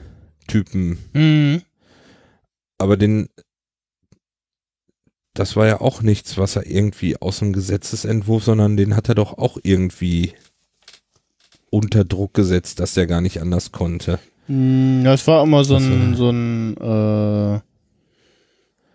Typen, 0.46 0.98
Mhm. 1.14 1.62
aber 2.76 2.98
den, 2.98 3.30
das 5.32 5.56
war 5.56 5.66
ja 5.66 5.80
auch 5.80 6.02
nichts, 6.02 6.36
was 6.36 6.56
er 6.56 6.66
irgendwie 6.66 7.16
aus 7.20 7.38
dem 7.38 7.54
Gesetzesentwurf, 7.54 8.44
sondern 8.44 8.76
den 8.76 8.94
hat 8.96 9.08
er 9.08 9.14
doch 9.14 9.38
auch 9.38 9.56
irgendwie 9.62 10.34
unter 11.70 12.04
Druck 12.04 12.34
gesetzt, 12.34 12.80
dass 12.80 12.92
der 12.94 13.06
gar 13.06 13.22
nicht 13.22 13.40
anders 13.40 13.72
konnte. 13.72 14.18
Ja, 14.48 15.14
es 15.14 15.26
war 15.26 15.42
immer 15.42 15.64
so 15.64 15.74
Das 15.74 15.82
ein, 15.84 16.14
so 16.14 16.30
ein, 16.30 16.76
äh, 16.76 17.60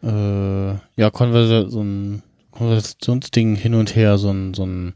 äh, 0.03 0.71
ja, 0.95 1.09
Konversa 1.11 1.69
so 1.69 1.81
ein 1.81 2.23
Konversationsding 2.51 3.55
hin 3.55 3.73
und 3.73 3.95
her, 3.95 4.17
so 4.17 4.29
ein, 4.29 4.53
so 4.53 4.65
ein 4.65 4.93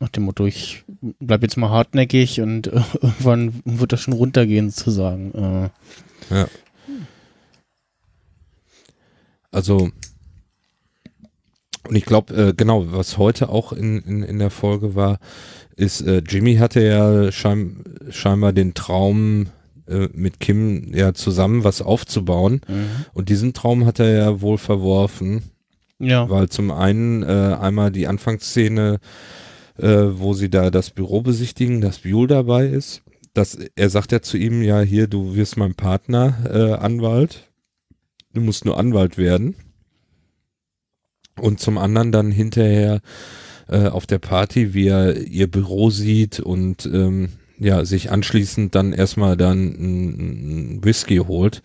nach 0.00 0.08
dem 0.08 0.24
Motto, 0.24 0.46
ich 0.46 0.84
bleib 1.20 1.42
jetzt 1.42 1.56
mal 1.56 1.70
hartnäckig 1.70 2.40
und 2.40 2.66
äh, 2.66 2.80
irgendwann 3.02 3.62
wird 3.64 3.92
das 3.92 4.00
schon 4.00 4.14
runtergehen, 4.14 4.70
sozusagen. 4.70 5.32
Äh, 5.34 6.34
Ja. 6.34 6.48
Also, 9.52 9.90
und 11.86 11.94
ich 11.96 12.04
glaube, 12.04 12.34
äh, 12.34 12.54
genau, 12.54 12.90
was 12.92 13.18
heute 13.18 13.48
auch 13.50 13.72
in, 13.72 14.00
in, 14.00 14.22
in 14.22 14.38
der 14.38 14.50
Folge 14.50 14.94
war, 14.94 15.18
ist, 15.76 16.00
äh, 16.00 16.22
Jimmy 16.26 16.56
hatte 16.56 16.82
ja 16.82 17.30
schein, 17.30 17.84
scheinbar 18.10 18.52
den 18.52 18.74
Traum, 18.74 19.48
äh, 19.86 20.08
mit 20.12 20.40
Kim 20.40 20.92
ja 20.94 21.14
zusammen 21.14 21.64
was 21.64 21.82
aufzubauen. 21.82 22.60
Und 23.12 23.28
diesen 23.28 23.52
Traum 23.52 23.84
hat 23.86 23.98
er 24.00 24.10
ja 24.14 24.40
wohl 24.40 24.58
verworfen, 24.58 25.42
Ja. 25.98 26.28
weil 26.30 26.48
zum 26.48 26.70
einen 26.70 27.22
äh, 27.22 27.26
einmal 27.60 27.90
die 27.92 28.06
Anfangsszene, 28.06 28.98
äh, 29.78 29.88
wo 29.88 30.34
sie 30.34 30.50
da 30.50 30.70
das 30.70 30.90
Büro 30.90 31.22
besichtigen, 31.22 31.80
dass 31.80 32.00
Buell 32.00 32.26
dabei 32.26 32.66
ist. 32.66 33.02
Das, 33.34 33.56
er 33.76 33.88
sagt 33.88 34.12
ja 34.12 34.20
zu 34.20 34.36
ihm, 34.36 34.62
ja, 34.62 34.80
hier, 34.82 35.06
du 35.06 35.34
wirst 35.34 35.56
mein 35.56 35.74
Partner, 35.74 36.34
äh, 36.52 36.72
Anwalt. 36.74 37.48
Du 38.34 38.40
musst 38.42 38.64
nur 38.64 38.78
Anwalt 38.78 39.16
werden. 39.18 39.54
Und 41.40 41.60
zum 41.60 41.78
anderen 41.78 42.12
dann 42.12 42.30
hinterher 42.30 43.00
äh, 43.68 43.86
auf 43.88 44.06
der 44.06 44.18
Party, 44.18 44.74
wie 44.74 44.88
er 44.88 45.16
ihr 45.16 45.50
Büro 45.50 45.88
sieht 45.88 46.40
und 46.40 46.84
ähm, 46.84 47.30
ja, 47.62 47.84
sich 47.84 48.10
anschließend 48.10 48.74
dann 48.74 48.92
erstmal 48.92 49.36
dann 49.36 49.66
ein, 49.66 50.84
Whisky 50.84 51.18
holt. 51.18 51.62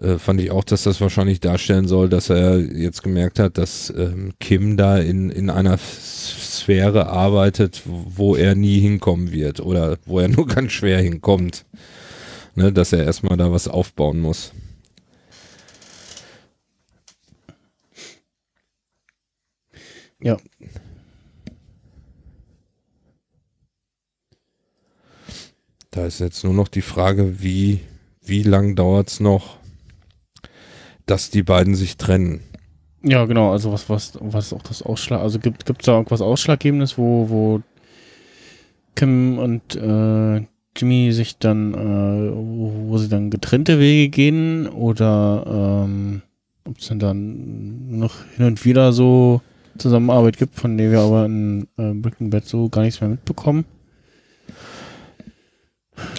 Äh, 0.00 0.18
fand 0.18 0.40
ich 0.40 0.50
auch, 0.50 0.64
dass 0.64 0.84
das 0.84 1.00
wahrscheinlich 1.00 1.40
darstellen 1.40 1.86
soll, 1.86 2.08
dass 2.08 2.30
er 2.30 2.58
jetzt 2.58 3.02
gemerkt 3.02 3.38
hat, 3.38 3.58
dass 3.58 3.92
ähm, 3.96 4.32
Kim 4.40 4.76
da 4.76 4.98
in, 4.98 5.30
in 5.30 5.50
einer 5.50 5.76
Sphäre 5.78 7.08
arbeitet, 7.08 7.82
wo 7.84 8.34
er 8.34 8.54
nie 8.54 8.80
hinkommen 8.80 9.30
wird 9.30 9.60
oder 9.60 9.98
wo 10.06 10.20
er 10.20 10.28
nur 10.36 10.46
ganz 10.46 10.72
schwer 10.72 11.00
hinkommt. 11.00 11.66
Ne, 12.56 12.72
dass 12.72 12.92
er 12.92 13.04
erstmal 13.04 13.36
da 13.36 13.52
was 13.52 13.68
aufbauen 13.68 14.20
muss. 14.20 14.52
Ja. 20.22 20.36
Da 25.90 26.06
ist 26.06 26.20
jetzt 26.20 26.44
nur 26.44 26.54
noch 26.54 26.68
die 26.68 26.82
Frage, 26.82 27.42
wie, 27.42 27.80
wie 28.24 28.44
lang 28.44 28.76
dauert 28.76 29.08
es 29.08 29.20
noch, 29.20 29.56
dass 31.06 31.30
die 31.30 31.42
beiden 31.42 31.74
sich 31.74 31.96
trennen. 31.96 32.40
Ja, 33.02 33.24
genau, 33.24 33.50
also 33.50 33.72
was, 33.72 33.88
was, 33.88 34.12
was 34.20 34.52
auch 34.52 34.62
das 34.62 34.82
Ausschlag, 34.82 35.20
also 35.20 35.38
gibt 35.38 35.68
es 35.68 35.84
da 35.84 35.96
irgendwas 35.96 36.20
Ausschlaggebendes, 36.20 36.96
wo, 36.98 37.28
wo 37.28 37.62
Kim 38.94 39.38
und 39.38 39.74
äh, 39.74 40.46
Jimmy 40.76 41.10
sich 41.12 41.38
dann, 41.38 41.74
äh, 41.74 42.32
wo, 42.34 42.90
wo 42.90 42.98
sie 42.98 43.08
dann 43.08 43.30
getrennte 43.30 43.80
Wege 43.80 44.10
gehen 44.10 44.68
oder 44.68 45.86
ähm, 45.86 46.22
ob 46.64 46.78
es 46.78 46.88
denn 46.88 46.98
dann 47.00 47.98
noch 47.98 48.14
hin 48.36 48.46
und 48.46 48.64
wieder 48.64 48.92
so 48.92 49.40
Zusammenarbeit 49.78 50.36
gibt, 50.36 50.54
von 50.54 50.76
der 50.76 50.92
wir 50.92 51.00
aber 51.00 51.24
in 51.24 51.66
äh, 51.78 51.94
Bad 51.94 52.44
so 52.44 52.68
gar 52.68 52.82
nichts 52.82 53.00
mehr 53.00 53.10
mitbekommen. 53.10 53.64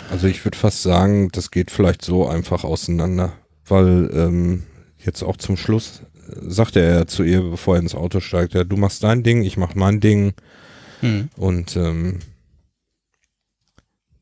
Also 0.09 0.27
ich 0.27 0.43
würde 0.45 0.57
fast 0.57 0.83
sagen, 0.83 1.29
das 1.31 1.51
geht 1.51 1.71
vielleicht 1.71 2.03
so 2.03 2.27
einfach 2.27 2.63
auseinander, 2.63 3.33
weil 3.65 4.09
ähm, 4.13 4.63
jetzt 4.97 5.23
auch 5.23 5.37
zum 5.37 5.57
Schluss 5.57 6.01
äh, 6.29 6.35
sagte 6.41 6.81
er 6.81 7.07
zu 7.07 7.23
ihr, 7.23 7.41
bevor 7.41 7.75
er 7.75 7.81
ins 7.81 7.95
Auto 7.95 8.19
steigt, 8.19 8.53
ja, 8.53 8.63
du 8.63 8.77
machst 8.77 9.03
dein 9.03 9.23
Ding, 9.23 9.43
ich 9.43 9.57
mach 9.57 9.75
mein 9.75 9.99
Ding 9.99 10.33
Hm. 11.01 11.29
und 11.35 11.75
ähm, 11.77 12.19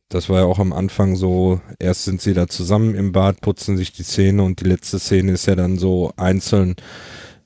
das 0.07 0.27
war 0.29 0.39
ja 0.39 0.45
auch 0.45 0.59
am 0.59 0.73
Anfang 0.73 1.15
so, 1.15 1.61
erst 1.77 2.05
sind 2.05 2.21
sie 2.21 2.33
da 2.33 2.47
zusammen 2.47 2.95
im 2.95 3.11
Bad, 3.11 3.41
putzen 3.41 3.77
sich 3.77 3.91
die 3.91 4.03
Zähne 4.03 4.43
und 4.43 4.59
die 4.61 4.65
letzte 4.67 4.97
Szene 4.97 5.33
ist 5.33 5.45
ja 5.45 5.55
dann 5.55 5.77
so 5.77 6.13
einzeln, 6.17 6.75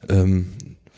ähm, 0.08 0.54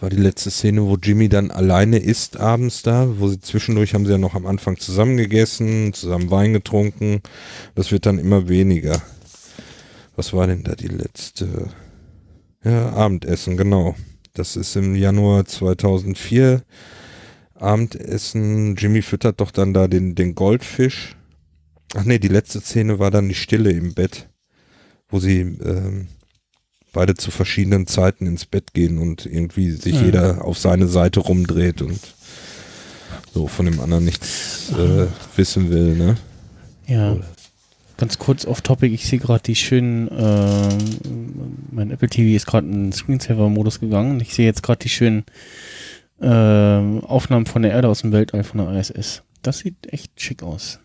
war 0.05 0.11
die 0.11 0.17
letzte 0.17 0.51
Szene, 0.51 0.83
wo 0.83 0.97
Jimmy 1.01 1.29
dann 1.29 1.49
alleine 1.49 1.97
ist 1.97 2.37
abends 2.37 2.83
da, 2.83 3.17
wo 3.17 3.27
sie 3.27 3.39
zwischendurch 3.39 3.95
haben 3.95 4.05
sie 4.05 4.11
ja 4.11 4.19
noch 4.19 4.35
am 4.35 4.45
Anfang 4.45 4.77
zusammen 4.77 5.17
gegessen, 5.17 5.93
zusammen 5.93 6.29
Wein 6.29 6.53
getrunken. 6.53 7.23
Das 7.73 7.91
wird 7.91 8.05
dann 8.05 8.19
immer 8.19 8.47
weniger. 8.47 9.01
Was 10.15 10.31
war 10.31 10.45
denn 10.45 10.63
da 10.63 10.75
die 10.75 10.89
letzte? 10.89 11.69
Ja, 12.63 12.91
Abendessen, 12.93 13.57
genau. 13.57 13.95
Das 14.35 14.55
ist 14.55 14.75
im 14.75 14.93
Januar 14.93 15.45
2004. 15.45 16.61
Abendessen. 17.55 18.75
Jimmy 18.75 19.01
füttert 19.01 19.41
doch 19.41 19.49
dann 19.49 19.73
da 19.73 19.87
den, 19.87 20.13
den 20.13 20.35
Goldfisch. 20.35 21.15
Ach 21.95 22.03
nee, 22.03 22.19
die 22.19 22.27
letzte 22.27 22.61
Szene 22.61 22.99
war 22.99 23.09
dann 23.09 23.27
die 23.27 23.33
Stille 23.33 23.71
im 23.71 23.95
Bett, 23.95 24.29
wo 25.09 25.19
sie 25.19 25.39
ähm, 25.39 26.09
beide 26.95 27.13
zu 27.13 27.29
verschiedenen 27.29 27.85
Zeiten 27.87 28.25
ins 28.25 28.45
Bett 28.45 28.73
gehen 28.73 28.97
und 28.97 29.25
irgendwie 29.27 29.71
sich 29.71 29.95
Mhm. 29.99 30.05
jeder 30.05 30.45
auf 30.45 30.57
seine 30.57 30.87
Seite 30.87 31.19
rumdreht 31.19 31.81
und 31.83 31.99
so 33.33 33.47
von 33.47 33.65
dem 33.65 33.79
anderen 33.81 34.05
nichts 34.05 34.71
äh, 34.71 35.07
wissen 35.35 35.69
will, 35.69 35.95
ne? 35.95 36.15
Ja. 36.87 37.17
Ganz 37.97 38.17
kurz 38.17 38.45
off 38.45 38.61
topic, 38.61 38.93
ich 38.93 39.05
sehe 39.07 39.19
gerade 39.19 39.43
die 39.43 39.55
schönen, 39.55 40.09
ähm, 40.17 40.77
mein 41.71 41.91
Apple 41.91 42.09
TV 42.09 42.35
ist 42.35 42.45
gerade 42.47 42.67
in 42.67 42.91
Screensaver-Modus 42.91 43.79
gegangen 43.79 44.11
und 44.11 44.21
ich 44.21 44.33
sehe 44.33 44.45
jetzt 44.45 44.63
gerade 44.63 44.79
die 44.79 44.89
schönen 44.89 45.23
ähm, 46.21 47.03
Aufnahmen 47.03 47.45
von 47.45 47.61
der 47.61 47.71
Erde 47.71 47.87
aus 47.89 48.01
dem 48.01 48.11
Weltall 48.11 48.43
von 48.43 48.59
der 48.59 48.71
ISS. 48.79 49.21
Das 49.41 49.59
sieht 49.59 49.75
echt 49.93 50.19
schick 50.19 50.43
aus. 50.43 50.79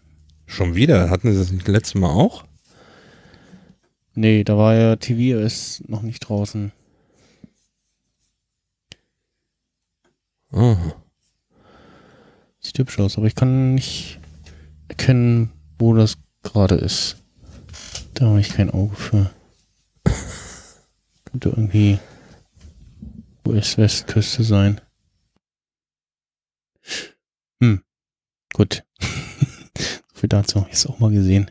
Schon 0.46 0.74
wieder? 0.74 1.08
Hatten 1.10 1.32
sie 1.32 1.38
das 1.38 1.52
nicht 1.52 1.66
letztes 1.68 1.94
Mal 1.94 2.10
auch? 2.10 2.44
Nee, 4.14 4.44
da 4.44 4.56
war 4.56 4.74
ja 4.74 4.96
TV 4.96 5.38
ist 5.38 5.88
noch 5.88 6.02
nicht 6.02 6.20
draußen. 6.20 6.72
Aha. 10.52 10.96
Sieht 12.58 12.78
hübsch 12.78 12.98
aus, 12.98 13.16
aber 13.16 13.26
ich 13.26 13.34
kann 13.34 13.74
nicht 13.74 14.18
erkennen, 14.88 15.52
wo 15.78 15.94
das 15.94 16.18
gerade 16.42 16.74
ist. 16.74 17.22
Da 18.14 18.26
habe 18.26 18.40
ich 18.40 18.50
kein 18.50 18.70
Auge 18.70 18.96
für. 18.96 19.30
Könnte 21.24 21.50
irgendwie 21.50 21.98
US-Westküste 23.46 24.42
sein. 24.42 24.80
Hm. 27.62 27.82
Gut. 28.52 28.84
so 29.00 30.14
viel 30.14 30.28
dazu. 30.28 30.66
Ist 30.70 30.86
auch 30.86 30.98
mal 30.98 31.12
gesehen. 31.12 31.50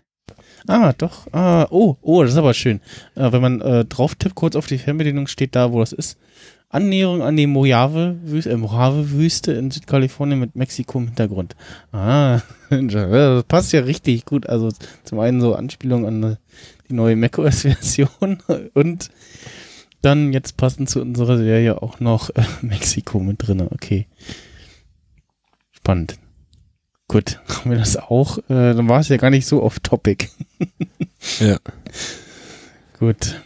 Ah, 0.69 0.93
doch. 0.95 1.25
Ah, 1.31 1.65
oh, 1.71 1.95
oh, 2.03 2.21
das 2.21 2.33
ist 2.33 2.37
aber 2.37 2.53
schön. 2.53 2.79
Äh, 3.15 3.31
wenn 3.31 3.41
man 3.41 3.59
äh, 3.59 3.85
drauf 3.85 4.13
tippt, 4.13 4.35
kurz 4.35 4.55
auf 4.55 4.67
die 4.67 4.77
Fernbedienung 4.77 5.25
steht 5.25 5.55
da, 5.55 5.73
wo 5.73 5.79
das 5.79 5.93
ist. 5.93 6.19
Annäherung 6.69 7.23
an 7.23 7.35
die 7.35 7.47
Mojave-Wüste, 7.47 8.51
äh, 8.51 8.55
Mojave-Wüste 8.55 9.51
in 9.53 9.71
Südkalifornien 9.71 10.39
mit 10.39 10.55
Mexiko 10.55 10.99
im 10.99 11.05
Hintergrund. 11.07 11.55
Ah, 11.91 12.41
das 12.69 13.43
passt 13.45 13.73
ja 13.73 13.79
richtig 13.79 14.25
gut. 14.25 14.47
Also 14.47 14.69
zum 15.05 15.19
einen 15.19 15.41
so 15.41 15.55
Anspielung 15.55 16.05
an 16.05 16.37
die 16.87 16.93
neue 16.93 17.15
macOS-Version 17.15 18.37
und 18.75 19.09
dann 20.03 20.33
jetzt 20.33 20.55
passend 20.55 20.87
zu 20.87 21.01
unserer 21.01 21.37
Serie 21.39 21.81
auch 21.81 21.99
noch 21.99 22.29
äh, 22.29 22.43
Mexiko 22.61 23.19
mit 23.19 23.47
drin. 23.47 23.67
Okay. 23.71 24.05
Spannend. 25.71 26.19
Gut, 27.09 27.39
haben 27.49 27.71
wir 27.71 27.77
das 27.77 27.97
auch. 27.97 28.37
Äh, 28.37 28.73
dann 28.73 28.87
war 28.87 29.01
es 29.01 29.09
ja 29.09 29.17
gar 29.17 29.31
nicht 29.31 29.45
so 29.45 29.61
off-topic. 29.61 30.29
Ja. 31.41 31.57
Gut. 32.97 33.41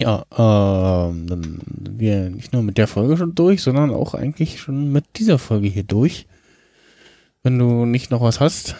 Ja, 0.00 0.24
ähm, 0.30 1.26
dann 1.26 1.42
sind 1.42 1.98
wir 1.98 2.30
nicht 2.30 2.52
nur 2.52 2.62
mit 2.62 2.78
der 2.78 2.86
Folge 2.86 3.16
schon 3.16 3.34
durch, 3.34 3.62
sondern 3.62 3.90
auch 3.90 4.14
eigentlich 4.14 4.60
schon 4.60 4.92
mit 4.92 5.04
dieser 5.16 5.40
Folge 5.40 5.66
hier 5.66 5.82
durch. 5.82 6.26
Wenn 7.42 7.58
du 7.58 7.84
nicht 7.84 8.12
noch 8.12 8.20
was 8.20 8.38
hast. 8.38 8.76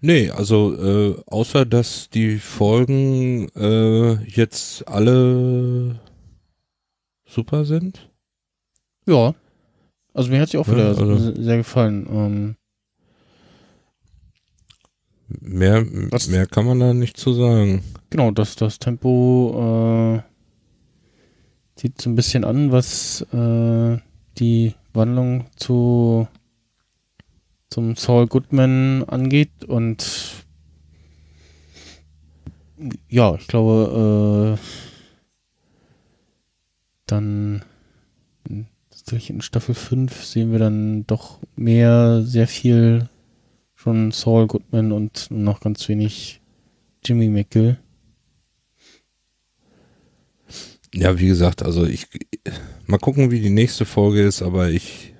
Nee, 0.00 0.30
also 0.30 0.74
äh, 0.74 1.22
außer 1.26 1.66
dass 1.66 2.08
die 2.08 2.38
Folgen 2.38 3.50
äh, 3.54 4.14
jetzt 4.24 4.88
alle 4.88 6.00
super 7.26 7.66
sind. 7.66 8.08
Ja. 9.06 9.34
Also 10.12 10.30
mir 10.30 10.40
hat 10.40 10.48
sie 10.50 10.58
auch 10.58 10.66
Ja, 10.66 10.74
wieder 10.74 10.88
also- 10.88 11.16
se- 11.16 11.42
sehr 11.42 11.56
gefallen. 11.58 12.06
Ähm, 12.10 12.56
Mehr, 15.40 15.86
Was- 16.10 16.26
mehr 16.28 16.46
kann 16.46 16.66
man 16.66 16.80
da 16.80 16.92
nicht 16.92 17.16
zu 17.16 17.32
sagen. 17.32 17.84
genau, 18.10 18.32
das, 18.32 18.56
das 18.56 18.80
Tempo 18.80 20.16
äh, 20.18 20.22
zieht 21.76 22.00
so 22.00 22.10
ein 22.10 22.16
bisschen 22.16 22.44
an, 22.44 22.72
was 22.72 23.22
äh, 23.32 23.98
die 24.38 24.74
Wandlung 24.92 25.46
zu 25.54 26.26
zum 27.68 27.94
Saul 27.94 28.26
Goodman 28.26 29.04
angeht 29.06 29.64
und 29.68 30.44
ja, 33.08 33.36
ich 33.36 33.46
glaube, 33.46 34.58
äh, 34.58 34.64
dann 37.06 37.62
in 39.28 39.40
Staffel 39.40 39.74
5 39.74 40.24
sehen 40.24 40.52
wir 40.52 40.58
dann 40.58 41.06
doch 41.06 41.40
mehr, 41.56 42.22
sehr 42.22 42.46
viel 42.46 43.08
schon 43.74 44.12
Saul 44.12 44.46
Goodman 44.46 44.92
und 44.92 45.28
noch 45.30 45.60
ganz 45.60 45.88
wenig 45.88 46.40
Jimmy 47.04 47.28
McGill. 47.28 47.78
Ja, 50.94 51.18
wie 51.18 51.28
gesagt, 51.28 51.62
also 51.62 51.86
ich 51.86 52.06
mal 52.86 52.98
gucken, 52.98 53.30
wie 53.30 53.40
die 53.40 53.50
nächste 53.50 53.84
Folge 53.84 54.22
ist, 54.22 54.42
aber 54.42 54.68
ich 54.68 55.14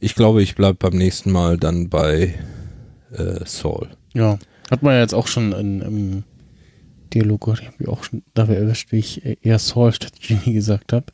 ich 0.00 0.14
glaube, 0.14 0.42
ich 0.42 0.54
bleibe 0.54 0.78
beim 0.78 0.98
nächsten 0.98 1.30
Mal 1.30 1.58
dann 1.58 1.88
bei 1.88 2.34
äh, 3.12 3.44
Saul. 3.44 3.90
Ja, 4.14 4.38
hat 4.70 4.82
man 4.82 4.94
ja 4.94 5.00
jetzt 5.00 5.14
auch 5.14 5.26
schon 5.26 5.52
in, 5.52 5.80
im 5.80 6.24
Dialog, 7.12 7.48
ich 7.60 7.66
habe 7.66 7.88
auch 7.90 8.04
schon 8.04 8.22
dabei 8.34 8.54
erwischt, 8.54 8.90
wie 8.90 8.98
ich 8.98 9.44
eher 9.44 9.58
Saul 9.58 9.92
statt 9.92 10.12
Jimmy 10.18 10.54
gesagt 10.54 10.92
habe. 10.92 11.06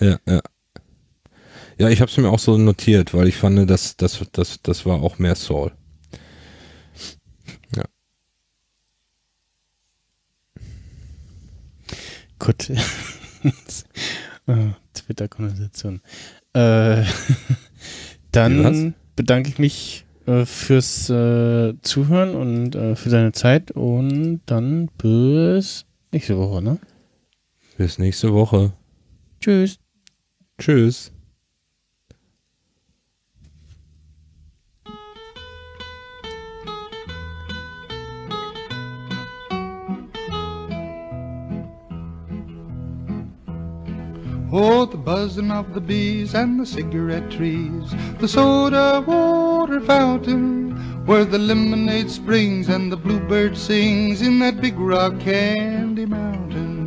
Ja, 0.00 0.18
ja. 0.26 0.40
Ja, 1.78 1.88
ich 1.88 2.00
habe 2.00 2.10
es 2.10 2.16
mir 2.16 2.30
auch 2.30 2.38
so 2.38 2.56
notiert, 2.56 3.14
weil 3.14 3.26
ich 3.28 3.36
fand, 3.36 3.68
dass 3.68 3.96
das, 3.96 4.22
das, 4.32 4.62
das 4.62 4.86
war 4.86 5.02
auch 5.02 5.18
mehr 5.18 5.34
Saul. 5.34 5.72
Ja. 7.76 7.84
Gut. 12.38 12.70
Ah, 14.46 14.74
Twitter-Konversation. 14.92 16.02
Äh, 16.52 17.04
dann 18.32 18.94
bedanke 19.16 19.48
ich 19.48 19.58
mich 19.58 20.04
äh, 20.26 20.44
fürs 20.44 21.08
äh, 21.08 21.74
Zuhören 21.80 22.34
und 22.34 22.74
äh, 22.74 22.94
für 22.94 23.08
deine 23.08 23.32
Zeit 23.32 23.70
und 23.70 24.42
dann 24.46 24.90
bis 24.98 25.86
nächste 26.12 26.36
Woche, 26.36 26.62
ne? 26.62 26.78
Bis 27.78 27.98
nächste 27.98 28.34
Woche. 28.34 28.74
Tschüss. 29.40 29.78
Tschüss. 30.58 31.13
Oh, 44.56 44.84
the 44.84 44.96
buzzing 44.96 45.50
of 45.50 45.74
the 45.74 45.80
bees 45.80 46.32
and 46.32 46.60
the 46.60 46.64
cigarette 46.64 47.28
trees, 47.28 47.92
the 48.20 48.28
soda 48.28 49.02
water 49.04 49.80
fountain, 49.80 50.70
where 51.06 51.24
the 51.24 51.38
lemonade 51.38 52.08
springs 52.08 52.68
and 52.68 52.92
the 52.92 52.96
bluebird 52.96 53.58
sings 53.58 54.22
in 54.22 54.38
that 54.38 54.60
big 54.60 54.78
rock 54.78 55.18
candy 55.18 56.06
mountain. 56.06 56.86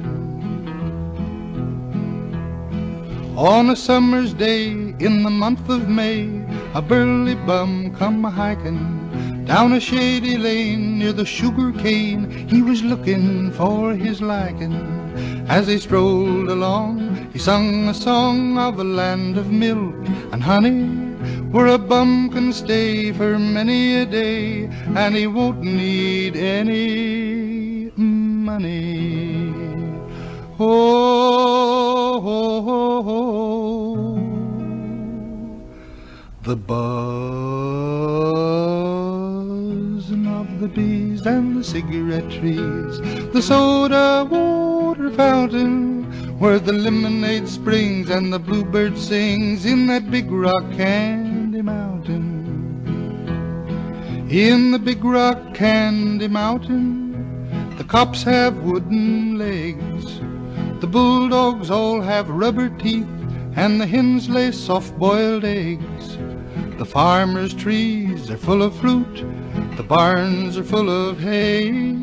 On 3.35 3.69
a 3.69 3.75
summer's 3.75 4.33
day 4.33 4.69
in 4.69 5.23
the 5.23 5.29
month 5.29 5.67
of 5.67 5.89
May, 5.89 6.41
a 6.73 6.81
burly 6.81 7.35
bum 7.35 7.93
come 7.93 8.23
a 8.23 8.29
hiking 8.29 9.43
down 9.43 9.73
a 9.73 9.79
shady 9.81 10.37
lane 10.37 10.99
near 10.99 11.11
the 11.11 11.25
sugar 11.25 11.73
cane. 11.73 12.31
He 12.47 12.61
was 12.61 12.81
looking 12.81 13.51
for 13.51 13.93
his 13.93 14.21
liking. 14.21 14.96
As 15.47 15.67
he 15.67 15.77
strolled 15.79 16.49
along, 16.49 17.29
he 17.31 17.39
sung 17.39 17.87
a 17.89 17.93
song 17.93 18.57
of 18.57 18.79
a 18.79 18.83
land 18.83 19.37
of 19.37 19.51
milk 19.51 19.95
and 20.31 20.43
honey, 20.43 20.83
where 21.51 21.67
a 21.67 21.77
bum 21.77 22.29
can 22.29 22.51
stay 22.51 23.11
for 23.13 23.39
many 23.39 23.95
a 24.01 24.05
day, 24.05 24.65
and 24.95 25.15
he 25.15 25.25
won't 25.27 25.61
need 25.61 26.35
any 26.35 27.91
money. 27.95 29.53
Oh, 30.59 32.21
oh, 32.25 32.63
oh, 32.67 33.03
oh. 33.07 33.37
the 36.47 36.55
buzzing 36.55 36.77
of 40.27 40.59
the 40.61 40.67
bees 40.69 41.06
and 41.27 41.57
the 41.57 41.63
cigarette 41.63 42.29
trees, 42.31 42.99
the 43.33 43.41
soda 43.41 44.25
water 44.29 45.11
fountain, 45.11 46.03
where 46.39 46.57
the 46.57 46.71
lemonade 46.71 47.47
springs 47.47 48.09
and 48.09 48.31
the 48.31 48.39
bluebird 48.39 48.97
sings 48.97 49.65
in 49.65 49.87
that 49.87 50.09
big 50.09 50.31
rock 50.31 50.63
candy 50.71 51.61
mountain. 51.61 52.37
In 54.29 54.71
the 54.71 54.79
big 54.79 55.03
rock 55.03 55.53
candy 55.53 56.29
mountain, 56.29 57.75
the 57.77 57.83
cops 57.83 58.23
have 58.23 58.57
wooden 58.63 59.37
legs. 59.37 60.19
The 60.79 60.87
bulldogs 60.87 61.69
all 61.69 62.01
have 62.01 62.29
rubber 62.29 62.69
teeth, 62.69 63.07
and 63.55 63.81
the 63.81 63.87
hens 63.87 64.29
lay 64.29 64.51
soft 64.51 64.97
boiled 64.97 65.43
eggs. 65.43 66.17
The 66.77 66.85
farmer's 66.85 67.53
trees 67.53 68.31
are 68.31 68.37
full 68.37 68.61
of 68.61 68.75
fruit, 68.75 69.25
the 69.77 69.83
barns 69.83 70.57
are 70.57 70.63
full 70.63 70.89
of 70.89 71.19
hay. 71.19 71.95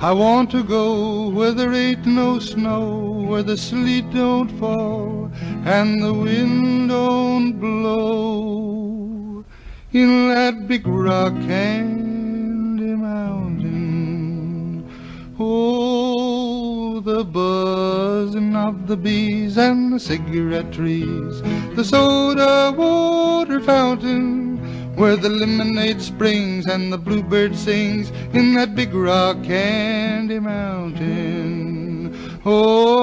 I 0.00 0.12
want 0.12 0.48
to 0.52 0.62
go 0.62 1.28
where 1.28 1.50
there 1.50 1.74
ain't 1.74 2.06
no 2.06 2.38
snow, 2.38 3.24
where 3.28 3.42
the 3.42 3.56
sleet 3.56 4.08
don't 4.12 4.48
fall, 4.60 5.28
and 5.64 6.00
the 6.00 6.14
wind 6.14 6.88
don't 6.88 7.58
blow. 7.58 9.44
In 9.92 10.28
that 10.28 10.68
big 10.68 10.86
rock 10.86 11.32
candy 11.32 12.94
mountain. 12.94 14.88
Oh, 15.36 17.00
the 17.00 17.24
buzzing 17.24 18.54
of 18.54 18.86
the 18.86 18.96
bees 18.96 19.58
and 19.58 19.92
the 19.92 19.98
cigarette 19.98 20.72
trees, 20.72 21.42
the 21.74 21.84
soda 21.84 22.72
water 22.76 23.58
fountain, 23.60 24.60
where 24.94 25.16
the 25.16 25.28
lemonade 25.28 26.00
springs 26.02 26.66
and 26.66 26.92
the 26.92 26.98
bluebird 26.98 27.56
sings 27.56 28.10
in 28.34 28.54
that 28.54 28.74
big 28.74 28.92
rock 28.94 29.42
candy 29.42 30.38
mountain. 30.38 32.14
Oh, 32.44 33.00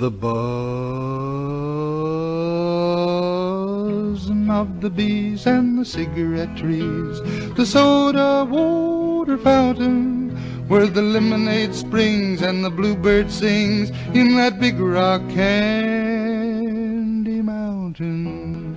the 0.00 0.10
buzzing 0.10 0.30
of 4.50 4.80
the 4.80 4.88
bees 4.88 5.46
and 5.46 5.78
the 5.78 5.84
cigarette 5.84 6.56
trees, 6.56 7.20
the 7.54 7.66
soda 7.66 8.46
water 8.48 9.36
fountain, 9.36 10.39
where 10.70 10.86
the 10.86 11.02
lemonade 11.02 11.74
springs 11.74 12.42
and 12.42 12.64
the 12.64 12.70
bluebird 12.70 13.28
sings 13.28 13.90
in 14.14 14.36
that 14.36 14.60
big 14.60 14.78
rock 14.78 15.20
candy 15.30 17.42
mountain. 17.42 18.69